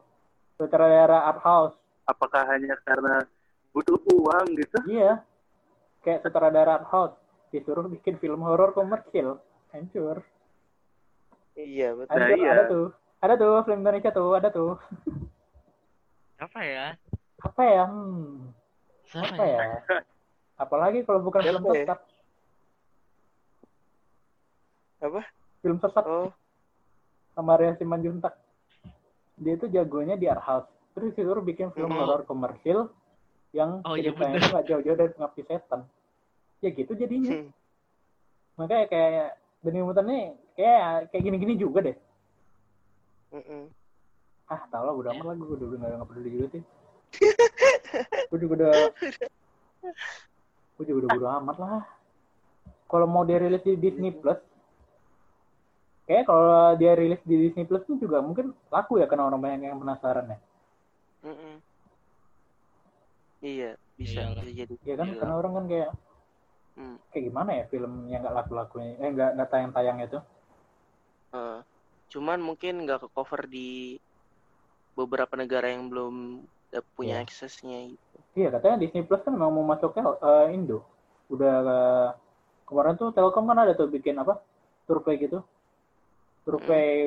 Sutradara 0.59 1.17
art 1.25 1.41
house. 1.41 1.75
Apakah 2.03 2.43
hanya 2.49 2.75
karena 2.83 3.23
butuh 3.71 3.95
uang 4.11 4.47
gitu? 4.57 4.77
Iya. 4.89 5.21
Kayak 6.01 6.23
sutradara 6.23 6.81
art 6.81 6.87
house. 6.89 7.15
Disuruh 7.49 7.87
bikin 7.87 8.17
film 8.17 8.41
horor 8.43 8.71
komersil. 8.71 9.39
Hancur. 9.71 10.23
Iya 11.53 11.93
betul. 11.93 12.15
Hancur, 12.15 12.37
iya. 12.39 12.51
ada 12.51 12.63
tuh. 12.67 12.87
Ada 13.19 13.33
tuh 13.35 13.53
film 13.67 13.79
Indonesia 13.83 14.11
tuh, 14.11 14.31
ada 14.31 14.49
tuh. 14.49 14.71
Apa 16.39 16.59
ya? 16.63 16.85
Apa 17.43 17.61
ya? 17.63 17.83
Hmm. 17.83 18.55
Siapa 19.03 19.35
Apa 19.35 19.43
ya? 19.43 19.59
Apalagi 20.55 20.99
kalau 21.03 21.19
bukan 21.19 21.39
Siapa 21.43 21.51
film 21.59 21.63
ya? 21.67 21.83
sesat. 21.83 21.99
Apa? 24.99 25.21
Film 25.59 25.77
sesat 25.79 26.03
Oh, 26.03 26.31
sama 27.39 27.55
Arya 27.55 27.79
Simanjuntak. 27.79 28.35
Dia 29.39 29.55
itu 29.55 29.71
jagonya 29.71 30.19
di 30.19 30.27
art 30.27 30.43
house. 30.43 30.67
Terus 30.91 31.15
disuruh 31.15 31.39
bikin 31.39 31.71
film 31.71 31.95
Hmm. 31.95 32.03
horor 32.03 32.27
komersil 32.27 32.91
yang 33.55 33.79
Oh, 33.87 33.95
iya 33.95 34.11
ceritanya 34.11 34.35
itu 34.35 34.47
nggak 34.51 34.67
jauh-jauh 34.67 34.97
dari 34.99 35.11
pengabdi 35.15 35.41
setan. 35.47 35.81
Ya 36.59 36.69
gitu 36.75 36.91
jadinya. 36.99 37.39
hmm. 37.39 37.49
Makanya 38.59 38.85
kayak 38.91 39.29
Deni 39.63 39.79
Mutan 39.79 40.11
nih 40.11 40.35
kayak 40.59 41.15
kayak 41.15 41.23
gini-gini 41.23 41.55
juga 41.55 41.79
deh. 41.87 41.97
Mm-mm. 43.31 43.71
Ah, 44.49 44.65
tau 44.73 44.81
lah, 44.81 44.97
udah 44.97 45.13
amat 45.13 45.25
lah, 45.29 45.35
gue 45.37 45.47
udah 45.55 45.67
udah 45.69 45.77
nggak 45.79 46.07
peduli 46.09 46.29
juga 46.33 46.47
sih. 46.57 46.63
gue 48.33 48.39
juga 48.41 48.53
udah, 48.57 48.73
gue 50.75 50.83
juga 50.89 50.97
udah 51.05 51.09
bodo 51.13 51.27
amat 51.37 51.57
lah. 51.61 51.81
Kalau 52.89 53.05
mau 53.05 53.21
dia 53.21 53.37
rilis 53.37 53.61
di 53.61 53.77
Disney 53.77 54.09
Plus, 54.09 54.41
kayak 56.09 56.25
kalau 56.25 56.73
dia 56.73 56.97
rilis 56.97 57.21
di 57.21 57.37
Disney 57.37 57.69
Plus 57.69 57.85
tuh 57.85 58.01
juga 58.01 58.17
mungkin 58.17 58.49
laku 58.73 58.97
ya 58.97 59.05
karena 59.05 59.29
orang 59.29 59.37
banyak 59.37 59.69
yang 59.69 59.77
penasaran 59.77 60.25
ya. 60.25 60.39
Mm-mm. 61.21 61.61
Iya, 63.39 63.77
bisa, 63.93 64.25
Iyalah. 64.25 64.41
bisa 64.41 64.51
jadi. 64.51 64.73
Ya 64.81 64.95
kan, 64.97 65.07
Iya. 65.13 65.17
karena 65.21 65.33
orang 65.37 65.53
kan 65.53 65.65
kayak 65.69 65.91
Hmm. 66.73 66.97
kayak 67.11 67.23
gimana 67.29 67.49
ya 67.59 67.63
film 67.69 68.07
yang 68.09 68.23
nggak 68.23 68.35
laku-lakunya, 68.35 68.97
eh 68.97 69.09
nggak 69.13 69.29
nggak 69.37 69.49
tayang-tayang 69.53 69.97
itu. 70.01 70.19
Eh, 71.29 71.59
cuman 72.09 72.39
mungkin 72.41 72.73
nggak 72.89 73.05
ke 73.05 73.07
cover 73.13 73.45
di 73.45 73.99
beberapa 74.97 75.37
negara 75.37 75.69
yang 75.69 75.87
belum 75.93 76.41
punya 76.97 77.21
Iya. 77.21 77.25
aksesnya 77.29 77.85
gitu. 77.85 78.17
Iya 78.33 78.49
katanya 78.49 78.81
Disney 78.81 79.05
Plus 79.05 79.21
kan 79.21 79.33
memang 79.37 79.53
mau 79.53 79.65
masuknya 79.67 80.03
eh, 80.19 80.57
Indo. 80.57 80.81
Udah 81.29 81.53
eh, 81.61 82.09
kemarin 82.65 82.97
tuh 82.97 83.13
Telkom 83.13 83.45
kan 83.45 83.61
ada 83.61 83.77
tuh 83.77 83.87
bikin 83.87 84.17
apa 84.17 84.41
survei 84.89 85.21
gitu. 85.21 85.43
Survei 86.49 86.97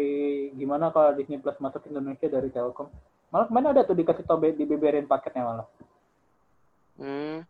gimana 0.54 0.94
kalau 0.94 1.18
Disney 1.18 1.42
Plus 1.42 1.58
masuk 1.58 1.82
Indonesia 1.90 2.30
dari 2.30 2.46
Telkom. 2.48 2.86
Malah 3.34 3.50
kemarin 3.50 3.74
ada 3.74 3.82
tuh 3.82 3.98
dikasih 3.98 4.22
tau 4.22 4.38
be- 4.38 4.54
dibeberin 4.54 5.10
paketnya 5.10 5.42
malah. 5.42 5.66
Hmm. 6.94 7.42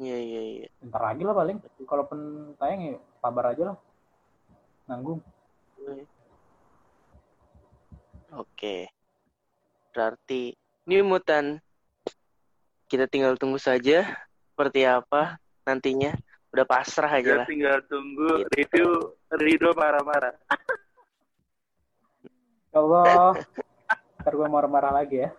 Iya, 0.00 0.16
iya, 0.16 0.40
iya. 0.40 0.68
Ntar 0.80 1.02
lagi 1.04 1.22
lah 1.22 1.36
paling. 1.36 1.60
Kalaupun 1.84 2.18
tayang 2.56 2.80
ya 2.80 2.96
sabar 3.20 3.52
aja 3.52 3.62
lah. 3.74 3.76
Nanggung. 4.88 5.20
Oke. 8.32 8.88
Berarti 9.92 10.56
New 10.88 11.04
Mutant 11.04 11.60
kita 12.88 13.04
tinggal 13.06 13.36
tunggu 13.36 13.60
saja 13.60 14.08
seperti 14.50 14.88
apa 14.88 15.36
nantinya. 15.62 16.16
Udah 16.54 16.64
pasrah 16.64 17.10
aja 17.10 17.22
Kita 17.26 17.38
lah. 17.42 17.46
tinggal 17.50 17.76
tunggu 17.90 18.40
Gitu. 18.40 18.50
review 18.56 18.88
Rido 19.34 19.70
marah-marah. 19.74 20.32
Ya 22.74 22.82
Allah. 22.82 23.38
Ntar 24.18 24.32
gue 24.34 24.48
marah-marah 24.50 24.90
lagi 24.90 25.22
ya. 25.22 25.30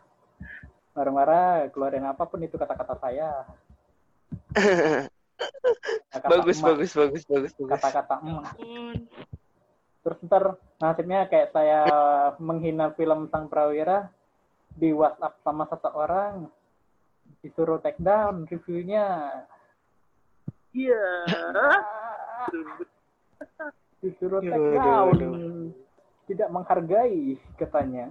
Marah-marah, 0.95 1.67
keluarin 1.75 2.07
apa 2.07 2.23
pun 2.23 2.39
itu 2.39 2.55
kata-kata 2.55 2.95
saya. 2.95 3.43
Kata-kata 6.15 6.31
bagus, 6.31 6.63
emak. 6.63 6.67
bagus, 6.71 6.91
bagus, 6.95 7.23
bagus, 7.27 7.51
bagus. 7.59 7.71
Kata-kata 7.75 8.15
emak. 8.23 8.55
Terus 9.99 10.17
ntar 10.23 10.43
nasibnya 10.79 11.27
kayak 11.27 11.51
saya 11.51 11.81
menghina 12.39 12.95
film 12.95 13.27
Sang 13.27 13.51
Prawira 13.51 14.07
di 14.71 14.95
WhatsApp 14.95 15.35
sama 15.43 15.67
seseorang 15.67 16.47
disuruh 17.43 17.83
take 17.83 17.99
down 17.99 18.47
reviewnya 18.47 19.27
Iya. 20.71 21.07
disuruh 23.99 24.39
Aduh, 24.39 24.51
take 24.51 24.71
down. 24.79 25.19
Tidak 26.25 26.49
menghargai 26.49 27.37
katanya 27.57 28.09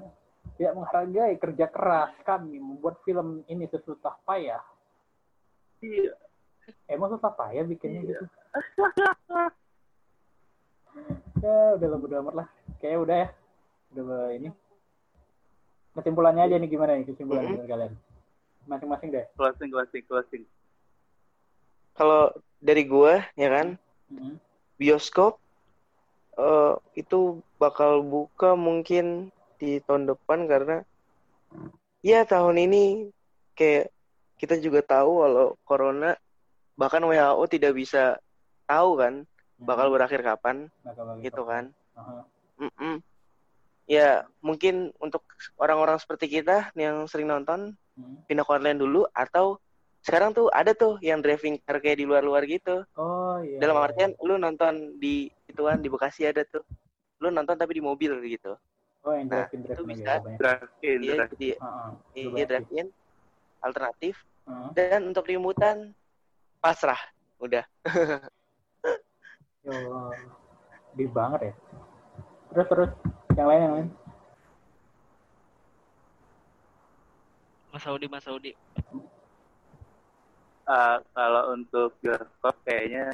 tidak 0.55 0.75
menghargai 0.77 1.35
kerja 1.37 1.67
keras 1.67 2.15
kami 2.23 2.59
membuat 2.59 3.03
film 3.03 3.43
ini 3.47 3.67
sesusah 3.67 4.15
payah 4.23 4.63
Iya. 5.83 6.15
emang 6.89 7.13
susah 7.13 7.33
payah 7.35 7.65
bikinnya 7.67 8.01
Iya. 8.01 8.09
gitu 8.09 8.25
ya 11.43 11.77
udah 11.77 11.89
lah 11.91 11.99
bodo 11.99 12.15
amat 12.23 12.35
lah 12.45 12.49
kayak 12.81 12.99
udah 13.05 13.17
ya 13.27 13.29
udah 13.95 14.25
ini 14.33 14.49
kesimpulannya 15.95 16.43
aja 16.49 16.57
nih 16.59 16.71
gimana 16.71 16.97
nih 16.97 17.07
kesimpulan 17.07 17.43
Mhm. 17.45 17.51
menurut 17.55 17.69
kalian 17.69 17.93
masing-masing 18.65 19.09
deh 19.13 19.25
Closing, 19.37 19.69
closing, 19.69 20.05
closing. 20.09 20.43
Kalau 21.95 22.33
dari 22.59 22.83
gua 22.89 23.23
ya 23.37 23.49
kan, 23.53 23.77
Mhm. 24.09 24.41
bioskop 24.81 25.39
eh, 26.39 26.75
itu 26.99 27.41
bakal 27.59 28.03
buka 28.05 28.55
mungkin 28.59 29.31
di 29.59 29.79
tahun 29.83 30.11
depan 30.11 30.51
karena 30.51 30.83
ya 32.05 32.27
tahun 32.27 32.59
ini 32.61 33.09
kayak 33.57 33.89
kita 34.37 34.59
juga 34.61 34.83
tahu 34.85 35.25
kalau 35.25 35.49
corona 35.65 36.13
bahkan 36.75 37.01
WHO 37.07 37.45
tidak 37.47 37.73
bisa 37.79 38.19
tahu 38.67 38.99
kan 38.99 39.23
bakal 39.63 39.89
berakhir 39.95 40.21
kapan 40.21 40.69
Bakal 40.83 41.23
gitu 41.23 41.47
kan. 41.47 41.71
Aha. 41.95 42.27
Mm-mm. 42.59 42.99
Ya 43.87 44.27
mungkin 44.43 44.91
untuk 44.99 45.23
orang-orang 45.61 46.01
seperti 46.01 46.41
kita 46.41 46.73
yang 46.75 47.07
sering 47.07 47.31
nonton 47.31 47.77
Mhm. 47.95 48.27
pindah 48.27 48.43
ke 48.43 48.51
online 48.51 48.81
dulu 48.83 49.07
atau 49.15 49.63
sekarang 50.05 50.37
tuh 50.37 50.53
ada 50.53 50.77
tuh 50.77 51.01
yang 51.01 51.25
driving 51.25 51.57
car 51.65 51.81
kayak 51.81 51.97
di 51.97 52.05
luar-luar 52.05 52.45
gitu. 52.45 52.85
oh 53.01 53.41
iya 53.41 53.57
Dalam 53.57 53.81
artian 53.81 54.13
lu 54.21 54.37
nonton 54.37 55.01
di 55.01 55.33
ituan 55.49 55.81
di 55.81 55.89
Bekasi 55.89 56.29
ada 56.29 56.45
tuh. 56.45 56.61
Lu 57.25 57.33
nonton 57.33 57.57
tapi 57.57 57.81
di 57.81 57.83
mobil 57.83 58.13
gitu. 58.29 58.53
oh 59.09 59.13
yang 59.17 59.33
Nah, 59.33 59.49
drive-in 59.49 59.65
itu 59.65 59.83
bisa. 59.89 60.21
Drive-in, 60.37 60.99
Iya, 61.01 61.15
drive 61.17 61.33
jadi 61.33 61.49
Heeh. 61.57 61.91
iya 62.37 62.45
drive-in 62.45 62.87
alternatif 63.65 64.15
Heeh. 64.45 64.69
dan 64.77 65.01
untuk 65.09 65.25
limutan 65.25 65.97
pasrah 66.61 67.01
udah. 67.41 67.65
Allah. 69.65 70.13
Di 70.93 71.09
banget 71.09 71.41
ya. 71.49 71.55
Terus 72.53 72.67
terus 72.69 72.91
yang 73.41 73.49
lain 73.49 73.61
yang 73.65 73.75
lain. 73.81 73.89
Mas 77.73 77.83
Saudi, 77.83 78.07
Mas 78.07 78.23
Saudi. 78.23 78.53
Uh, 80.65 80.97
kalau 81.13 81.53
untuk 81.53 81.93
bioskop 82.01 82.57
kayaknya 82.65 83.13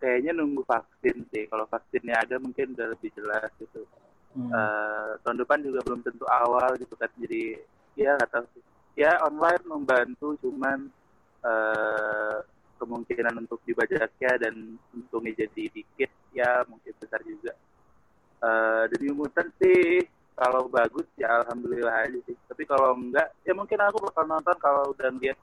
kayaknya 0.00 0.32
nunggu 0.32 0.64
vaksin 0.64 1.28
sih. 1.28 1.44
Kalau 1.46 1.68
vaksinnya 1.68 2.16
ada 2.16 2.40
mungkin 2.40 2.72
udah 2.74 2.86
lebih 2.96 3.12
jelas 3.12 3.52
gitu. 3.60 3.84
Hmm. 4.30 4.48
Eh, 4.48 5.10
tahun 5.26 5.42
depan 5.44 5.58
juga 5.60 5.84
belum 5.84 6.00
tentu 6.00 6.24
awal 6.26 6.74
gitu 6.80 6.96
kan. 6.96 7.12
Jadi 7.20 7.60
ya 7.94 8.16
nggak 8.16 8.32
tahu 8.32 8.44
sih. 8.56 8.64
Ya 8.96 9.20
online 9.22 9.62
membantu 9.68 10.34
cuman 10.40 10.88
eh 11.40 12.38
kemungkinan 12.80 13.44
untuk 13.44 13.60
dibajaknya 13.68 14.40
dan 14.40 14.80
untungnya 14.96 15.44
jadi 15.44 15.68
dikit 15.68 16.10
ya 16.32 16.64
mungkin 16.64 16.96
besar 16.96 17.20
juga. 17.22 17.52
Eh 18.40 18.84
demi 18.96 19.12
mutan 19.12 19.52
sih 19.60 20.00
kalau 20.32 20.64
bagus 20.72 21.04
ya 21.20 21.44
alhamdulillah 21.44 22.08
aja 22.08 22.18
sih. 22.24 22.36
Tapi 22.48 22.64
kalau 22.64 22.96
enggak 22.96 23.28
ya 23.44 23.52
mungkin 23.52 23.78
aku 23.84 24.00
bakal 24.08 24.24
nonton 24.24 24.56
kalau 24.56 24.96
udah 24.96 25.12
lihat 25.20 25.36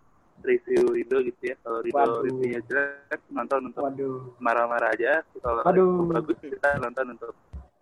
review 0.45 0.93
Rido 0.93 1.17
gitu 1.25 1.41
ya. 1.41 1.55
Kalau 1.61 1.79
Rido 1.81 1.97
Waduh. 1.97 2.21
reviewnya 2.25 2.61
jelek 2.67 3.21
nonton 3.33 3.73
untuk 3.73 3.83
marah-marah 4.37 4.93
aja. 4.93 5.21
Kalau 5.41 5.61
Waduh. 5.65 6.09
bagus 6.11 6.37
kita 6.41 6.77
nonton 6.81 7.17
untuk 7.17 7.33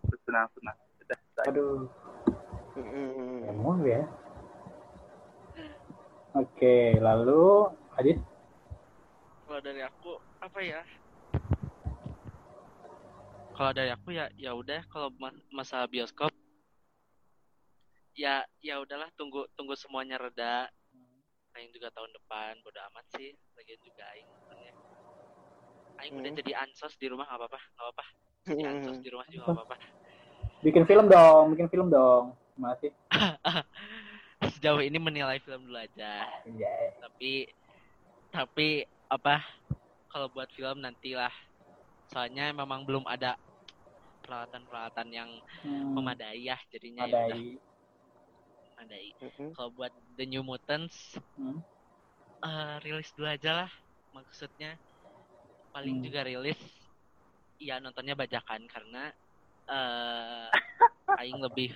bersenang-senang. 0.08 0.76
Udah. 1.02 1.20
Mm-mm. 2.76 3.48
Emang 3.48 3.80
ya. 3.86 4.04
Oke, 6.36 7.00
lalu 7.00 7.72
Adit. 7.96 8.20
Kalau 9.48 9.60
dari 9.64 9.80
aku 9.80 10.20
apa 10.42 10.60
ya? 10.60 10.80
Kalau 13.56 13.72
dari 13.72 13.88
aku 13.88 14.12
ya 14.12 14.28
ya 14.36 14.52
udah 14.52 14.84
kalau 14.92 15.08
ma- 15.16 15.32
masa 15.48 15.88
bioskop 15.88 16.28
ya 18.12 18.44
ya 18.60 18.76
udahlah 18.84 19.08
tunggu 19.16 19.48
tunggu 19.56 19.72
semuanya 19.80 20.20
reda. 20.20 20.68
Aing 21.56 21.72
juga 21.72 21.88
tahun 21.90 22.12
depan 22.12 22.60
bodo 22.60 22.80
amat 22.92 23.04
sih. 23.16 23.32
Lagian 23.56 23.80
juga 23.80 24.02
aing 24.12 24.28
sebenarnya. 24.28 24.72
Aing 25.96 26.12
udah 26.14 26.28
Hmm. 26.28 26.38
jadi 26.38 26.52
ansos 26.60 26.94
di 26.96 27.06
rumah 27.08 27.24
nggak 27.24 27.40
apa-apa, 27.40 27.56
nggak 27.58 27.84
apa-apa. 27.84 28.04
Jadi 28.46 28.62
ansos 28.62 28.98
di 29.00 29.08
rumah 29.08 29.26
juga 29.26 29.42
nggak 29.42 29.56
apa-apa. 29.56 29.76
Bikin 30.60 30.84
film 30.84 31.06
dong, 31.06 31.44
bikin 31.52 31.68
film 31.68 31.88
dong. 31.88 32.24
Masih. 32.56 32.92
Sejauh 34.52 34.80
ini 34.80 34.96
menilai 34.96 35.40
film 35.40 35.64
dulu 35.64 35.76
aja. 35.76 36.28
Iya. 36.44 36.72
tapi 37.00 37.48
tapi 38.28 38.68
apa 39.08 39.40
kalau 40.06 40.28
buat 40.28 40.48
film 40.52 40.84
nantilah 40.84 41.32
soalnya 42.06 42.52
memang 42.52 42.84
belum 42.84 43.08
ada 43.08 43.40
peralatan-peralatan 44.20 45.08
yang 45.08 45.30
Hmm, 45.62 45.96
memadai 45.96 46.44
ya 46.44 46.58
jadinya 46.68 47.08
ya 47.08 47.32
udah 47.32 47.38
Madai. 48.76 49.08
memadai 49.08 49.08
Mm-mm. 49.24 49.50
kalau 49.56 49.70
buat 49.72 49.92
The 50.14 50.24
New 50.28 50.44
Mutants 50.44 51.16
Hmm. 51.36 51.60
eh 52.44 52.76
rilis 52.84 53.10
dulu 53.16 53.26
aja 53.26 53.64
lah 53.64 53.70
maksudnya 54.12 54.76
paling 55.72 56.00
Hmm. 56.00 56.04
juga 56.04 56.20
rilis 56.22 56.60
ya 57.56 57.80
nontonnya 57.80 58.12
bajakan 58.12 58.68
karena 58.68 59.08
eh 59.66 60.48
aing 61.24 61.40
lebih 61.40 61.72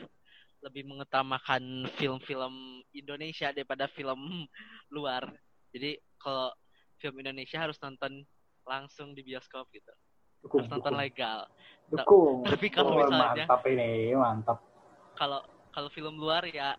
lebih 0.60 0.84
mengutamakan 0.84 1.88
film-film 1.96 2.84
Indonesia 2.92 3.48
daripada 3.48 3.88
film 3.88 4.20
luar. 4.94 5.24
Jadi 5.72 5.96
kalau 6.20 6.52
film 7.00 7.16
Indonesia 7.16 7.56
harus 7.56 7.80
nonton 7.80 8.20
langsung 8.68 9.16
di 9.16 9.24
bioskop 9.24 9.64
gitu. 9.72 9.88
Dukung, 10.44 10.60
Harus 10.60 10.68
nonton 10.68 10.92
dukung. 10.92 11.00
legal. 11.00 11.38
Dukung. 11.88 12.38
Tapi 12.44 12.66
kalau 12.68 12.92
Oh, 12.92 12.96
misalnya 13.00 13.44
mantap 13.48 13.60
ini, 13.64 14.12
mantap. 14.12 14.58
kalau 15.16 15.40
kalau 15.72 15.88
film 15.88 16.20
luar 16.20 16.44
ya 16.44 16.76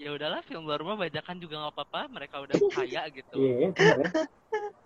ya 0.00 0.16
udahlah 0.16 0.40
film 0.42 0.64
luar 0.64 0.80
mah 0.80 0.96
bajakan 0.96 1.36
juga 1.36 1.60
nggak 1.60 1.74
apa-apa 1.76 2.00
mereka 2.08 2.40
udah 2.40 2.56
kaya 2.80 3.02
gitu 3.12 3.36
Iya, 3.36 3.68
benar 3.76 3.96
ya. 4.00 4.08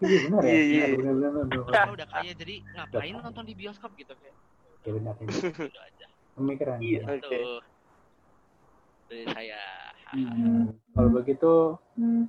Iya, 0.03 0.19
benar 0.27 0.43
ya. 0.43 0.51
Iya, 0.51 0.63
iya. 0.67 0.85
Benar, 0.99 1.13
benar. 1.15 1.45
mereka 1.47 1.81
udah 1.95 2.07
kaya 2.11 2.33
jadi 2.35 2.55
ngapain 2.75 3.15
nonton 3.17 3.45
di 3.47 3.55
bioskop 3.55 3.91
gitu 3.95 4.13
kayak 4.19 4.37
Iya, 4.83 4.91
benar. 4.99 5.15
gitu 5.23 5.79
aja 5.79 6.07
Pemikiran. 6.35 6.79
Iya. 6.83 7.01
Oke. 7.07 7.15
itu 7.23 7.43
dari 9.07 9.25
saya 9.31 9.63
Hmm. 10.15 10.71
Kalau 10.95 11.11
begitu, 11.11 11.53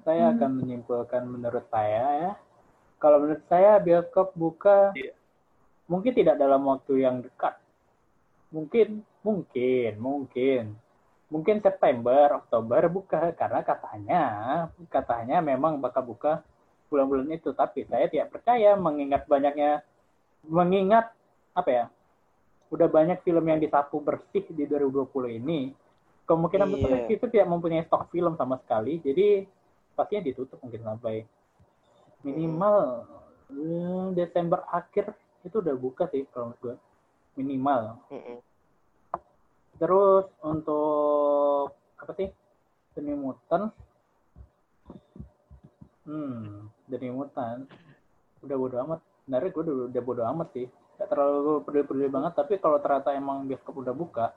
saya 0.01 0.33
akan 0.33 0.57
menyimpulkan 0.57 1.21
menurut 1.29 1.69
saya 1.69 2.05
ya. 2.17 2.31
Kalau 2.97 3.21
menurut 3.21 3.45
saya 3.45 3.77
bioskop 3.77 4.33
buka 4.33 4.89
Iya. 4.97 5.13
mungkin 5.85 6.17
tidak 6.17 6.41
dalam 6.41 6.65
waktu 6.65 7.05
yang 7.05 7.21
dekat. 7.21 7.53
Mungkin, 8.49 9.05
mungkin, 9.21 9.91
mungkin. 10.01 10.63
Mungkin 11.35 11.59
September, 11.59 12.39
Oktober 12.39 12.87
buka 12.87 13.35
karena 13.35 13.59
katanya, 13.59 14.23
katanya 14.87 15.43
memang 15.43 15.83
bakal 15.83 16.07
buka 16.07 16.39
bulan-bulan 16.87 17.35
itu. 17.35 17.51
Tapi 17.51 17.83
saya 17.91 18.07
tidak 18.07 18.31
percaya 18.31 18.79
mengingat 18.79 19.27
banyaknya, 19.27 19.83
mengingat 20.47 21.11
apa 21.51 21.69
ya? 21.69 21.85
Udah 22.71 22.87
banyak 22.87 23.19
film 23.27 23.43
yang 23.51 23.59
disapu 23.59 23.99
bersih 23.99 24.47
di 24.47 24.63
2020 24.63 25.11
ini 25.43 25.75
kemungkinan 26.25 26.67
besar 26.73 26.89
Iya. 27.05 27.13
itu 27.13 27.25
tidak 27.29 27.53
mempunyai 27.53 27.85
stok 27.85 28.09
film 28.09 28.33
sama 28.33 28.57
sekali 28.65 28.97
jadi 28.97 29.45
pastinya 29.93 30.25
ditutup 30.25 30.57
mungkin 30.57 30.81
sampai 30.81 31.21
minimal 32.25 33.05
hmm, 33.53 34.17
Desember 34.17 34.65
akhir 34.73 35.13
itu 35.45 35.61
udah 35.61 35.75
buka 35.77 36.09
sih 36.09 36.25
kalau 36.33 36.49
menurut 36.49 36.61
gue 36.65 36.75
minimal. 37.37 37.99
Terus 39.75 40.25
untuk 40.39 41.75
apa 41.99 42.11
sih 42.15 42.29
seni 42.95 43.11
mutant 43.11 43.71
Hmm, 46.05 46.69
jadi 46.85 47.09
mutan. 47.09 47.65
Udah 48.45 48.55
bodo 48.61 48.77
amat. 48.85 48.99
Sebenarnya 49.25 49.49
gue 49.49 49.63
udah, 49.65 49.75
udah 49.89 50.03
bodo 50.05 50.21
amat 50.37 50.47
sih. 50.53 50.69
Gak 51.01 51.09
terlalu 51.11 51.65
peduli-peduli 51.65 52.07
banget, 52.07 52.33
tapi 52.37 52.61
kalau 52.61 52.77
ternyata 52.79 53.11
emang 53.11 53.49
bioskop 53.49 53.75
udah 53.75 53.91
buka, 53.91 54.31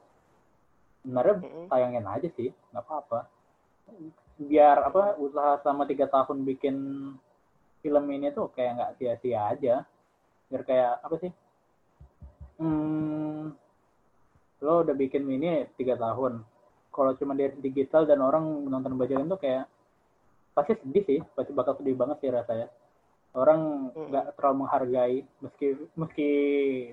sebenarnya 1.04 1.38
tayangin 1.70 2.06
aja 2.08 2.28
sih, 2.34 2.50
nggak 2.74 2.82
apa-apa. 2.82 3.30
Biar 4.42 4.82
apa 4.82 5.14
usaha 5.22 5.62
selama 5.62 5.86
tiga 5.86 6.10
tahun 6.10 6.42
bikin 6.42 6.76
film 7.78 8.04
ini 8.10 8.34
tuh 8.34 8.50
kayak 8.50 8.74
nggak 8.74 8.92
sia-sia 8.98 9.40
aja. 9.54 9.74
Biar 10.50 10.62
kayak 10.66 10.92
apa 10.98 11.14
sih? 11.22 11.32
Hmm, 12.58 13.27
lo 14.64 14.82
udah 14.82 14.94
bikin 14.94 15.26
ini 15.30 15.66
tiga 15.78 15.94
tahun. 15.94 16.42
Kalau 16.90 17.12
cuma 17.14 17.38
dari 17.38 17.54
digital 17.62 18.10
dan 18.10 18.18
orang 18.18 18.66
menonton 18.66 18.98
bajakan 18.98 19.30
tuh 19.30 19.38
kayak 19.38 19.70
pasti 20.56 20.74
sedih 20.82 21.04
sih, 21.06 21.20
pasti 21.38 21.54
bakal 21.54 21.78
sedih 21.78 21.94
banget 21.94 22.18
sih 22.18 22.30
rasanya. 22.34 22.66
Orang 23.38 23.92
Mm. 23.94 24.10
nggak 24.10 24.26
terlalu 24.34 24.56
menghargai 24.66 25.16
meski 25.38 25.66
meski 25.94 26.30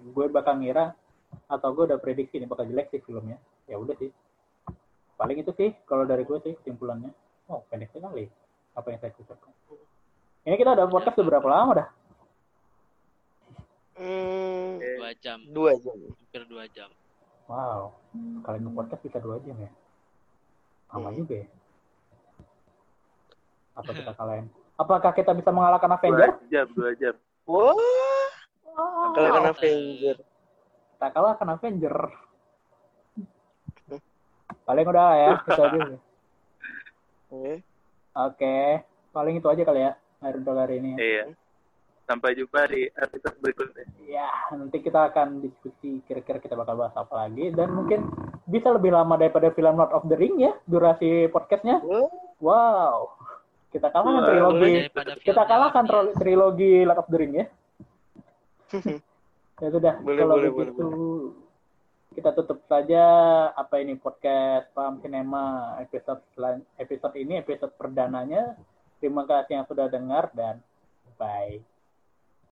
gue 0.04 0.26
bakal 0.30 0.62
ngira 0.62 0.94
atau 1.50 1.74
gue 1.74 1.90
udah 1.90 1.98
prediksi 1.98 2.38
ini 2.38 2.46
bakal 2.46 2.70
jelek 2.70 2.94
sih 2.94 3.02
filmnya. 3.02 3.42
Ya 3.66 3.82
udah 3.82 3.98
sih. 3.98 4.14
Paling 5.18 5.42
itu 5.42 5.50
sih 5.58 5.74
kalau 5.90 6.06
dari 6.06 6.22
gue 6.22 6.38
sih 6.46 6.54
kesimpulannya. 6.62 7.10
Oh, 7.50 7.66
pendek 7.72 7.90
sekali 7.90 8.30
apa 8.76 8.88
yang 8.94 9.00
saya 9.02 9.16
ucapkan. 9.18 9.54
Ini 10.46 10.56
kita 10.62 10.78
udah 10.78 10.86
podcast 10.86 11.18
udah 11.18 11.30
berapa 11.34 11.50
lama 11.50 11.72
dah? 11.82 11.90
Hmm, 13.96 14.78
dua 14.78 15.12
jam 15.24 15.40
dua 15.50 15.72
jam. 15.80 15.96
hampir 15.96 16.44
dua 16.52 16.68
jam 16.68 16.92
Wow, 17.46 17.94
kalian 18.42 18.74
podcast 18.74 19.02
bisa 19.02 19.22
dua 19.22 19.38
jam 19.40 19.54
ya? 19.56 19.70
Lama 20.90 21.10
Hmm. 21.10 21.18
juga 21.18 21.36
ya. 21.38 21.48
Apa 23.76 23.92
kita 23.92 24.12
kalahin? 24.12 24.48
Apakah 24.76 25.12
kita 25.14 25.32
bisa 25.32 25.50
mengalahkan 25.50 25.88
Dua 25.88 25.98
Avenger? 26.00 26.30
jam, 26.48 26.68
dua 26.74 26.92
jam. 26.96 27.14
Wah, 27.46 27.76
Wow. 28.66 29.14
kalau 29.14 29.30
kena 29.30 29.50
Eh, 29.52 29.56
Avenger. 29.56 30.18
Kita 30.92 31.08
kalahkan 31.12 31.48
Avenger. 31.54 31.96
Paling 34.68 34.86
udah 34.86 35.04
lah 35.06 35.16
ya, 35.16 35.30
itu 35.38 35.62
aja. 35.62 35.80
Oke. 37.30 37.54
Oke, 38.26 38.58
paling 39.12 39.36
itu 39.36 39.44
aja 39.46 39.62
kali 39.62 39.82
ya 39.82 39.92
hari 40.18 40.40
untuk 40.40 40.56
hari 40.56 40.80
ini. 40.80 40.96
Iya. 40.96 41.24
Sampai 42.06 42.38
jumpa 42.38 42.70
di 42.70 42.86
episode 42.86 43.38
berikutnya. 43.42 43.86
Ya, 44.06 44.30
nanti 44.54 44.78
kita 44.78 45.10
akan 45.10 45.42
diskusi 45.42 46.06
kira-kira 46.06 46.38
kita 46.38 46.54
bakal 46.54 46.78
bahas 46.78 46.94
apa 46.94 47.26
lagi 47.26 47.50
dan 47.50 47.74
mungkin 47.74 48.06
bisa 48.46 48.70
lebih 48.70 48.94
lama 48.94 49.18
daripada 49.18 49.50
film 49.58 49.74
Lord 49.74 49.90
of 49.90 50.06
the 50.06 50.14
Ring 50.14 50.38
ya 50.38 50.54
durasi 50.70 51.34
podcastnya. 51.34 51.82
Wow, 52.38 53.10
kita 53.74 53.90
kalahkan 53.90 54.22
Wah, 54.22 54.30
trilogi. 54.30 54.72
kita 55.26 55.44
kalahkan 55.50 55.84
tro- 55.90 56.14
trilogi 56.14 56.86
Lord 56.86 57.02
of 57.02 57.10
the 57.10 57.18
Ring 57.18 57.34
ya. 57.42 57.46
ya 59.66 59.70
sudah, 59.74 59.94
Boleh, 60.06 60.20
kalau 60.22 60.36
boleh, 60.38 60.52
begitu 60.54 60.88
kita 62.16 62.32
tutup 62.32 62.64
saja 62.72 63.04
apa 63.52 63.84
ini 63.84 64.00
podcast 64.00 64.72
Paham 64.72 65.04
Cinema 65.04 65.76
episode 65.84 66.24
episode 66.80 67.16
ini 67.20 67.44
episode 67.44 67.76
perdananya. 67.76 68.56
Terima 69.04 69.28
kasih 69.28 69.60
yang 69.60 69.68
sudah 69.68 69.92
dengar 69.92 70.32
dan 70.32 70.64
bye. 71.20 71.75